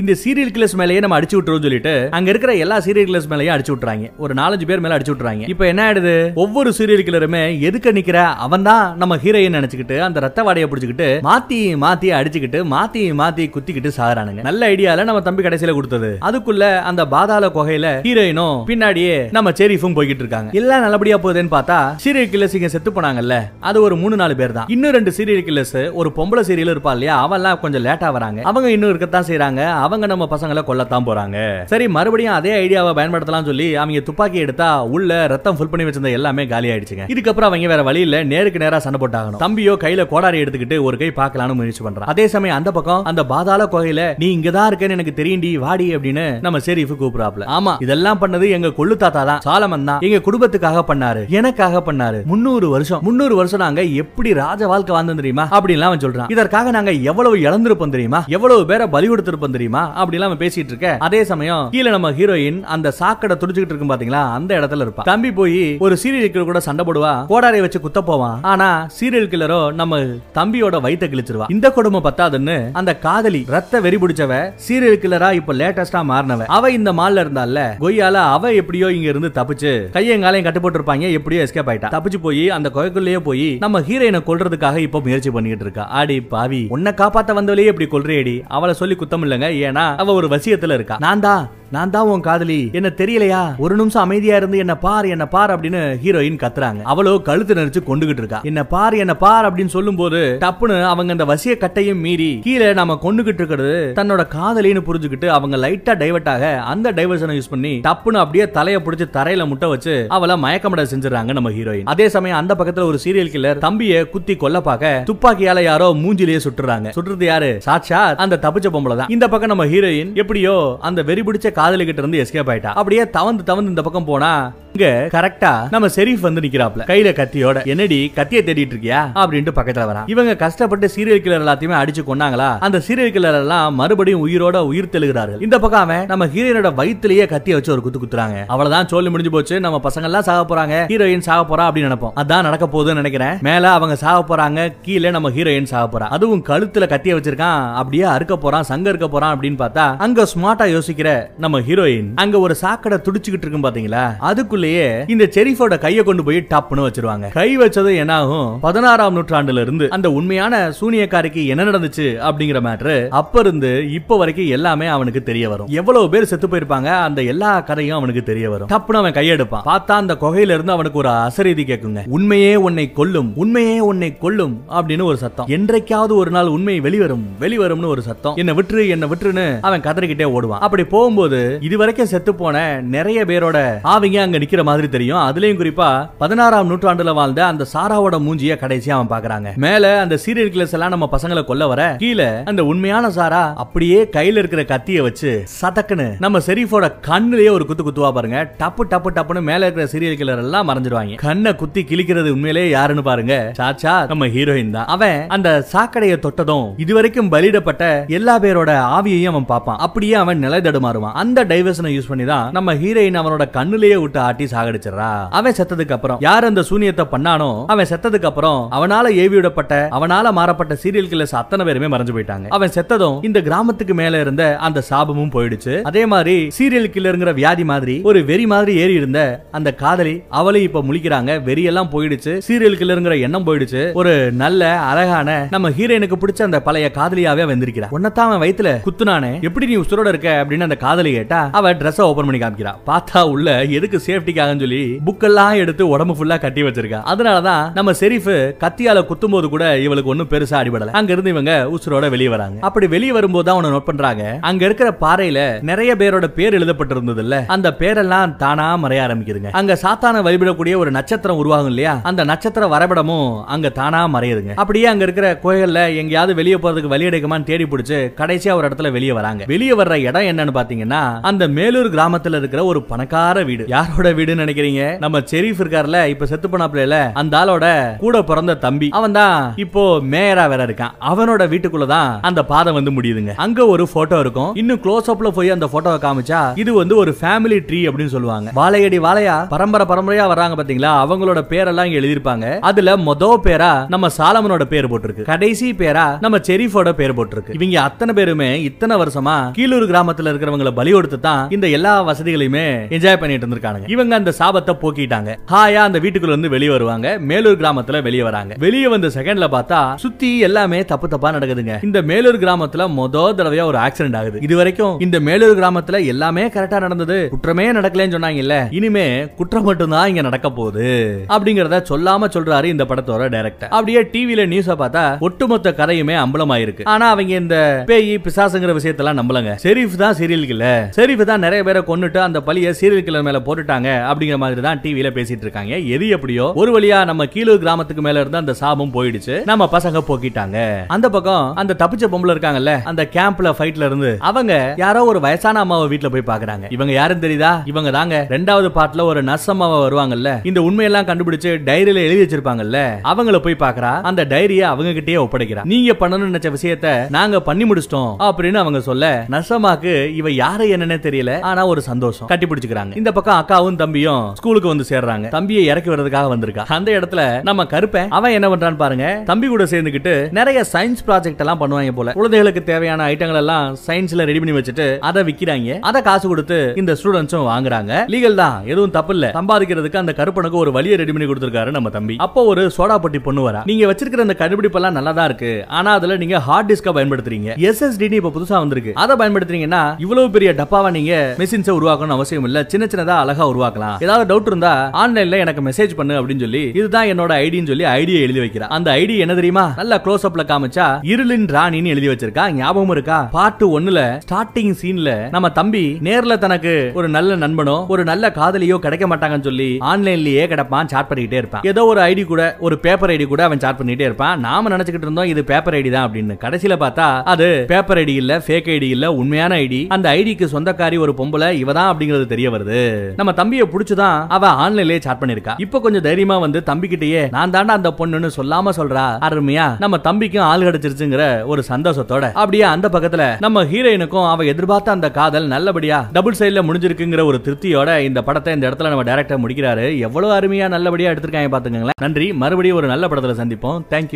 இந்த 0.02 0.12
சீரியல் 0.24 0.52
கில்லர்ஸ் 0.56 0.76
மேலேயே 0.82 1.02
நம்ம 1.04 1.18
அடிச்சு 1.18 1.36
விட்டுருவோம் 1.38 1.64
சொல்லிட்டு 1.66 1.94
அங்க 2.18 2.30
இருக்கிற 2.34 2.54
எல்லா 2.66 2.78
சீரியல் 2.86 3.08
கில்லர்ஸ் 3.10 3.30
மேலேயும் 3.32 3.54
அடிச்சு 3.56 3.74
விட்டுறாங்க. 3.74 4.10
ஒரு 4.24 4.34
நாலஞ்சு 4.40 4.68
பேர் 4.72 4.84
மேல 4.86 4.98
அடிச்சு 4.98 5.14
விட்டுறாங்க. 5.14 5.48
இப்போ 5.54 5.66
என்ன 5.72 5.82
ஆயிடுது? 5.86 6.14
ஒவ்வொரு 6.44 6.72
சீரியல் 6.80 7.06
கில்லருமே 7.08 7.42
எதுக்க 7.70 7.96
நிக்கிற? 8.00 8.18
அவன் 8.46 8.68
தான் 8.70 8.84
நம்ம 9.02 9.20
ஹீரோயின் 9.24 9.58
நினைச்சுக்கிட்டு 9.60 9.98
அந்த 10.08 10.26
ரத்த 10.26 10.46
வாடையை 10.48 10.68
பிடிச்சிக்கிட்டு 10.70 11.08
மாத்தி 11.30 11.60
மாத்தி 11.86 12.10
அடிச்சுக்கிட்டு 12.20 12.60
மாத்தி 12.76 13.04
மாத்தி 13.22 13.46
குத்திக்கிட்டு 13.56 13.96
சாகுறானுங்க. 13.98 14.42
நல்ல 14.50 14.70
ஐடியால 14.74 15.04
நம்ம 15.08 15.20
தம்பி 15.26 15.42
கடைசியில 15.42 15.74
கொடுத்தது? 15.78 16.10
அதுக்குள்ள 16.28 16.64
அந்த 16.90 17.02
பாதாள 17.14 17.50
குகையில 17.56 17.86
ஹீரோயினும் 18.06 18.58
பின்னாடியே 18.70 19.16
நம்ம 19.36 19.50
செரீஃபும் 19.60 19.96
போய்கிட்டு 19.96 20.24
இருக்காங்க. 20.24 20.50
எல்லாம் 20.60 20.84
நல்லபடியா 20.86 21.16
போகுதுன்னு 21.24 21.52
பார்த்தா 21.56 21.78
சீரியல் 22.04 22.30
கில்லர்ஸ் 22.32 22.56
இங்க 22.58 22.68
செத்து 22.74 22.90
போனாங்கல்ல? 22.90 23.36
அது 23.60 23.78
ஒரு 23.82 23.96
மூணு 23.96 24.16
நாலு 24.16 24.36
பேர் 24.36 24.56
தான். 24.58 24.68
இன்னும் 24.76 24.94
ரெண்டு 24.98 25.12
சீரியல் 25.18 25.44
கில்லர்ஸ் 25.48 25.92
ஒரு 26.00 26.12
பொம்பளை 26.16 26.44
சீரியல் 26.48 26.72
இருப்பா 26.74 26.92
இல்லையா? 26.96 27.16
அவெல்லாம் 27.26 27.60
கொஞ்சம் 27.60 27.84
லேட்டா 27.84 28.10
வராங்க. 28.16 28.42
அவங்க 28.42 28.70
இன்னும் 28.70 28.90
இருக்கத்தான் 28.92 29.28
செய்யறாங்க 29.28 29.64
அவங்க 29.84 30.06
நம்ம 30.12 30.28
பசங்களை 30.30 30.62
கொல்லத்தான் 30.70 31.06
போறாங்க. 31.08 31.36
சரி 31.72 31.88
மறுபடியும் 31.88 32.36
அதே 32.38 32.52
ஐடியாவை 32.64 32.92
பயன்படுத்தலாம் 33.00 33.48
சொல்லி 33.50 33.68
அவங்க 33.82 34.00
துப்பாக்கி 34.00 34.38
எடுத்தா 34.38 34.68
உள்ள 34.96 35.26
ரத்தம் 35.34 35.56
ஃபுல் 35.56 35.72
பண்ணி 35.72 35.86
வச்சிருந்த 35.88 36.12
எல்லாமே 36.18 36.46
காலி 36.46 36.68
ஆயிடுச்சுங்க. 36.68 37.06
இதுக்கப்புறம் 37.14 37.50
அவங்க 37.50 37.68
வேற 37.74 37.82
வழியில 37.82 38.22
நேருக்கு 38.32 38.58
நேரா 38.58 38.78
சண்டை 38.78 39.00
போட்டாகணும். 39.02 39.40
தம்பியோ 39.44 39.74
கையில 39.84 40.06
கோடாரி 40.12 40.42
எடுத்துக்கிட்டு 40.42 40.82
ஒரு 40.88 40.96
கை 40.98 41.10
பார்க்கலாம்னு 41.16 41.54
முயற்சி 41.54 41.84
பண்றான். 41.84 42.10
அதே 42.14 42.26
சமயம் 42.34 42.56
அந்த 42.56 42.70
பக்கம் 42.72 43.04
அந்த 43.04 43.24
பாதாள 43.32 43.64
கோயில 43.72 44.02
நீ 44.18 44.28
இங்கதான் 44.36 44.68
இருக்கேன்னு 44.70 44.95
எனக்கு 44.96 45.14
தெரியும்டி 45.20 45.52
வாடி 45.66 45.88
அப்படின்னு 45.96 46.26
நம்ம 46.46 46.60
ஷெரீஃப் 46.66 46.94
கூப்பிடுறாப்ல 47.02 47.46
ஆமா. 47.56 47.74
இதெல்லாம் 47.86 48.20
பண்ணது 48.22 48.48
எங்க 48.56 48.68
கொள்ளு 48.78 48.96
தாத்தா 49.02 49.22
தான் 49.30 49.42
சாலமன் 49.46 49.88
தான். 49.90 50.00
எங்க 50.06 50.18
குடும்பத்துக்காக 50.26 50.82
பண்ணாரு 50.90 51.22
எனக்காக 51.38 51.82
பண்ணாரு. 51.88 52.20
முன்னூறு 52.32 52.66
வருஷம் 52.74 53.02
முன்னூறு 53.06 53.34
வருஷம் 53.40 53.62
நாங்க 53.64 53.82
எப்படி 54.02 54.30
ராஜ 54.42 54.66
வாழ்க்கை 54.72 54.92
வாழ்ந்தோம் 54.96 55.20
தெரியுமா? 55.20 55.44
அப்படின்லாம் 55.56 55.90
அவன் 55.90 56.04
சொல்றான். 56.04 56.30
இதற்காக 56.34 56.70
நாங்க 56.76 56.92
எவ்வளவு 57.10 57.36
இழந்திருப்போம் 57.46 57.94
தெரியுமா? 57.94 58.20
எவ்வளவு 58.36 58.62
பேரை 58.70 58.86
பலி 58.94 59.08
கொடுத்திருப்போம் 59.10 59.56
தெரியுமா? 59.56 59.82
அப்படிலாம் 60.02 60.30
அவன் 60.30 60.42
பேசிட்டு 60.44 60.72
இருக்க. 60.74 60.90
அதே 61.06 61.20
சமயம் 61.30 61.64
கீழே 61.74 61.90
நம்ம 61.96 62.10
ஹீரோயின் 62.18 62.60
அந்த 62.74 62.90
சாக்கடை 63.00 63.36
துடிச்சுக்கிட்டு 63.40 63.74
இருக்கும் 63.74 63.92
பாத்தீங்களா? 63.92 64.22
அந்த 64.38 64.52
இடத்துல 64.60 64.86
இருப்பா 64.86 65.06
தம்பி 65.10 65.32
போய் 65.40 65.60
ஒரு 65.86 65.94
சீரியல் 66.02 66.32
கில்லர் 66.34 66.50
கூட 66.50 66.60
சண்டை 66.68 66.84
போடுவா 66.88 67.12
கோடாரை 67.32 67.60
வச்சு 67.64 67.80
குத்த 67.86 68.02
போவான். 68.10 68.38
ஆனா 68.52 68.68
சீரியல் 68.98 69.30
கில்லரோ 69.32 69.60
நம்ம 69.80 70.00
தம்பியோட 70.38 70.76
வயித்தை 70.86 71.08
கிழிச்சிருவா. 71.12 71.46
இந்த 71.56 71.66
கொடுமை 71.76 72.00
பத்தாதுன்னு 72.08 72.56
அந்த 72.80 72.90
காதலி 73.06 73.42
ரத்த 73.54 73.80
வெறி 73.86 73.98
பிடிச்சவ 74.02 74.32
சீரியல் 74.66 74.85
கில்லரா 74.94 75.32
இப்ப 75.32 75.54
லேட்டஸ்டா 75.54 76.00
மாறினவன். 76.10 76.50
அவ 76.56 76.70
இந்த 76.70 76.92
மால்ல 76.92 77.24
இருந்தால 77.24 77.64
கொய்யால 77.80 78.14
அவ 78.14 78.52
எப்படியோ 78.52 78.92
இங்க 78.92 79.08
இருந்து 79.08 79.30
தப்பிச்சு 79.34 79.72
கையங்காலையும் 79.96 80.42
கட்டு 80.42 80.60
போட்டிருப்பாங்க 80.60 81.12
எப்படியோ 81.12 81.42
எஸ்கேப் 81.44 81.70
ஆயிட்டா 81.72 81.92
தப்பிச்சு 81.96 82.20
போய் 82.20 82.50
அந்த 82.50 82.70
குகைக்குள்ளேயே 82.74 83.18
போய் 83.18 83.48
நம்ம 83.58 83.80
ஹீரோயினை 83.80 84.20
கொல்றதுக்காக 84.26 84.76
இப்ப 84.76 85.00
முயற்சி 85.00 85.30
பண்ணிட்டு 85.30 85.64
இருக்கா. 85.64 85.86
ஆடி 85.86 86.20
பாவி. 86.20 86.66
உன்னை 86.70 86.92
காப்பாத்த 86.92 87.32
வந்தவளையே 87.38 87.72
இப்படி 87.74 87.88
கொல்றியடி. 87.90 88.42
அவளை 88.48 88.74
சொல்லி 88.74 88.94
குத்தம் 88.94 89.24
இல்லைங்க 89.24 89.48
ஏன்னா 89.68 89.96
அவ 89.96 90.12
ஒரு 90.12 90.28
வசியத்துல 90.28 90.74
இருக்கா. 90.74 90.96
நான் 91.00 91.20
தான் 91.20 91.50
நான் 91.74 91.92
தான் 91.94 92.08
உன் 92.10 92.22
காதலி. 92.26 92.58
என்ன 92.78 92.88
தெரியலையா? 92.98 93.40
ஒரு 93.64 93.76
நிமிஷம் 93.76 94.02
அமைதியா 94.02 94.34
இருந்து 94.40 94.58
என்ன 94.64 94.74
பார் 94.84 95.06
என்ன 95.14 95.24
பார் 95.32 95.52
அப்படின்னு 95.54 95.80
ஹீரோயின் 96.02 96.36
கத்துறாங்க. 96.42 96.80
அவளோ 96.92 97.12
கழுத்து 97.28 97.54
நெரிச்சு 97.58 97.80
கொண்டுகிட்டு 97.88 98.22
இருக்கா. 98.22 98.40
என்ன 98.50 98.60
பார் 98.74 98.94
என்ன 98.94 99.14
பார் 99.22 99.46
அப்படின்னு 99.48 99.72
சொல்லும் 99.74 99.98
போது 100.00 100.20
டப்புன்னு 100.44 100.76
அவங்க 100.90 101.14
அந்த 101.16 101.24
வசிய 101.24 101.54
கட்டையும் 101.62 102.02
மீறி 102.04 102.28
கீழே 102.44 102.68
நாம 102.80 102.96
கொண்டுகிட்டு 103.04 103.42
இருக்கிறது 103.42 103.74
தன்னோட 103.98 104.24
காதலின்னு 104.36 104.82
புரிஞ்சுக்கிட்டு 104.88 105.26
அவங்க 105.36 105.56
லைட்டா 105.64 105.96
டைவர்ட் 106.02 106.30
ஆக 106.34 106.52
அந்த 106.74 106.92
டைவர்ஷனை 106.92 107.36
யூஸ் 107.38 107.50
பண்ணி 107.54 107.72
டப்புன்னு 107.88 108.22
அப்படியே 108.24 108.46
தலையை 108.58 108.80
பிடிச்சி 108.86 109.08
தரையில 109.18 109.48
முட்டை 109.48 109.70
வச்சு 109.74 109.96
அவளை 110.18 110.36
மயக்கமட 110.44 110.84
செஞ்சிடறாங்க 110.92 111.36
நம்ம 111.40 111.52
ஹீரோயின் 111.58 111.90
அதே 111.94 112.08
சமயம் 112.16 112.40
அந்த 112.42 112.54
பக்கத்துல 112.60 112.86
ஒரு 112.92 113.00
சீரியல் 113.06 113.32
கில்லர் 113.34 113.62
தம்பிய 113.66 114.04
குத்தி 114.14 114.36
கொல்ல 114.36 114.60
பார்க்க 114.60 114.94
துப்பாக்கியால 115.10 115.62
யாரோ 115.68 115.90
மூஞ்சிலேயே 116.04 116.40
சுட்டுறாங்க. 116.46 116.88
சுட்டுறது 116.96 117.28
யாரு? 117.32 117.50
சாட்சா 117.66 118.00
அந்த 118.24 118.40
தப்பிச்ச 118.46 118.68
பொம்பளை 118.76 118.96
தான். 118.96 119.12
இந்த 119.16 119.28
பக்கம் 119.28 119.54
நம்ம 119.54 119.66
ஹீரோயின் 119.74 120.14
எப்படியோ 120.24 120.56
அந்த 120.90 121.02
வெறி 121.02 121.24
பிடிச்ச 121.26 121.54
காதலிகிட்ட 121.56 122.02
இருந்து 122.02 122.22
எஸ்கேப் 122.22 122.50
ஆயிட்டா. 122.52 122.70
அப்படியே 122.80 123.04
தவந்து 123.16 123.42
தவந்து 123.42 123.72
இந்த 123.74 123.82
பக்கம் 123.82 124.04
போனா 124.04 124.32
இங்க 124.76 124.88
கரெக்டா 125.12 125.50
நம்ம 125.70 125.86
செரீஃப் 125.94 126.24
வந்து 126.26 126.40
நிக்கிறாப்ல. 126.40 126.82
கையில 126.88 127.10
கத்தியோட 127.18 127.58
என்னடி 127.72 127.98
கத்திய 128.16 128.40
தேடிட்டு 128.48 128.74
இருக்கியா? 128.74 128.98
அப்படின்ட்டு 129.20 129.52
பக்கத்துல 129.58 129.84
வரான். 129.90 130.08
இவங்க 130.14 130.32
கஷ்டப்பட்டு 130.42 130.86
சீரியல் 130.96 131.22
கில்லர் 131.24 131.42
எல்லாத்தையுமே 131.44 131.76
அடிச்சு 131.82 132.02
கொண்டாங்களா 132.08 132.48
அந்த 132.66 132.78
சீரியல் 132.86 133.12
கில்லர் 133.14 133.38
எல்லாம் 133.38 133.74
மறுபடியும் 133.74 134.24
உயிரோட 134.26 134.56
உயிர் 134.70 134.90
தெழுகிறார்கள். 134.92 135.40
இந்த 135.46 135.58
பக்கம் 135.58 135.80
அவன் 135.80 136.06
நம்ம 136.06 136.26
ஹீரோயினோட 136.26 136.70
வயித்துலயே 136.80 137.24
கத்திய 137.30 137.56
வச்சு 137.58 137.72
ஒரு 137.72 137.82
குத்து 137.86 138.00
குத்துறாங்க. 138.02 138.36
அவ்வளவுதான் 138.46 138.90
சொல்லி 138.92 139.10
முடிஞ்சு 139.10 139.32
போச்சு. 139.36 139.60
நம்ம 139.60 139.80
பசங்க 139.86 140.08
எல்லாம் 140.10 140.26
சாக 140.28 140.42
போறாங்க. 140.50 140.74
ஹீரோயின் 140.92 141.24
சாக 141.28 141.42
போறா 141.50 141.64
அப்படின்னு 141.68 141.90
நினைப்போம். 141.90 142.14
அதான் 142.22 142.46
நடக்க 142.48 142.68
போகுதுன்னு 142.74 143.00
நினைக்கிறேன். 143.02 143.38
மேல 143.48 143.70
அவங்க 143.70 143.96
சாக 144.04 144.20
போறாங்க. 144.30 144.68
கீழே 144.82 145.10
நம்ம 145.10 145.30
ஹீரோயின் 145.30 145.70
சாக 145.72 145.86
போறா. 145.94 146.08
அதுவும் 146.18 146.44
கழுத்துல 146.50 146.90
கத்திய 146.92 147.16
வச்சிருக்கான். 147.20 147.64
அப்படியே 147.82 148.06
அறுக்க 148.16 148.36
போறான் 148.36 148.68
சங்க 148.72 148.88
இருக்க 148.88 149.08
போறான் 149.08 149.34
அப்படின்னு 149.38 149.60
பார்த்தா 149.64 149.86
அங்க 150.06 150.28
ஸ்மார்ட்டா 150.34 150.68
யோசிக்கிற 150.76 151.08
நம்ம 151.38 151.64
ஹீரோயின் 151.70 152.12
அங்க 152.14 152.36
ஒரு 152.46 152.54
சாக்கடை 152.64 153.00
துடிச்சுக்கிட்டு 153.08 153.44
இருக்கும் 153.46 153.64
பாத்தீங்களா 153.64 154.04
அதுக்குள்ள 154.30 154.64
அதுக்குள்ளேயே 154.66 155.10
இந்த 155.10 155.24
செரிஃபோட 155.36 155.74
கைய 155.84 156.02
கொண்டு 156.02 156.24
போய் 156.24 156.46
டப்புன்னு 156.50 156.84
வச்சிருவாங்க. 156.86 157.26
கை 157.38 157.58
வச்சது 157.58 157.96
என்ன 157.96 158.14
ஆகும் 158.14 158.60
பதினாறாம் 158.60 159.16
நூற்றாண்டுல 159.16 159.60
இருந்து 159.60 159.90
அந்த 159.90 160.10
உண்மையான 160.10 160.54
சூனியக்காரிக்கு 160.80 161.42
என்ன 161.46 161.64
நடந்துச்சு 161.64 162.06
அப்படிங்கிற 162.28 162.60
மேட்ரு 162.68 162.96
அப்ப 163.08 163.40
இருந்து 163.40 163.92
இப்ப 163.92 164.16
வரைக்கும் 164.16 164.52
எல்லாமே 164.56 164.86
அவனுக்கு 164.86 165.22
தெரிய 165.22 165.48
வரும். 165.48 165.70
எவ்வளவு 165.80 166.08
பேர் 166.08 166.30
செத்து 166.32 166.46
போயிருப்பாங்க 166.46 166.88
அந்த 167.08 167.22
எல்லா 167.22 167.60
கதையும் 167.60 167.96
அவனுக்கு 167.96 168.22
தெரிய 168.22 168.50
வரும். 168.50 168.68
டப்புனு 168.68 169.00
அவன் 169.02 169.12
கையெடுப்பான். 169.12 169.64
பார்த்தா 169.64 169.96
அந்த 170.02 170.16
குகையில 170.20 170.56
இருந்து 170.56 170.72
அவனுக்கு 170.72 170.98
ஒரு 170.98 171.08
அசரீதி 171.08 171.64
கேக்குங்க. 171.70 172.02
உண்மையே 172.08 172.56
உன்னை 172.56 172.92
கொல்லும் 172.92 173.32
உண்மையே 173.34 173.80
உன்னை 173.80 174.18
கொல்லும் 174.18 174.54
அப்படின்னு 174.70 175.02
ஒரு 175.02 175.16
சத்தம். 175.16 175.46
என்றைக்காவது 175.46 176.14
ஒரு 176.16 176.30
நாள் 176.30 176.46
உண்மை 176.46 176.80
வெளிவரும் 176.80 177.24
வெளிவரும்னு 177.40 177.86
ஒரு 177.86 178.02
சத்தம். 178.02 178.36
என்ன 178.36 178.52
விட்டுரு 178.52 178.88
என்ன 178.88 179.06
விட்டுருன்னு 179.06 179.46
அவன் 179.60 179.80
கதறிக்கிட்டே 179.80 180.26
ஓடுவான். 180.36 180.64
அப்படி 180.66 180.84
போகும்போது 180.84 181.58
இதுவரைக்கும் 181.60 182.06
செத்து 182.06 182.34
போன 182.34 182.80
நிறைய 182.80 183.24
பேரோட 183.24 183.58
ஆவிங்க 183.84 184.18
அங்க 184.26 184.38
நிக்க 184.38 184.55
நிக்கிற 184.56 184.68
மாதிரி 184.68 184.88
தெரியும். 184.94 185.22
அதுலயும் 185.28 185.58
குறிப்பா 185.60 185.88
பதினாறாம் 186.22 186.68
நூற்றாண்டுல 186.70 187.12
வாழ்ந்த 187.18 187.40
அந்த 187.50 187.64
சாராவோட 187.72 188.16
மூஞ்சிய 188.26 188.52
கடைசியா 188.62 188.92
அவன் 188.96 189.10
பாக்குறாங்க. 189.12 189.48
மேல 189.64 189.84
அந்த 190.04 190.16
சீரியல் 190.24 190.52
கிளர்ஸ் 190.54 190.74
எல்லாம் 190.76 190.92
நம்ம 190.94 191.06
பசங்களை 191.14 191.42
கொல்ல 191.50 191.66
வர 191.72 191.82
கீழே 192.02 192.28
அந்த 192.50 192.62
உண்மையான 192.70 193.10
சாரா 193.18 193.42
அப்படியே 193.64 193.98
கையில 194.16 194.40
இருக்கிற 194.42 194.62
கத்திய 194.72 195.02
வச்சு 195.06 195.30
சதக்குன்னு 195.60 196.08
நம்ம 196.24 196.40
செரீஃபோட 196.48 196.86
கண்ணுலயே 197.08 197.50
ஒரு 197.56 197.66
குத்து 197.70 197.84
குத்துவா 197.88 198.10
பாருங்க. 198.18 198.38
டப்பு 198.62 198.84
டப்பு 198.92 199.10
டப்புன்னு 199.18 199.42
மேல 199.50 199.66
இருக்கிற 199.66 199.86
சீரியல் 199.94 200.18
கிளர் 200.20 200.42
எல்லாம் 200.44 200.68
மறைஞ்சிருவாங்க. 200.70 201.18
கண்ணை 201.26 201.52
குத்தி 201.62 201.82
கிழிக்கிறது 201.90 202.34
உண்மையிலேயே 202.36 202.70
யாருன்னு 202.76 203.04
பாருங்க. 203.10 203.34
சாச்சா 203.60 203.94
நம்ம 204.12 204.30
ஹீரோயின் 204.36 204.74
தான். 204.76 204.88
அவன் 204.96 205.18
அந்த 205.36 205.48
சாக்கடையை 205.74 206.18
தொட்டதும் 206.26 206.66
இதுவரைக்கும் 206.84 207.32
பலியிடப்பட்ட 207.34 207.84
எல்லா 208.18 208.36
பேரோட 208.46 208.70
ஆவியையும் 208.96 209.32
அவன் 209.34 209.50
பார்ப்பான். 209.52 209.80
அப்படியே 209.88 210.16
அவன் 210.24 210.42
நிலை 210.46 210.60
தடுமாறுவான் 210.68 211.16
அந்த 211.24 211.44
டைவர்ஷனை 211.52 211.92
யூஸ் 211.96 212.10
பண்ணி 212.12 212.26
தான் 212.32 212.50
நம்ம 212.58 212.74
ஹீரோயின் 212.82 213.20
அவனோட 213.22 213.44
கண்ணுலயே 213.58 213.96
விட்டு 214.02 214.18
ஆட்டி 214.26 214.45
சாகடிச்சிடறா. 214.52 215.10
அவன் 215.40 215.56
செத்ததுக்கு 215.58 215.94
அப்புறம் 215.96 216.20
யார் 216.26 216.48
அந்த 216.50 216.64
சூனியத்தை 216.70 217.06
பண்ணானோ 217.14 217.50
அவன் 217.74 217.90
செத்ததுக்கு 217.92 218.28
அப்புறம் 218.30 218.60
அவனால 218.78 219.12
ஏவி 219.22 219.34
விடப்பட்ட 219.36 219.74
அவனால 219.98 220.32
மாறப்பட்ட 220.38 220.74
சீரியல் 220.82 221.10
கில்லர்ஸ் 221.12 221.36
அத்தனை 221.40 221.64
பேருமே 221.68 221.90
மறைஞ்சு 221.94 222.14
போயிட்டாங்க. 222.16 222.46
அவன் 222.56 222.74
செத்ததும் 222.76 223.18
இந்த 223.28 223.38
கிராமத்துக்கு 223.48 223.94
மேல 224.00 224.20
இருந்த 224.24 224.44
அந்த 224.68 224.82
சாபமும் 224.90 225.32
போயிடுச்சு. 225.36 225.74
அதே 225.90 226.02
மாதிரி 226.12 226.36
சீரியல் 226.58 226.92
கில்லருங்கிற 226.96 227.34
வியாதி 227.40 227.64
மாதிரி 227.72 227.96
ஒரு 228.10 228.22
வெறி 228.30 228.46
மாதிரி 228.52 228.74
ஏறி 228.82 228.94
இருந்த 229.00 229.20
அந்த 229.58 229.72
காதலி 229.82 230.14
அவளையும் 230.40 230.68
இப்ப 230.68 230.82
முழிக்கிறாங்க. 230.88 231.32
வெறியெல்லாம் 231.48 231.92
போயிடுச்சு. 231.94 232.34
சீரியல் 232.48 232.78
கில்லருங்கிற 232.80 233.16
எண்ணம் 233.28 233.46
போயிடுச்சு. 233.48 233.82
ஒரு 234.00 234.14
நல்ல 234.42 234.62
அழகான 234.90 235.38
நம்ம 235.54 235.70
ஹீரோயினுக்கு 235.78 236.18
பிடிச்ச 236.22 236.42
அந்த 236.48 236.60
பழைய 236.68 236.86
காதலியாவே 236.98 237.46
வந்திருக்கிறா 237.52 237.90
உன்னத்தான் 237.98 238.28
அவன் 238.30 238.42
வயித்துல 238.44 238.70
குத்துனானே. 238.86 239.32
எப்படி 239.48 239.66
நீ 239.70 239.76
உசுரோட 239.82 240.08
இருக்க 240.14 240.30
அப்படின்னு 240.42 240.66
அந்த 240.68 240.78
காதலி 240.84 241.12
கேட்டா 241.18 241.40
அவ 241.60 241.72
ட்ரெஸ் 241.80 242.00
ஓபன் 242.08 242.28
பண்ணி 242.28 242.42
காமிக்கிறா. 242.42 242.72
பார்த்தா 242.90 243.22
உள்ள 243.34 243.56
எதுக்கு 243.78 244.00
சேஃப்டி 244.06 244.34
சேஃப்டிக்காக 244.36 244.62
சொல்லி 244.64 244.82
புக்கெல்லாம் 245.06 245.54
எடுத்து 245.62 245.82
உடம்பு 245.94 246.14
ஃபுல்லா 246.16 246.36
கட்டி 246.44 246.62
வச்சிருக்கா. 246.66 247.00
அதனாலதான் 247.12 247.64
நம்ம 247.78 247.90
செரிஃப் 248.00 248.32
கத்தியால 248.62 248.98
குத்தும் 249.10 249.34
போது 249.36 249.46
கூட 249.54 249.64
இவளுக்கு 249.86 250.12
ஒண்ணும் 250.12 250.30
பெருசா 250.32 250.56
அடிபடல. 250.60 250.94
அங்க 251.00 251.12
இருந்து 251.12 251.32
இவங்க 251.34 251.52
உசுரோட 251.76 252.06
வெளியே 252.14 252.30
வராங்க. 252.34 252.58
அப்படி 252.68 252.86
வெளியே 252.94 253.12
வரும்போது 253.18 253.46
தான் 253.46 253.56
அவனை 253.56 253.70
நோட் 253.74 253.88
பண்றாங்க. 253.90 254.24
அங்க 254.50 254.62
இருக்கிற 254.68 254.88
பாறையில 255.04 255.40
நிறைய 255.70 255.90
பேரோட 256.02 256.26
பேர் 256.38 256.56
எழுதப்பட்டிருந்தது 256.58 257.22
இல்ல 257.26 257.36
அந்த 257.56 257.68
பேரெல்லாம் 257.80 258.36
தானா 258.42 258.68
மறைய 258.84 259.04
ஆரம்பிக்குதுங்க. 259.06 259.52
அங்க 259.60 259.78
சாத்தான 259.84 260.22
வழிபடக்கூடிய 260.28 260.74
ஒரு 260.82 260.90
நட்சத்திரம் 260.98 261.40
உருவாகும் 261.42 261.72
இல்லையா? 261.74 261.94
அந்த 262.10 262.24
நட்சத்திர 262.32 262.64
வரைபடமும் 262.74 263.30
அங்க 263.54 263.68
தானா 263.80 264.02
மறையுதுங்க. 264.16 264.52
அப்படியே 264.62 264.86
அங்க 264.92 265.04
இருக்கிற 265.08 265.26
கோயில்ல 265.44 265.80
எங்கேயாவது 266.00 266.32
வெளியே 266.40 266.58
போறதுக்கு 266.62 266.92
வழி 266.94 267.08
எடுக்குமான்னு 267.10 267.50
தேடி 267.50 267.64
பிடிச்சு 267.72 267.98
கடைசியா 268.20 268.52
ஒரு 268.58 268.66
இடத்துல 268.68 268.90
வெளியே 268.96 269.12
வராங்க. 269.20 269.42
வெளியே 269.52 269.74
வர்ற 269.80 269.94
இடம் 270.08 270.28
என்னன்னு 270.30 270.56
பாத்தீங்கன்னா 270.58 271.02
அந்த 271.30 271.44
மேலூர் 271.58 271.92
கிராமத்துல 271.96 272.40
இருக்கிற 272.42 272.64
ஒரு 272.72 272.82
பணக்கார 272.90 273.42
வீடு. 273.50 273.64
யாரோட 273.74 274.08
வீடுன்னு 274.18 274.44
நினைக்கிறீங்க? 274.44 274.82
நம்ம 275.04 275.22
செரீஃப் 275.32 275.62
இருக்கார்ல 275.62 276.00
இப்ப 276.14 276.26
செத்து 276.32 276.48
போனாப்ல 276.48 276.74
அந்த 277.22 277.34
ஆளோட 277.40 277.66
கூட 278.04 278.16
பிறந்த 278.30 278.56
தம்பி. 278.64 278.88
அவன் 278.98 279.16
தான் 279.18 279.38
இப்போ 279.64 279.82
மேயரா 280.12 280.44
வேற 280.52 280.60
இருக்கான். 280.68 280.94
அவனோட 281.10 281.42
வீட்டுக்குள்ளதான் 281.52 282.10
அந்த 282.28 282.40
பாதை 282.50 282.70
வந்து 282.78 282.90
முடியுதுங்க. 282.96 283.32
அங்க 283.44 283.66
ஒரு 283.74 283.84
போட்டோ 283.94 284.18
இருக்கும். 284.24 284.50
இன்னும் 284.62 284.80
க்ளோஸ் 284.84 285.10
அப்ல 285.12 285.30
போய் 285.38 285.54
அந்த 285.54 285.68
போட்டோவை 285.72 285.98
காமிச்சா 286.04 286.40
இது 286.62 286.74
வந்து 286.80 286.96
ஒரு 287.02 287.14
ஃபேமிலி 287.20 287.58
ட்ரீ 287.68 287.80
அப்படின்னு 287.88 288.14
சொல்லுவாங்க. 288.16 288.50
வாழையடி 288.60 288.98
வாழையா? 289.06 289.36
பரம்பரை 289.54 289.86
பரம்பரையா 289.92 290.26
வர்றாங்க 290.32 290.56
பாத்தீங்களா? 290.60 290.92
அவங்களோட 291.04 291.42
பேரெல்லாம் 291.52 291.88
இங்க 291.88 292.00
எழுதிருப்பாங்க 292.02 292.46
அதுல 292.70 292.96
மொத 293.08 293.24
பேரா 293.46 293.72
நம்ம 293.94 294.10
சாலமனோட 294.18 294.64
பேர் 294.72 294.90
போட்டிருக்கு. 294.92 295.28
கடைசி 295.32 295.68
பேரா 295.82 296.06
நம்ம 296.24 296.40
செரீஃபோட 296.48 296.90
பேர் 297.00 297.16
போட்டிருக்கு. 297.18 297.56
இவங்க 297.58 297.80
அத்தனை 297.88 298.12
பேருமே 298.18 298.50
இத்தனை 298.68 298.94
வருஷமா 299.02 299.36
கீழூர் 299.58 299.88
கிராமத்துல 299.92 300.30
இருக்கிறவங்கள 300.32 300.72
பலி 300.80 300.90
கொடுத்து 300.96 301.18
தான் 301.28 301.50
இந்த 301.56 301.66
எல்லா 301.76 301.94
வசதிகளையுமே 302.10 302.66
என்ஜாய் 302.96 303.20
பண்ணிட்டு 303.20 303.44
இருந்திருக்காங்க 303.44 303.90
இவங்க 303.94 304.05
அந்த 304.14 304.32
சாபத்தை 304.38 304.74
போக்கிட்டாங்க. 304.82 305.36
ஹாயா 305.50 305.82
அந்த 305.88 305.98
வீட்டுக்குள்ள 305.98 306.34
இருந்து 306.34 306.48
வெளியே 306.48 306.70
வருவாங்க. 306.70 307.18
மேலூர் 307.18 307.60
கிராமத்துல 307.60 308.02
வெளியே 308.02 308.22
வராங்க. 308.22 308.54
வெளியே 308.58 308.88
வந்த 308.88 309.06
செகண்ட்ல 309.06 309.48
பார்த்தா 309.56 309.94
சுத்தி 309.94 310.38
எல்லாமே 310.38 310.84
தப்பு 310.84 311.08
தப்பா 311.08 311.32
நடக்குதுங்க. 311.32 311.84
இந்த 311.84 312.02
மேலூர் 312.02 312.38
கிராமத்துல 312.38 312.88
மொத 312.98 313.14
தடவையா 313.16 313.64
ஒரு 313.64 313.78
ஆக்சிடென்ட் 313.78 314.16
ஆகுது. 314.16 314.38
இது 314.40 314.56
வரைக்கும் 314.56 315.00
இந்த 315.00 315.20
மேலூர் 315.20 315.58
கிராமத்துல 315.58 316.04
எல்லாமே 316.06 316.46
கரெக்டா 316.46 316.80
நடந்தது. 316.80 317.28
குற்றமே 317.30 317.72
நடக்கலன்னு 317.72 318.14
சொன்னாங்க 318.16 318.42
இல்ல 318.44 318.68
இனிமே 318.70 319.26
குற்றம் 319.26 319.64
மட்டும்தான் 319.64 320.08
இங்க 320.08 320.22
நடக்க 320.22 320.50
போகுது. 320.50 321.24
அப்படிங்கறத 321.28 321.82
சொல்லாம 321.88 322.28
சொல்றாரு 322.36 322.64
இந்த 322.64 322.84
படத்தோட 322.84 323.28
டைரக்டர் 323.28 323.68
அப்படியே 323.68 324.02
டிவில 324.02 324.46
நியூஸ 324.52 324.74
பார்த்தா 324.82 325.18
ஒட்டுமொத்த 325.18 325.74
கதையுமே 325.78 326.16
அம்பலமாயிருக்கு. 326.24 326.84
ஆனா 326.84 327.10
அவங்க 327.10 327.34
இந்த 327.34 327.82
பேய் 327.86 328.18
பிசாசுங்கிற 328.18 328.72
விஷயத்தெல்லாம் 328.78 329.20
நம்பலங்க. 329.20 329.52
செரீஃப் 329.64 329.96
தான் 329.96 330.14
சீரியல் 330.14 330.46
கில்ல 330.50 330.66
செரீஃப் 330.96 331.24
தான் 331.24 331.40
நிறைய 331.40 331.64
பேரை 331.64 331.82
கொண்டுட்டு 331.86 332.16
அந்த 332.16 332.42
பழிய 332.46 332.74
சீரியல் 332.80 333.04
கில்லர் 333.06 333.22
மேல 333.22 333.38
போட்டுட்டாங்க. 333.46 333.88
அப்படிங்கிற 334.10 334.36
மாதிரி 334.36 334.60
தான் 334.60 334.80
டிவியில 334.84 335.10
பேசிட்டு 335.18 335.44
இருக்காங்க. 335.46 335.74
எது 335.94 336.08
எப்படியோ 336.08 336.52
ஒரு 336.62 336.80
வழியா 336.80 337.04
நம்ம 337.04 337.24
கீழூர் 337.24 337.62
கிராமத்துக்கு 337.64 338.02
மேல 338.02 338.20
இருந்து 338.20 338.38
அந்த 338.38 338.54
சாபம் 338.54 338.94
போயிடுச்சு. 338.94 339.44
நம்ம 339.44 339.68
பசங்க 339.72 340.00
போக்கிட்டாங்க. 340.08 340.58
அந்த 340.86 341.10
பக்கம் 341.10 341.54
அந்த 341.54 341.76
தப்பிச்ச 341.78 342.04
பொம்பளை 342.12 342.34
இருக்காங்கல்ல 342.34 342.72
அந்த 342.82 343.08
கேம்ப்ல 343.12 343.54
ஃபைட்ல 343.58 343.88
இருந்து 343.90 344.16
அவங்க 344.20 344.74
யாரோ 344.76 345.04
ஒரு 345.04 345.20
வயசான 345.20 345.60
அம்மாவை 345.60 345.86
வீட்டுல 345.92 346.10
போய் 346.14 346.28
பாக்குறாங்க. 346.32 346.66
இவங்க 346.70 346.92
யாரும் 346.92 347.20
தெரியுதா? 347.20 347.52
இவங்க 347.64 347.90
தாங்க. 347.90 348.26
ரெண்டாவது 348.30 348.68
பாட்டுல 348.78 349.02
ஒரு 349.02 349.22
நர்ஸ் 349.22 349.50
அம்மாவை 349.50 349.78
வருவாங்கல்ல 349.86 350.30
இந்த 350.44 350.60
உண்மையெல்லாம் 350.60 351.08
கண்டுபிடிச்சு 351.10 351.50
டைரியில 351.68 352.04
எழுதி 352.06 352.22
வச்சிருப்பாங்கல்ல 352.22 352.78
அவங்கள 353.12 353.38
போய் 353.38 353.62
பாக்குறா. 353.64 353.92
அந்த 354.00 354.24
டைரிய 354.24 354.60
அவங்க 354.60 354.90
கிட்டயே 355.00 355.18
ஒப்படைக்கிறா. 355.24 355.64
நீங்க 355.64 355.92
பண்ணணும்னு 356.00 356.30
நினைச்ச 356.30 356.50
விஷயத்த 356.56 357.10
நாங்க 357.10 357.40
பண்ணி 357.40 357.64
முடிச்சிட்டோம் 357.64 358.12
அப்படின்னு 358.28 358.60
அவங்க 358.64 358.80
சொல்ல 358.80 359.24
நர்சம்மாக்கு 359.30 359.92
இவ 360.14 360.30
யாரு 360.30 360.64
என்னன்னே 360.76 360.98
தெரியல 361.06 361.40
ஆனா 361.40 361.66
ஒரு 361.66 361.80
சந்தோஷம். 361.80 362.26
கட்டி 362.26 362.46
பிடிச்சுக்கிறாங்க. 362.46 362.96
இந்த 362.96 363.12
பக்கம் 363.12 363.38
அக்காவும் 363.40 363.78
தம்பியும் 363.86 364.24
ஸ்கூலுக்கு 364.38 364.72
வந்து 364.72 364.84
சேர்றாங்க. 364.90 365.26
தம்பியை 365.34 365.64
இறக்கி 365.72 365.90
வர்றதுக்காக 365.92 366.28
வந்திருக்கா. 366.32 366.62
அந்த 366.76 366.88
இடத்துல 366.98 367.22
நம்ம 367.48 367.64
கருப்பேன் 367.72 368.08
அவன் 368.16 368.34
என்ன 368.36 368.46
பண்றான்னு 368.52 368.78
பாருங்க. 368.82 369.06
தம்பி 369.30 369.46
கூட 369.52 369.64
சேர்ந்துக்கிட்டு 369.72 370.14
நிறைய 370.38 370.60
சயின்ஸ் 370.72 371.02
ப்ராஜெக்ட் 371.08 371.42
எல்லாம் 371.44 371.60
பண்ணுவாங்க 371.60 371.92
போல. 371.98 372.12
குழந்தைகளுக்கு 372.18 372.62
தேவையான 372.70 373.04
ஐட்டங்கள் 373.12 373.40
எல்லாம் 373.40 373.66
சயின்ஸ்ல 373.86 374.24
ரெடி 374.30 374.40
பண்ணி 374.42 374.54
வச்சுட்டு 374.56 374.86
அதை 375.08 375.22
விக்கிறாங்க. 375.28 375.76
அதை 375.88 376.00
காசு 376.08 376.26
கொடுத்து 376.32 376.58
இந்த 376.82 376.92
ஸ்டூடெண்ட்ஸும் 377.00 377.46
வாங்குறாங்க. 377.50 377.92
லீகல் 378.14 378.38
தான் 378.42 378.56
எதுவும் 378.72 378.94
தப்பு 378.96 379.14
இல்ல. 379.16 379.30
சம்பாதிக்கிறதுக்கு 379.38 380.00
அந்த 380.02 380.14
கருப்பனுக்கு 380.20 380.58
ஒரு 380.62 380.72
வழியை 380.76 380.98
ரெடி 381.02 381.14
பண்ணி 381.16 381.28
கொடுத்திருக்காரு 381.30 381.70
நம்ம 381.76 381.92
தம்பி. 381.96 382.16
அப்போ 382.26 382.44
ஒரு 382.52 382.64
சோடாபொட்டி 382.78 383.20
பொண்ணு 383.28 383.44
வரா. 383.48 383.62
நீங்க 383.70 383.86
வச்சிருக்கிற 383.92 384.26
அந்த 384.26 384.36
கண்டுபிடிப்பு 384.42 384.80
எல்லாம் 384.80 384.96
நல்லா 384.98 385.14
தான் 385.20 385.28
இருக்கு. 385.30 385.52
ஆனா 385.78 385.92
அதுல 386.00 386.16
நீங்க 386.24 386.38
ஹார்ட் 386.48 386.70
டிஸ்க 386.72 386.96
பயன்படுத்துறீங்க. 386.98 387.50
எஸ்எஸ்டி 387.68 388.12
இப்ப 388.20 388.32
புதுசா 388.38 388.56
வந்திருக்கு. 388.64 388.94
அதை 389.04 389.16
பயன்படுத்துறீங்கன்னா 389.22 389.82
இவ்வளவு 390.06 390.34
பெரிய 390.36 390.52
டப்பாவை 390.62 390.90
நீங்க 390.98 391.14
மெஷின்ஸை 391.42 391.74
உருவாக்கணும் 391.78 392.16
அவசியம் 392.18 392.48
இல்ல. 392.50 392.58
சின்ன 392.72 392.84
சின்னதா 392.92 393.16
அழகா 393.22 393.44
பார்க்கலாம். 393.76 394.02
ஏதாவது 394.04 394.26
டவுட் 394.30 394.50
இருந்தா 394.52 394.72
ஆன்லைன்ல 395.02 395.38
எனக்கு 395.44 395.62
மெசேஜ் 395.68 395.92
பண்ணு 395.98 396.14
அப்படின்னு 396.20 396.44
சொல்லி 396.46 396.62
இதுதான் 396.78 397.08
என்னோட 397.12 397.32
ஐடின்னு 397.44 397.70
சொல்லி 397.72 397.86
ஐடியை 397.98 398.20
எழுதி 398.26 398.40
வைக்கிறா. 398.44 398.68
அந்த 398.76 398.88
ஐடி 399.00 399.14
என்ன 399.24 399.34
தெரியுமா? 399.40 399.64
நல்லா 399.80 399.96
க்ளோஸ் 400.04 400.26
அப்ல 400.28 400.44
காமிச்சா 400.50 400.86
இருளின் 401.12 401.46
ராணின்னு 401.56 401.92
எழுதி 401.94 402.08
வச்சிருக்கா. 402.12 402.44
ஞாபகம் 402.60 402.94
இருக்கா? 402.96 403.18
பாட்டு 403.36 403.64
ஒன்னுல 403.78 404.00
ஸ்டார்டிங் 404.26 404.74
சீன்ல 404.82 405.12
நம்ம 405.34 405.50
தம்பி 405.58 405.84
நேர்ல 406.08 406.36
தனக்கு 406.44 406.74
ஒரு 407.00 407.08
நல்ல 407.16 407.36
நண்பனோ 407.44 407.76
ஒரு 407.94 408.02
நல்ல 408.10 408.30
காதலியோ 408.38 408.78
கிடைக்க 408.86 409.04
மாட்டாங்கன்னு 409.12 409.48
சொல்லி 409.48 409.70
ஆன்லைன்லயே 409.92 410.44
கிடப்பான் 410.52 410.90
சாட் 410.92 411.10
பண்ணிக்கிட்டே 411.10 411.40
இருப்பான். 411.42 411.64
ஏதோ 411.72 411.84
ஒரு 411.92 412.00
ஐடி 412.10 412.24
கூட 412.32 412.42
ஒரு 412.66 412.76
பேப்பர் 412.86 413.12
ஐடி 413.14 413.26
கூட 413.32 413.42
அவன் 413.48 413.62
சாட் 413.64 413.80
பண்ணிட்டே 413.80 414.08
இருப்பான். 414.08 414.40
நாம 414.46 414.70
நினைச்சுக்கிட்டு 414.74 415.08
இருந்தோம் 415.08 415.30
இது 415.32 415.40
பேப்பர் 415.52 415.76
ஐடி 415.80 415.90
தான் 415.96 416.06
அப்படின்னு. 416.08 416.36
கடைசியில 416.44 416.74
பார்த்தா 416.84 417.08
அது 417.34 417.48
பேப்பர் 417.72 418.00
ஐடி 418.02 418.14
இல்ல 418.22 418.32
ஃபேக் 418.46 418.70
ஐடி 418.76 418.88
இல்ல 418.96 419.06
உண்மையான 419.20 419.54
ஐடி 419.64 419.80
அந்த 419.96 420.06
ஐடிக்கு 420.18 420.46
சொந்தக்காரி 420.54 420.96
ஒரு 421.04 421.12
பொம்பளை 421.20 421.48
இவதான் 421.62 421.90
அப்படிங்கிறது 421.90 422.26
தெரிய 422.34 422.46
வருது. 422.54 422.80
நம்ம 423.20 423.32
தம்பியை 423.40 423.65
புடிச்சுதான் 423.66 424.26
அவ 424.28 424.68
ஆன்லைன்லயே 424.68 424.98
சாட் 424.98 425.22
பண்ணிருக்கா. 425.24 425.54
இப்போ 425.56 425.80
கொஞ்சம் 425.80 426.02
தைரியமா 426.02 426.38
வந்து 426.38 426.62
தம்பிக்கிட்டயே 426.66 427.30
நான் 427.30 427.50
தாண்டா 427.50 427.74
அந்த 427.78 427.94
பொண்ணுன்னு 427.98 428.30
சொல்லாம 428.36 428.70
சொல்றா. 428.76 429.04
அருமையா 429.20 429.76
நம்ம 429.78 429.96
தம்பிக்கும் 429.96 430.40
ஆள் 430.40 430.60
கிடைச்சிருச்சுங்கிற 430.60 431.44
ஒரு 431.44 431.64
சந்தோஷத்தோட. 431.68 432.32
அப்படியே 432.32 432.62
அந்த 432.62 432.88
பக்கத்துல 432.88 433.36
நம்ம 433.40 433.64
ஹீரோயினுக்கும் 433.64 434.30
அவ 434.30 434.44
எதிர்பார்த்த 434.44 434.90
அந்த 434.90 435.10
காதல் 435.10 435.46
நல்லபடியா 435.46 436.08
டபுள் 436.12 436.34
சைட்ல 436.38 436.64
முடிஞ்சிருக்குங்கிற 436.68 437.24
ஒரு 437.24 437.40
திருப்தியோட 437.44 437.98
இந்த 437.98 438.22
படத்தை 438.22 438.54
இந்த 438.54 438.70
இடத்துல 438.70 438.88
நம்ம 438.88 439.02
டேரக்டர் 439.02 439.42
முடிக்கிறாரு. 439.46 439.98
எவ்வளவு 439.98 440.32
அருமையா 440.38 440.68
நல்லபடியா 440.68 441.10
எடுத்திருக்காங்க 441.10 441.54
பாத்துக்கங்களேன். 441.54 442.00
நன்றி. 442.00 442.32
மறுபடியும் 442.32 442.76
ஒரு 442.76 442.86
நல்ல 442.86 443.06
படத்துல 443.06 443.36
சந்திப்போம். 443.42 443.80
தேங்க்யூ 443.90 444.14